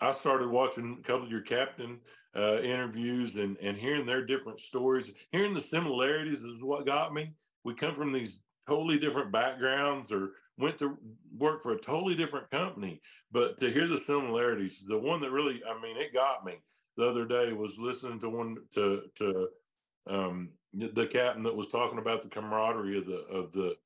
I 0.00 0.12
started 0.12 0.48
watching 0.48 0.98
a 0.98 1.02
couple 1.02 1.24
of 1.24 1.30
your 1.30 1.42
captain 1.42 2.00
uh, 2.36 2.60
interviews 2.62 3.36
and 3.36 3.56
and 3.58 3.76
hearing 3.76 4.06
their 4.06 4.24
different 4.24 4.60
stories, 4.60 5.14
hearing 5.30 5.54
the 5.54 5.60
similarities 5.60 6.42
is 6.42 6.62
what 6.62 6.86
got 6.86 7.12
me. 7.14 7.34
We 7.64 7.74
come 7.74 7.94
from 7.94 8.12
these 8.12 8.44
totally 8.68 8.98
different 8.98 9.32
backgrounds 9.32 10.10
or 10.12 10.32
went 10.58 10.78
to 10.78 10.98
work 11.36 11.62
for 11.62 11.72
a 11.72 11.78
totally 11.80 12.14
different 12.14 12.50
company, 12.50 13.00
but 13.30 13.60
to 13.60 13.70
hear 13.70 13.86
the 13.86 13.98
similarities, 13.98 14.84
the 14.86 14.98
one 14.98 15.20
that 15.20 15.30
really, 15.30 15.62
I 15.64 15.80
mean, 15.80 15.96
it 15.96 16.14
got 16.14 16.44
me 16.44 16.54
the 16.96 17.08
other 17.08 17.26
day 17.26 17.52
was 17.52 17.78
listening 17.78 18.18
to 18.20 18.30
one 18.30 18.56
to 18.74 19.10
to 19.16 19.48
um, 20.06 20.52
the 20.72 21.06
captain 21.06 21.42
that 21.44 21.56
was 21.56 21.68
talking 21.68 21.98
about 21.98 22.22
the 22.22 22.28
camaraderie 22.28 22.98
of 22.98 23.06
the 23.06 23.18
of 23.26 23.52
the 23.52 23.76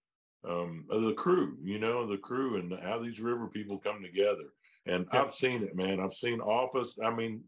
um, 0.44 0.86
of 0.90 1.02
the 1.02 1.14
crew, 1.14 1.58
you 1.62 1.78
know, 1.78 2.06
the 2.06 2.18
crew 2.18 2.56
and 2.56 2.72
how 2.80 2.98
these 2.98 3.20
river 3.20 3.48
people 3.48 3.78
come 3.78 4.02
together. 4.02 4.44
And 4.86 5.06
Yep. 5.12 5.26
I've 5.26 5.34
seen 5.34 5.62
it, 5.62 5.74
man. 5.76 6.00
I've 6.00 6.14
seen 6.14 6.40
office. 6.40 6.98
I 7.02 7.10
mean, 7.14 7.44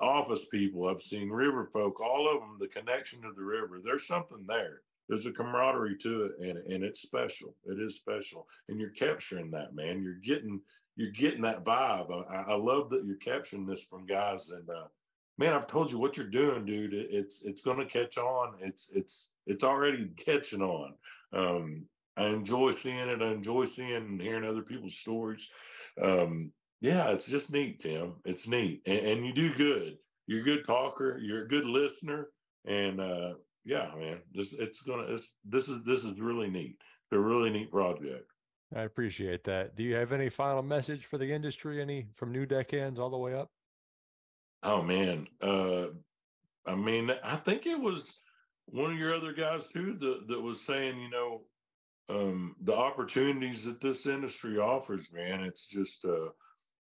office 0.00 0.46
people. 0.46 0.88
I've 0.88 1.00
seen 1.00 1.28
river 1.28 1.68
folk. 1.72 2.00
All 2.00 2.28
of 2.28 2.40
them. 2.40 2.56
The 2.58 2.68
connection 2.68 3.22
to 3.22 3.32
the 3.36 3.42
river. 3.42 3.80
There's 3.82 4.06
something 4.06 4.44
there. 4.46 4.82
There's 5.08 5.26
a 5.26 5.32
camaraderie 5.32 5.98
to 5.98 6.24
it, 6.24 6.32
and 6.40 6.58
and 6.72 6.82
it's 6.82 7.02
special. 7.02 7.54
It 7.64 7.80
is 7.80 7.94
special, 7.94 8.48
and 8.68 8.80
you're 8.80 8.90
capturing 8.90 9.50
that, 9.52 9.74
man. 9.74 10.02
You're 10.02 10.14
getting 10.14 10.60
you're 10.96 11.10
getting 11.12 11.42
that 11.42 11.64
vibe. 11.64 12.10
I, 12.30 12.52
I 12.52 12.54
love 12.54 12.90
that 12.90 13.04
you're 13.04 13.16
capturing 13.16 13.66
this 13.66 13.82
from 13.82 14.06
guys. 14.06 14.50
And 14.50 14.68
uh, 14.68 14.86
man, 15.38 15.52
I've 15.52 15.66
told 15.66 15.92
you 15.92 15.98
what 15.98 16.16
you're 16.16 16.26
doing, 16.26 16.64
dude. 16.64 16.94
It, 16.94 17.08
it's 17.10 17.44
it's 17.44 17.60
going 17.60 17.78
to 17.78 17.84
catch 17.84 18.18
on. 18.18 18.54
It's 18.60 18.90
it's 18.94 19.30
it's 19.46 19.62
already 19.62 20.08
catching 20.16 20.62
on. 20.62 20.94
Um, 21.32 21.84
I 22.16 22.26
enjoy 22.28 22.72
seeing 22.72 22.96
it. 22.96 23.22
I 23.22 23.28
enjoy 23.28 23.66
seeing 23.66 23.94
and 23.94 24.20
hearing 24.20 24.44
other 24.44 24.62
people's 24.62 24.96
stories. 24.96 25.50
Um, 26.02 26.50
yeah, 26.80 27.10
it's 27.10 27.26
just 27.26 27.52
neat, 27.52 27.80
Tim. 27.80 28.14
It's 28.24 28.46
neat, 28.46 28.82
and, 28.86 28.98
and 28.98 29.26
you 29.26 29.32
do 29.32 29.54
good. 29.54 29.98
You're 30.26 30.40
a 30.40 30.44
good 30.44 30.64
talker. 30.64 31.18
You're 31.18 31.44
a 31.44 31.48
good 31.48 31.64
listener, 31.64 32.28
and 32.66 33.00
uh, 33.00 33.34
yeah, 33.64 33.90
man, 33.96 34.18
this 34.32 34.52
it's 34.52 34.82
gonna. 34.82 35.04
It's 35.04 35.36
this 35.44 35.68
is 35.68 35.84
this 35.84 36.04
is 36.04 36.20
really 36.20 36.48
neat. 36.50 36.76
It's 36.78 37.12
a 37.12 37.18
really 37.18 37.50
neat 37.50 37.70
project. 37.70 38.30
I 38.74 38.82
appreciate 38.82 39.44
that. 39.44 39.76
Do 39.76 39.82
you 39.84 39.94
have 39.94 40.12
any 40.12 40.28
final 40.28 40.62
message 40.62 41.04
for 41.04 41.18
the 41.18 41.32
industry? 41.32 41.80
Any 41.80 42.08
from 42.14 42.32
new 42.32 42.46
deckhands 42.46 42.98
all 42.98 43.10
the 43.10 43.16
way 43.16 43.34
up? 43.34 43.50
Oh 44.62 44.82
man, 44.82 45.28
uh, 45.40 45.86
I 46.66 46.74
mean, 46.74 47.12
I 47.22 47.36
think 47.36 47.66
it 47.66 47.80
was 47.80 48.18
one 48.66 48.92
of 48.92 48.98
your 48.98 49.14
other 49.14 49.32
guys 49.32 49.62
too 49.72 49.96
that 50.00 50.26
that 50.28 50.40
was 50.40 50.60
saying, 50.60 51.00
you 51.00 51.10
know, 51.10 51.42
um, 52.08 52.56
the 52.62 52.74
opportunities 52.74 53.64
that 53.64 53.80
this 53.80 54.06
industry 54.06 54.58
offers, 54.58 55.12
man. 55.12 55.42
It's 55.42 55.66
just, 55.66 56.04
uh, 56.04 56.30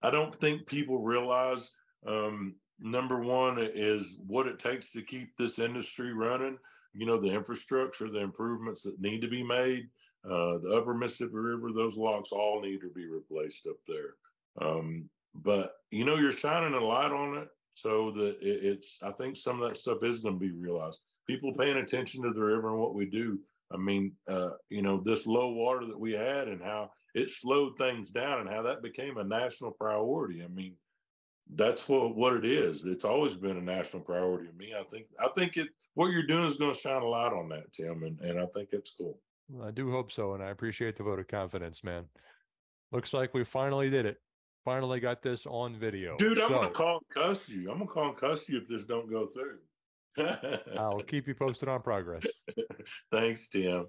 I 0.02 0.10
don't 0.10 0.34
think 0.34 0.66
people 0.66 1.00
realize. 1.00 1.72
Um, 2.06 2.56
number 2.80 3.20
one 3.20 3.58
is 3.60 4.18
what 4.28 4.48
it 4.48 4.60
takes 4.60 4.92
to 4.92 5.02
keep 5.02 5.36
this 5.38 5.60
industry 5.60 6.14
running. 6.14 6.58
You 6.94 7.06
know, 7.06 7.20
the 7.20 7.32
infrastructure, 7.32 8.10
the 8.10 8.20
improvements 8.20 8.84
that 8.84 9.00
need 9.02 9.22
to 9.22 9.28
be 9.28 9.44
made. 9.44 9.88
Uh, 10.26 10.58
the 10.58 10.76
Upper 10.76 10.94
Mississippi 10.94 11.36
River, 11.36 11.72
those 11.72 11.98
locks 11.98 12.32
all 12.32 12.62
need 12.62 12.82
to 12.82 12.90
be 12.90 13.06
replaced 13.06 13.68
up 13.68 13.78
there. 13.88 14.16
Um, 14.60 15.08
but 15.36 15.74
you 15.92 16.04
know, 16.06 16.16
you're 16.16 16.32
shining 16.32 16.74
a 16.74 16.84
light 16.84 17.12
on 17.12 17.38
it 17.38 17.50
so 17.74 18.12
that 18.12 18.38
it, 18.42 18.64
it's. 18.64 18.98
I 19.04 19.12
think 19.12 19.38
some 19.38 19.62
of 19.62 19.68
that 19.68 19.78
stuff 19.78 20.04
is 20.04 20.20
going 20.20 20.36
to 20.36 20.40
be 20.40 20.52
realized. 20.52 21.02
People 21.28 21.54
paying 21.54 21.78
attention 21.78 22.24
to 22.24 22.32
the 22.32 22.44
river 22.44 22.70
and 22.70 22.80
what 22.80 22.96
we 22.96 23.06
do. 23.06 23.40
I 23.72 23.78
mean, 23.78 24.14
uh, 24.28 24.52
you 24.70 24.82
know, 24.82 25.02
this 25.04 25.26
low 25.26 25.52
water 25.52 25.86
that 25.86 26.00
we 26.00 26.14
had 26.14 26.48
and 26.48 26.62
how 26.62 26.92
it 27.16 27.30
slowed 27.30 27.78
things 27.78 28.12
down 28.12 28.42
and 28.42 28.50
how 28.50 28.62
that 28.62 28.84
became 28.84 29.18
a 29.18 29.24
national 29.24 29.72
priority. 29.72 30.44
I 30.44 30.48
mean, 30.48 30.76
that's 31.56 31.88
what 31.88 32.16
what 32.16 32.34
it 32.36 32.46
is. 32.46 32.86
It's 32.86 33.06
always 33.06 33.36
been 33.36 33.58
a 33.58 33.62
national 33.62 34.04
priority 34.04 34.48
to 34.48 34.54
me. 34.54 34.74
I 34.78 34.84
think 34.84 35.08
I 35.20 35.30
think 35.30 35.58
it 35.58 35.70
what 35.94 36.12
you're 36.12 36.28
doing 36.28 36.46
is 36.46 36.58
going 36.58 36.74
to 36.74 36.80
shine 36.80 37.02
a 37.02 37.08
light 37.08 37.32
on 37.32 37.48
that, 37.50 37.72
Tim, 37.72 38.04
and, 38.04 38.20
and 38.20 38.40
I 38.40 38.46
think 38.48 38.70
it's 38.74 38.94
cool. 38.96 39.18
I 39.64 39.72
do 39.72 39.90
hope 39.92 40.12
so, 40.12 40.34
and 40.34 40.44
I 40.44 40.50
appreciate 40.50 40.98
the 40.98 41.04
vote 41.04 41.20
of 41.20 41.28
confidence, 41.28 41.84
man. 41.84 42.06
Looks 42.92 43.14
like 43.14 43.34
we 43.34 43.46
finally 43.46 43.90
did 43.90 44.06
it. 44.06 44.18
Finally 44.66 45.00
got 45.00 45.22
this 45.22 45.46
on 45.46 45.76
video. 45.76 46.18
Dude, 46.18 46.40
I'm 46.40 46.50
gonna 46.50 46.70
call 46.70 46.98
and 46.98 47.24
cuss 47.24 47.48
you. 47.48 47.72
I'm 47.72 47.78
gonna 47.78 47.90
call 47.90 48.10
and 48.10 48.18
cuss 48.18 48.50
you 48.50 48.58
if 48.58 48.68
this 48.68 48.84
don't 48.84 49.10
go 49.10 49.28
through. 49.28 49.60
I'll 50.78 51.02
keep 51.02 51.28
you 51.28 51.36
posted 51.36 51.70
on 51.70 51.82
progress. 51.82 52.26
Thanks, 53.12 53.48
Tim. 53.48 53.84